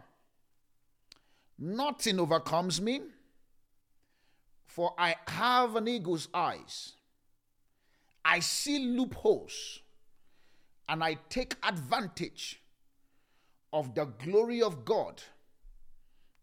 Nothing 1.59 2.21
overcomes 2.21 2.81
me, 2.81 3.01
for 4.67 4.95
I 4.97 5.17
have 5.27 5.75
an 5.75 5.89
eagle's 5.89 6.29
eyes. 6.33 6.93
I 8.25 8.39
see 8.39 8.79
loopholes 8.79 9.81
and 10.89 11.03
I 11.03 11.19
take 11.29 11.57
advantage 11.65 12.61
of 13.75 13.95
the 13.95 14.05
glory 14.05 14.63
of 14.63 14.85
God 14.85 15.21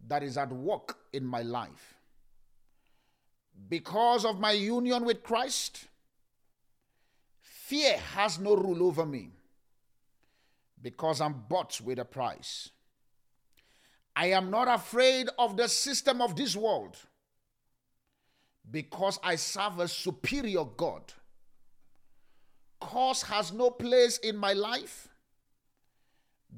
that 0.07 0.21
is 0.21 0.37
at 0.37 0.51
work 0.51 0.97
in 1.13 1.25
my 1.25 1.41
life. 1.41 1.95
Because 3.69 4.25
of 4.25 4.39
my 4.39 4.51
union 4.51 5.05
with 5.05 5.23
Christ, 5.23 5.85
fear 7.39 7.97
has 8.15 8.37
no 8.37 8.55
rule 8.55 8.83
over 8.83 9.05
me 9.05 9.31
because 10.81 11.21
I'm 11.21 11.45
bought 11.47 11.79
with 11.81 11.99
a 11.99 12.05
price. 12.05 12.69
I 14.15 14.27
am 14.27 14.51
not 14.51 14.67
afraid 14.67 15.29
of 15.39 15.55
the 15.55 15.69
system 15.69 16.21
of 16.21 16.35
this 16.35 16.55
world 16.55 16.97
because 18.69 19.19
I 19.23 19.35
serve 19.35 19.79
a 19.79 19.87
superior 19.87 20.65
God 20.65 21.13
horse 22.83 23.21
has 23.23 23.53
no 23.53 23.69
place 23.69 24.17
in 24.19 24.35
my 24.35 24.53
life 24.53 25.07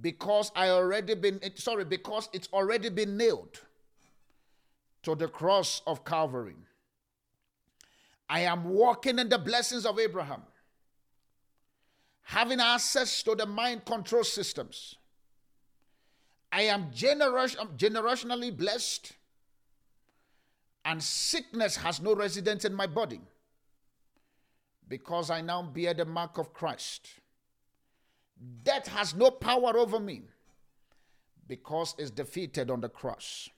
because 0.01 0.51
I 0.55 0.69
already 0.69 1.15
been 1.15 1.39
sorry 1.55 1.85
because 1.85 2.29
it's 2.33 2.49
already 2.51 2.89
been 2.89 3.17
nailed 3.17 3.59
to 5.03 5.15
the 5.15 5.27
cross 5.27 5.81
of 5.85 6.03
Calvary. 6.03 6.55
I 8.29 8.41
am 8.41 8.65
walking 8.65 9.19
in 9.19 9.29
the 9.29 9.37
blessings 9.37 9.85
of 9.85 9.99
Abraham, 9.99 10.41
having 12.23 12.59
access 12.59 13.21
to 13.23 13.35
the 13.35 13.45
mind 13.45 13.85
control 13.85 14.23
systems. 14.23 14.95
I 16.51 16.63
am 16.63 16.83
um, 16.83 16.91
generationally 16.91 18.55
blessed, 18.55 19.13
and 20.85 21.01
sickness 21.01 21.75
has 21.77 22.01
no 22.01 22.15
residence 22.15 22.65
in 22.65 22.73
my 22.73 22.87
body 22.87 23.21
because 24.87 25.29
I 25.29 25.41
now 25.41 25.63
bear 25.63 25.93
the 25.93 26.05
mark 26.05 26.37
of 26.37 26.53
Christ. 26.53 27.09
Death 28.63 28.87
has 28.87 29.13
no 29.15 29.31
power 29.31 29.77
over 29.77 29.99
me 29.99 30.23
because 31.47 31.95
it's 31.97 32.11
defeated 32.11 32.69
on 32.69 32.81
the 32.81 32.89
cross. 32.89 33.49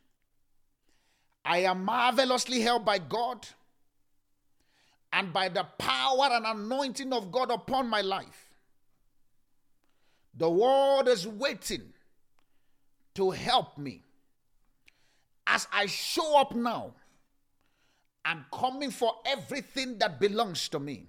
I 1.43 1.59
am 1.59 1.85
marvelously 1.85 2.61
held 2.61 2.85
by 2.85 2.97
God 2.97 3.47
and 5.13 5.31
by 5.31 5.49
the 5.49 5.63
power 5.77 6.29
and 6.31 6.45
anointing 6.45 7.13
of 7.13 7.31
God 7.31 7.51
upon 7.51 7.87
my 7.87 8.01
life. 8.01 8.49
The 10.37 10.49
world 10.49 11.07
is 11.07 11.27
waiting 11.27 11.93
to 13.13 13.31
help 13.31 13.77
me. 13.77 14.03
As 15.47 15.67
I 15.71 15.85
show 15.85 16.37
up 16.37 16.53
now, 16.53 16.93
I'm 18.25 18.45
coming 18.51 18.91
for 18.91 19.13
everything 19.25 19.99
that 19.99 20.19
belongs 20.19 20.67
to 20.69 20.79
me 20.79 21.07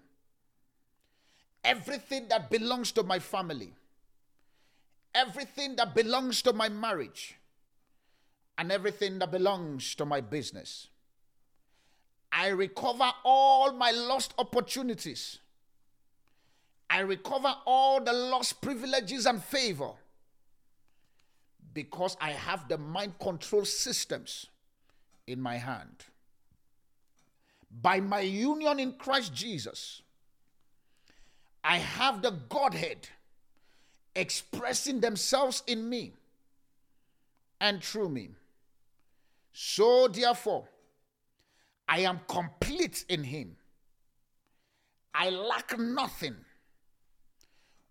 everything 1.67 2.29
that 2.29 2.49
belongs 2.49 2.93
to 2.93 3.03
my 3.03 3.19
family, 3.19 3.75
everything 5.15 5.77
that 5.77 5.95
belongs 5.95 6.41
to 6.43 6.53
my 6.53 6.69
marriage, 6.69 7.37
and 8.57 8.73
everything 8.73 9.19
that 9.19 9.31
belongs 9.31 9.95
to 9.97 10.07
my 10.07 10.21
business. 10.21 10.89
I 12.33 12.49
recover 12.49 13.11
all 13.25 13.73
my 13.73 13.91
lost 13.91 14.33
opportunities. 14.39 15.39
I 16.89 17.01
recover 17.01 17.53
all 17.67 18.01
the 18.01 18.13
lost 18.13 18.61
privileges 18.61 19.27
and 19.27 19.43
favor 19.43 19.91
because 21.75 22.17
I 22.21 22.31
have 22.31 22.69
the 22.69 22.79
mind 22.79 23.19
control 23.19 23.65
systems 23.65 24.47
in 25.27 25.41
my 25.41 25.57
hand. 25.57 26.05
By 27.83 28.01
my 28.01 28.21
union 28.21 28.79
in 28.79 28.93
Christ 28.93 29.35
Jesus, 29.35 30.03
I 31.69 31.79
have 31.79 32.23
the 32.23 32.31
Godhead 32.31 33.09
expressing 34.15 35.01
themselves 35.01 35.65
in 35.67 35.89
me 35.89 36.13
and 37.61 37.83
through 37.83 38.11
me. 38.11 38.29
So, 39.53 40.07
therefore, 40.07 40.69
I 41.89 42.01
am 42.01 42.21
complete 42.29 43.05
in 43.09 43.25
Him. 43.25 43.57
I 45.13 45.31
lack 45.31 45.77
nothing, 45.77 46.37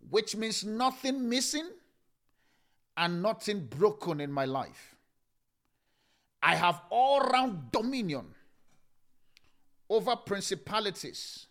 which 0.09 0.37
means 0.37 0.63
nothing 0.63 1.27
missing 1.27 1.67
and 2.95 3.21
nothing 3.21 3.65
broken 3.65 4.21
in 4.21 4.31
my 4.31 4.45
life. 4.45 4.95
I 6.41 6.55
have 6.55 6.79
all 6.89 7.19
round 7.19 7.73
dominion 7.73 8.27
over 9.89 10.15
principalities 10.15 11.47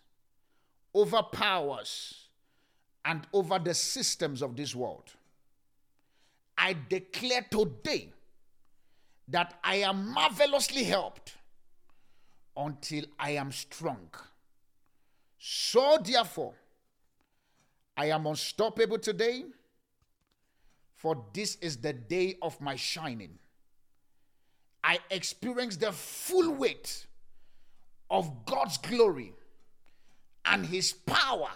over 0.95 1.21
powers 1.21 2.29
and 3.03 3.27
over 3.33 3.59
the 3.59 3.73
systems 3.73 4.41
of 4.41 4.55
this 4.55 4.73
world. 4.73 5.11
I 6.57 6.75
declare 6.89 7.45
today 7.51 8.13
that 9.27 9.59
I 9.63 9.75
am 9.75 10.13
marvelously 10.13 10.85
helped 10.85 11.35
until 12.55 13.03
I 13.19 13.31
am 13.31 13.51
strong. 13.51 14.07
So, 15.37 15.97
therefore, 16.01 16.53
I 17.97 18.07
am 18.07 18.25
unstoppable 18.25 18.97
today, 18.97 19.43
for 20.95 21.25
this 21.33 21.57
is 21.57 21.77
the 21.77 21.91
day 21.91 22.37
of 22.41 22.59
my 22.61 22.77
shining. 22.77 23.37
I 24.83 24.99
experience 25.11 25.75
the 25.75 25.91
full 25.91 26.53
weight 26.53 27.05
of 28.09 28.45
God's 28.45 28.77
glory 28.77 29.33
and 30.45 30.65
his 30.65 30.93
power 30.93 31.49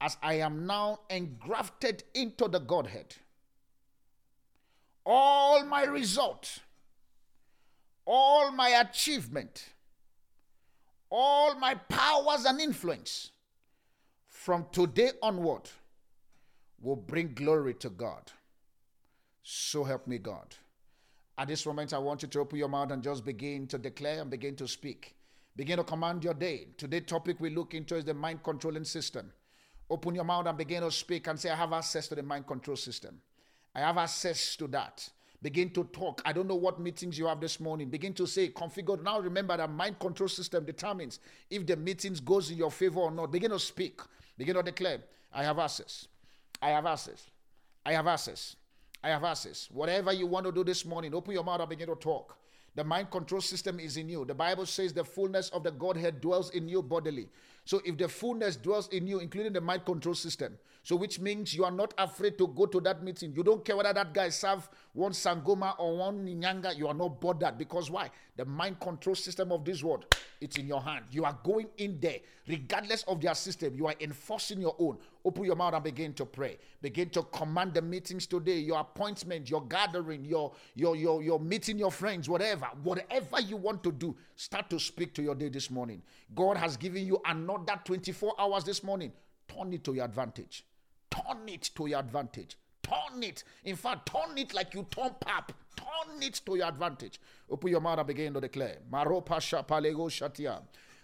as 0.00 0.16
I 0.22 0.34
am 0.34 0.66
now 0.66 1.00
engrafted 1.10 2.04
into 2.14 2.48
the 2.48 2.58
Godhead. 2.58 3.14
All 5.04 5.64
my 5.64 5.84
result, 5.84 6.60
all 8.06 8.50
my 8.52 8.68
achievement, 8.68 9.66
all 11.10 11.54
my 11.56 11.74
powers 11.74 12.44
and 12.44 12.60
influence 12.60 13.30
from 14.28 14.66
today 14.72 15.10
onward 15.22 15.68
will 16.80 16.96
bring 16.96 17.34
glory 17.34 17.74
to 17.74 17.90
God. 17.90 18.32
So 19.42 19.84
help 19.84 20.06
me, 20.06 20.18
God. 20.18 20.54
At 21.36 21.48
this 21.48 21.66
moment, 21.66 21.92
I 21.92 21.98
want 21.98 22.22
you 22.22 22.28
to 22.28 22.40
open 22.40 22.58
your 22.58 22.68
mouth 22.68 22.90
and 22.90 23.02
just 23.02 23.24
begin 23.24 23.66
to 23.68 23.78
declare 23.78 24.20
and 24.20 24.30
begin 24.30 24.56
to 24.56 24.68
speak. 24.68 25.14
Begin 25.60 25.76
to 25.76 25.84
command 25.84 26.24
your 26.24 26.32
day. 26.32 26.68
Today's 26.78 27.04
topic 27.04 27.38
we 27.38 27.50
look 27.50 27.74
into 27.74 27.94
is 27.94 28.06
the 28.06 28.14
mind 28.14 28.42
controlling 28.42 28.84
system. 28.84 29.30
Open 29.90 30.14
your 30.14 30.24
mouth 30.24 30.46
and 30.46 30.56
begin 30.56 30.82
to 30.82 30.90
speak 30.90 31.26
and 31.26 31.38
say, 31.38 31.50
I 31.50 31.54
have 31.54 31.74
access 31.74 32.08
to 32.08 32.14
the 32.14 32.22
mind 32.22 32.46
control 32.46 32.78
system. 32.78 33.20
I 33.74 33.80
have 33.80 33.98
access 33.98 34.56
to 34.56 34.66
that. 34.68 35.06
Begin 35.42 35.68
to 35.74 35.84
talk. 35.84 36.22
I 36.24 36.32
don't 36.32 36.48
know 36.48 36.54
what 36.54 36.80
meetings 36.80 37.18
you 37.18 37.26
have 37.26 37.42
this 37.42 37.60
morning. 37.60 37.90
Begin 37.90 38.14
to 38.14 38.26
say, 38.26 38.48
configure. 38.48 39.02
Now 39.02 39.20
remember 39.20 39.54
that 39.54 39.70
mind 39.70 39.98
control 39.98 40.30
system 40.30 40.64
determines 40.64 41.20
if 41.50 41.66
the 41.66 41.76
meetings 41.76 42.20
goes 42.20 42.50
in 42.50 42.56
your 42.56 42.70
favor 42.70 43.00
or 43.00 43.10
not. 43.10 43.30
Begin 43.30 43.50
to 43.50 43.58
speak. 43.58 44.00
Begin 44.38 44.54
to 44.54 44.62
declare, 44.62 45.00
I 45.30 45.44
have 45.44 45.58
access. 45.58 46.08
I 46.62 46.70
have 46.70 46.86
access. 46.86 47.26
I 47.84 47.92
have 47.92 48.06
access. 48.06 48.56
I 49.04 49.10
have 49.10 49.24
access. 49.24 49.68
Whatever 49.70 50.14
you 50.14 50.26
want 50.26 50.46
to 50.46 50.52
do 50.52 50.64
this 50.64 50.86
morning, 50.86 51.14
open 51.14 51.34
your 51.34 51.44
mouth 51.44 51.60
and 51.60 51.68
begin 51.68 51.88
to 51.88 51.96
talk. 51.96 52.39
The 52.76 52.84
mind 52.84 53.10
control 53.10 53.40
system 53.40 53.80
is 53.80 53.96
in 53.96 54.08
you. 54.08 54.24
The 54.24 54.34
Bible 54.34 54.66
says 54.66 54.92
the 54.92 55.04
fullness 55.04 55.48
of 55.50 55.64
the 55.64 55.72
Godhead 55.72 56.20
dwells 56.20 56.50
in 56.50 56.68
you 56.68 56.82
bodily. 56.82 57.28
So 57.64 57.80
if 57.84 57.98
the 57.98 58.08
fullness 58.08 58.56
dwells 58.56 58.88
in 58.88 59.06
you, 59.06 59.18
including 59.18 59.52
the 59.52 59.60
mind 59.60 59.84
control 59.84 60.14
system, 60.14 60.56
so 60.82 60.96
which 60.96 61.20
means 61.20 61.54
you 61.54 61.64
are 61.64 61.70
not 61.70 61.92
afraid 61.98 62.38
to 62.38 62.48
go 62.48 62.66
to 62.66 62.80
that 62.80 63.02
meeting. 63.02 63.34
You 63.34 63.42
don't 63.42 63.64
care 63.64 63.76
whether 63.76 63.92
that 63.92 64.14
guy 64.14 64.30
serve 64.30 64.68
one 64.94 65.12
Sangoma 65.12 65.74
or 65.78 65.96
one 65.98 66.26
Nyanga. 66.26 66.76
You 66.76 66.88
are 66.88 66.94
not 66.94 67.20
bothered 67.20 67.58
because 67.58 67.90
why? 67.90 68.10
The 68.36 68.44
mind 68.44 68.80
control 68.80 69.14
system 69.14 69.52
of 69.52 69.64
this 69.64 69.82
world, 69.82 70.06
it's 70.40 70.56
in 70.56 70.66
your 70.66 70.80
hand. 70.80 71.04
You 71.10 71.24
are 71.24 71.38
going 71.44 71.68
in 71.76 71.98
there, 72.00 72.18
regardless 72.48 73.02
of 73.04 73.20
their 73.20 73.34
system. 73.34 73.74
You 73.74 73.86
are 73.88 73.94
enforcing 74.00 74.60
your 74.60 74.74
own. 74.78 74.98
Open 75.24 75.44
your 75.44 75.56
mouth 75.56 75.74
and 75.74 75.84
begin 75.84 76.14
to 76.14 76.24
pray. 76.24 76.56
Begin 76.80 77.10
to 77.10 77.22
command 77.24 77.74
the 77.74 77.82
meetings 77.82 78.26
today, 78.26 78.58
your 78.58 78.80
appointment, 78.80 79.50
your 79.50 79.62
gathering, 79.66 80.24
your 80.24 80.52
your 80.74 80.96
your 80.96 81.22
your 81.22 81.38
meeting 81.38 81.78
your 81.78 81.90
friends, 81.92 82.28
whatever, 82.28 82.66
whatever 82.82 83.40
you 83.40 83.56
want 83.56 83.82
to 83.82 83.92
do. 83.92 84.16
Start 84.36 84.70
to 84.70 84.80
speak 84.80 85.12
to 85.14 85.22
your 85.22 85.34
day 85.34 85.48
this 85.50 85.70
morning. 85.70 86.02
God 86.34 86.56
has 86.56 86.76
given 86.76 87.06
you 87.06 87.20
another 87.26 87.78
24 87.84 88.34
hours 88.38 88.64
this 88.64 88.82
morning. 88.82 89.12
Turn 89.48 89.72
it 89.72 89.84
to 89.84 89.94
your 89.94 90.04
advantage. 90.04 90.64
Turn 91.10 91.48
it 91.48 91.70
to 91.74 91.86
your 91.86 91.98
advantage. 91.98 92.56
Turn 92.82 93.22
it. 93.22 93.44
In 93.64 93.76
fact, 93.76 94.10
turn 94.10 94.38
it 94.38 94.54
like 94.54 94.74
you 94.74 94.86
turn 94.90 95.10
pap. 95.20 95.52
Turn 96.06 96.22
it 96.22 96.40
to 96.46 96.56
your 96.56 96.68
advantage. 96.68 97.20
Open 97.50 97.70
your 97.70 97.80
mouth 97.80 97.98
and 97.98 98.06
begin 98.06 98.34
to 98.34 98.40
declare. 98.40 98.78
Maropa 98.90 99.40
shapalego 99.40 100.08
shatia. 100.08 100.60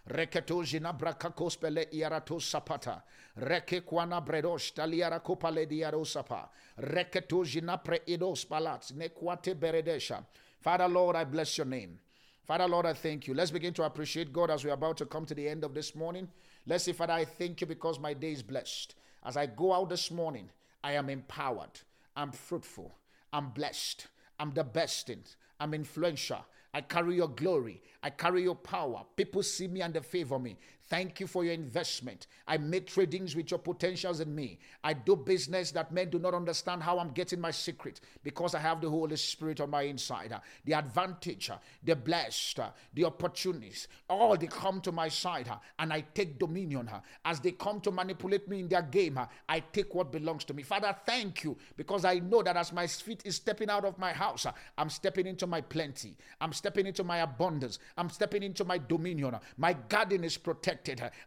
Reketo 0.08 0.64
jina 0.64 0.92
braka 0.92 1.30
kospele 1.34 1.88
iarato 1.92 2.40
sapata. 2.40 3.02
Reke 3.38 3.80
kwana 3.80 4.20
bredosh 4.24 4.72
taliara 4.74 5.20
kopale 5.20 5.66
diaro 5.66 6.06
sapa. 6.06 6.48
Reketo 6.80 7.44
jina 7.44 7.78
pre 7.78 8.00
idos 8.06 8.46
palat. 8.46 8.92
Nekwate 8.92 9.54
beredesha. 9.54 10.24
Father 10.60 10.88
Lord, 10.88 11.16
I 11.16 11.24
bless 11.24 11.58
your 11.58 11.66
name. 11.66 11.98
Father 12.44 12.68
Lord, 12.68 12.86
I 12.86 12.92
thank 12.92 13.26
you. 13.26 13.34
Let's 13.34 13.50
begin 13.50 13.74
to 13.74 13.82
appreciate 13.82 14.32
God 14.32 14.50
as 14.50 14.64
we're 14.64 14.72
about 14.72 14.96
to 14.98 15.06
come 15.06 15.26
to 15.26 15.34
the 15.34 15.48
end 15.48 15.64
of 15.64 15.74
this 15.74 15.94
morning. 15.96 16.28
Let's 16.64 16.84
say, 16.84 16.92
Father, 16.92 17.12
I 17.12 17.24
thank 17.24 17.60
you 17.60 17.66
because 17.66 17.98
my 17.98 18.14
day 18.14 18.32
is 18.32 18.42
blessed. 18.42 18.94
As 19.24 19.36
I 19.36 19.46
go 19.46 19.72
out 19.72 19.90
this 19.90 20.10
morning, 20.12 20.48
I 20.84 20.92
am 20.92 21.10
empowered. 21.10 21.80
I'm 22.16 22.30
fruitful. 22.30 22.94
I'm 23.32 23.50
blessed. 23.50 24.06
I'm 24.38 24.52
the 24.52 24.64
best 24.64 25.10
in. 25.10 25.22
I'm 25.58 25.74
influential. 25.74 26.44
I 26.74 26.82
carry 26.82 27.16
your 27.16 27.28
glory. 27.28 27.80
I 28.02 28.10
carry 28.10 28.42
your 28.42 28.54
power. 28.54 29.02
People 29.16 29.42
see 29.42 29.66
me 29.66 29.80
and 29.80 29.94
they 29.94 30.00
favor 30.00 30.38
me. 30.38 30.56
Thank 30.88 31.18
you 31.18 31.26
for 31.26 31.44
your 31.44 31.54
investment. 31.54 32.28
I 32.46 32.58
make 32.58 32.86
tradings 32.86 33.34
with 33.34 33.50
your 33.50 33.58
potentials 33.58 34.20
in 34.20 34.32
me. 34.32 34.60
I 34.84 34.92
do 34.92 35.16
business 35.16 35.72
that 35.72 35.90
men 35.90 36.10
do 36.10 36.20
not 36.20 36.32
understand 36.32 36.80
how 36.80 37.00
I'm 37.00 37.10
getting 37.10 37.40
my 37.40 37.50
secret 37.50 38.00
because 38.22 38.54
I 38.54 38.60
have 38.60 38.80
the 38.80 38.88
Holy 38.88 39.16
Spirit 39.16 39.60
on 39.60 39.70
my 39.70 39.82
inside. 39.82 40.32
The 40.64 40.74
advantage, 40.74 41.50
the 41.82 41.96
blessed, 41.96 42.60
the 42.94 43.04
opportunities, 43.04 43.88
all 44.08 44.36
they 44.36 44.46
come 44.46 44.80
to 44.82 44.92
my 44.92 45.08
side 45.08 45.50
and 45.80 45.92
I 45.92 46.04
take 46.14 46.38
dominion. 46.38 46.88
As 47.24 47.40
they 47.40 47.50
come 47.50 47.80
to 47.80 47.90
manipulate 47.90 48.46
me 48.46 48.60
in 48.60 48.68
their 48.68 48.82
game, 48.82 49.18
I 49.48 49.60
take 49.60 49.92
what 49.92 50.12
belongs 50.12 50.44
to 50.44 50.54
me. 50.54 50.62
Father, 50.62 50.94
thank 51.04 51.42
you 51.42 51.56
because 51.76 52.04
I 52.04 52.20
know 52.20 52.44
that 52.44 52.56
as 52.56 52.72
my 52.72 52.86
feet 52.86 53.22
is 53.24 53.34
stepping 53.34 53.70
out 53.70 53.84
of 53.84 53.98
my 53.98 54.12
house, 54.12 54.46
I'm 54.78 54.90
stepping 54.90 55.26
into 55.26 55.48
my 55.48 55.62
plenty. 55.62 56.14
I'm 56.40 56.52
stepping 56.52 56.86
into 56.86 57.02
my 57.02 57.18
abundance. 57.18 57.80
I'm 57.96 58.08
stepping 58.08 58.44
into 58.44 58.64
my 58.64 58.78
dominion. 58.78 59.36
My 59.56 59.72
garden 59.72 60.22
is 60.22 60.36
protected. 60.36 60.75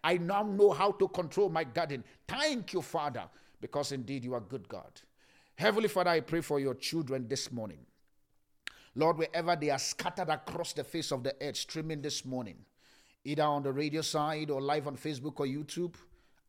I 0.04 0.18
now 0.18 0.44
know 0.44 0.72
how 0.72 0.92
to 0.94 1.08
control 1.08 1.50
my 1.50 1.64
garden. 1.64 2.04
Thank 2.28 2.74
you, 2.74 2.82
Father, 2.82 3.24
because 3.62 3.92
indeed 3.92 4.24
you 4.24 4.34
are 4.34 4.42
good 4.42 4.68
God. 4.68 5.02
Heavenly 5.56 5.90
Father, 5.90 6.12
I 6.12 6.22
pray 6.22 6.42
for 6.42 6.60
your 6.60 6.76
children 6.76 7.28
this 7.28 7.52
morning. 7.52 7.80
Lord, 8.96 9.18
wherever 9.18 9.56
they 9.56 9.70
are 9.70 9.80
scattered 9.80 10.30
across 10.30 10.74
the 10.74 10.84
face 10.84 11.12
of 11.12 11.24
the 11.24 11.36
earth, 11.42 11.58
streaming 11.58 12.02
this 12.02 12.26
morning, 12.26 12.58
either 13.24 13.44
on 13.44 13.64
the 13.64 13.72
radio 13.72 14.02
side 14.02 14.50
or 14.50 14.62
live 14.62 14.88
on 14.88 14.96
Facebook 14.96 15.40
or 15.40 15.46
YouTube, 15.46 15.96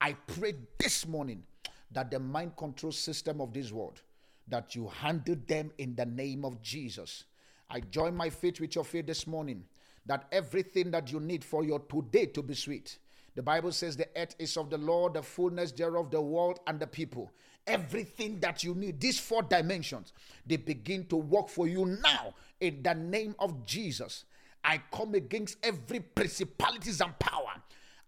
I 0.01 0.13
pray 0.13 0.55
this 0.79 1.07
morning 1.07 1.43
that 1.91 2.11
the 2.11 2.19
mind 2.19 2.57
control 2.57 2.93
system 2.93 3.41
of 3.41 3.53
this 3.53 3.73
world, 3.73 4.01
that 4.49 4.75
you 4.75 4.89
handle 4.89 5.37
them 5.47 5.71
in 5.79 5.95
the 5.95 6.07
name 6.07 6.45
of 6.45 6.63
Jesus. 6.63 7.25
I 7.69 7.81
join 7.81 8.17
my 8.17 8.31
faith 8.31 8.61
with 8.61 8.75
your 8.75 8.85
faith 8.85 9.07
this 9.07 9.27
morning 9.27 9.65
that 10.11 10.25
everything 10.33 10.91
that 10.91 11.13
you 11.13 11.21
need 11.21 11.45
for 11.45 11.63
your 11.63 11.79
today 11.79 12.27
to 12.27 12.43
be 12.43 12.53
sweet. 12.53 12.99
The 13.37 13.43
Bible 13.45 13.71
says 13.71 13.97
the 13.97 14.09
earth 14.17 14.35
is 14.41 14.57
of 14.57 14.69
the 14.69 14.77
Lord, 14.77 15.15
the 15.15 15.23
fullness 15.23 15.71
thereof, 15.71 16.11
the 16.11 16.21
world 16.21 16.59
and 16.67 16.81
the 16.81 16.87
people. 16.89 17.31
Everything 17.65 18.41
that 18.41 18.65
you 18.65 18.75
need, 18.75 18.99
these 18.99 19.21
four 19.21 19.43
dimensions, 19.45 20.13
they 20.45 20.57
begin 20.57 21.07
to 21.07 21.17
work 21.17 21.49
for 21.49 21.69
you 21.69 21.85
now 22.03 22.35
in 22.61 22.83
the 22.83 22.93
name 22.93 23.37
of 23.39 23.65
Jesus. 23.65 24.25
I 24.65 24.83
come 24.93 25.15
against 25.15 25.59
every 25.63 26.01
principalities 26.01 27.01
and 27.01 27.17
power. 27.21 27.53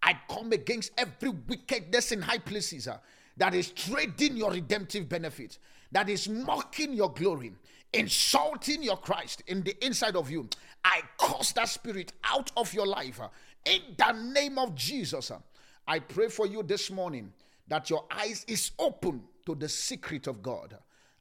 I 0.03 0.19
come 0.29 0.51
against 0.51 0.91
every 0.99 1.29
wickedness 1.29 2.11
in 2.11 2.21
high 2.21 2.39
places 2.39 2.89
uh, 2.89 2.99
that 3.37 3.55
is 3.55 3.71
trading 3.71 4.37
your 4.37 4.51
redemptive 4.51 5.09
benefit, 5.09 5.57
that 5.93 6.09
is 6.09 6.29
mocking 6.29 6.95
your 6.95 7.13
glory, 7.13 7.53
insulting 7.93 8.83
your 8.83 8.97
Christ 8.97 9.45
in 9.47 9.63
the 9.63 9.85
inside 9.85 10.17
of 10.17 10.33
you. 10.33 10.49
I 10.85 11.03
cast 11.19 11.55
that 11.57 11.69
spirit 11.69 12.13
out 12.25 12.51
of 12.57 12.73
your 12.75 12.87
life 12.87 13.21
uh, 13.21 13.29
in 13.65 13.81
the 13.97 14.13
name 14.13 14.59
of 14.59 14.75
Jesus. 14.75 15.31
Uh. 15.31 15.39
I 15.87 15.99
pray 15.99 16.29
for 16.29 16.47
you 16.47 16.63
this 16.63 16.91
morning 16.91 17.33
that 17.69 17.91
your 17.91 18.05
eyes 18.11 18.45
is 18.49 18.73
open 18.79 19.23
to 19.47 19.55
the 19.55 19.69
secret 19.69 20.27
of 20.27 20.43
God. 20.43 20.77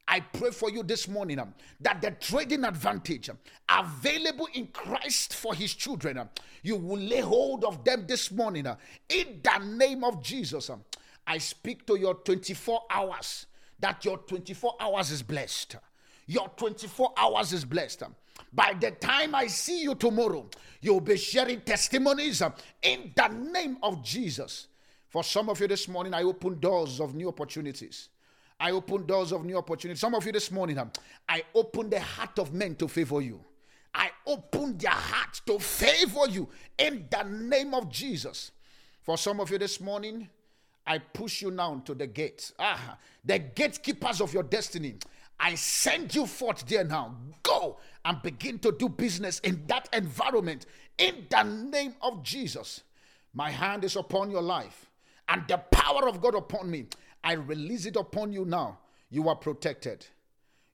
I 0.06 0.20
pray 0.20 0.50
for 0.50 0.68
you 0.68 0.82
this 0.82 1.08
morning 1.08 1.38
um, 1.38 1.54
that 1.80 2.02
the 2.02 2.10
trading 2.10 2.64
advantage 2.64 3.30
um, 3.30 3.38
available 3.68 4.48
in 4.52 4.66
Christ 4.66 5.34
for 5.34 5.54
his 5.54 5.72
children, 5.74 6.18
um, 6.18 6.28
you 6.62 6.76
will 6.76 6.98
lay 6.98 7.20
hold 7.20 7.64
of 7.64 7.84
them 7.84 8.04
this 8.06 8.30
morning 8.30 8.66
uh, 8.66 8.76
in 9.08 9.40
the 9.42 9.58
name 9.64 10.02
of 10.04 10.22
Jesus. 10.22 10.70
Um, 10.70 10.84
I 11.26 11.38
speak 11.38 11.86
to 11.86 11.98
your 11.98 12.14
24 12.14 12.82
hours 12.90 13.46
that 13.78 14.04
your 14.04 14.18
24 14.18 14.74
hours 14.80 15.10
is 15.10 15.22
blessed. 15.22 15.76
Your 16.26 16.48
24 16.56 17.12
hours 17.16 17.52
is 17.52 17.64
blessed. 17.64 18.02
By 18.52 18.74
the 18.78 18.90
time 18.90 19.34
I 19.34 19.46
see 19.46 19.82
you 19.82 19.94
tomorrow, 19.94 20.48
you'll 20.80 21.00
be 21.00 21.16
sharing 21.16 21.60
testimonies 21.62 22.42
um, 22.42 22.52
in 22.82 23.12
the 23.16 23.28
name 23.28 23.78
of 23.82 24.02
Jesus. 24.04 24.68
For 25.08 25.24
some 25.24 25.48
of 25.48 25.60
you 25.60 25.68
this 25.68 25.88
morning, 25.88 26.12
I 26.14 26.22
open 26.22 26.58
doors 26.60 27.00
of 27.00 27.14
new 27.14 27.28
opportunities. 27.28 28.08
I 28.60 28.70
open 28.72 29.06
doors 29.06 29.32
of 29.32 29.44
new 29.44 29.56
opportunities. 29.56 30.00
Some 30.00 30.14
of 30.14 30.24
you 30.24 30.32
this 30.32 30.50
morning, 30.50 30.78
um, 30.78 30.90
I 31.28 31.42
open 31.54 31.90
the 31.90 32.00
heart 32.00 32.38
of 32.38 32.52
men 32.52 32.74
to 32.76 32.88
favor 32.88 33.20
you. 33.20 33.40
I 33.94 34.10
open 34.26 34.78
their 34.78 34.90
heart 34.90 35.40
to 35.46 35.58
favor 35.58 36.28
you 36.28 36.48
in 36.78 37.06
the 37.10 37.22
name 37.24 37.74
of 37.74 37.90
Jesus. 37.90 38.52
For 39.02 39.18
some 39.18 39.40
of 39.40 39.50
you 39.50 39.58
this 39.58 39.80
morning, 39.80 40.28
I 40.86 40.98
push 40.98 41.42
you 41.42 41.50
now 41.50 41.82
to 41.84 41.94
the 41.94 42.06
gate. 42.06 42.52
Ah, 42.58 42.96
the 43.24 43.38
gatekeepers 43.38 44.20
of 44.20 44.32
your 44.32 44.42
destiny. 44.42 44.94
I 45.42 45.56
send 45.56 46.14
you 46.14 46.26
forth 46.26 46.64
there 46.66 46.84
now. 46.84 47.16
Go 47.42 47.78
and 48.04 48.22
begin 48.22 48.60
to 48.60 48.70
do 48.70 48.88
business 48.88 49.40
in 49.40 49.64
that 49.66 49.88
environment 49.92 50.66
in 50.98 51.26
the 51.28 51.42
name 51.42 51.96
of 52.00 52.22
Jesus. 52.22 52.82
My 53.34 53.50
hand 53.50 53.82
is 53.82 53.96
upon 53.96 54.30
your 54.30 54.40
life 54.40 54.88
and 55.28 55.42
the 55.48 55.58
power 55.58 56.08
of 56.08 56.20
God 56.20 56.36
upon 56.36 56.70
me. 56.70 56.86
I 57.24 57.32
release 57.32 57.86
it 57.86 57.96
upon 57.96 58.32
you 58.32 58.44
now. 58.44 58.78
You 59.10 59.28
are 59.28 59.36
protected. 59.36 60.06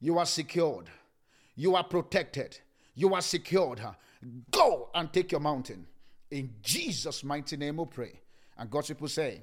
You 0.01 0.19
are 0.19 0.27
secured. 0.27 0.91
You 1.57 1.75
are 1.75 1.85
protected. 1.85 2.59
You 2.95 3.15
are 3.15 3.23
secured. 3.23 3.81
Go 4.51 4.91
and 4.95 5.11
take 5.11 5.33
your 5.33 5.41
mountain. 5.41 5.87
In 6.31 6.53
Jesus' 6.61 7.25
mighty 7.25 7.57
name 7.57 7.79
we 7.79 7.87
pray. 7.87 8.21
And 8.59 8.71
God's 8.71 8.89
people 8.89 9.09
say, 9.09 9.41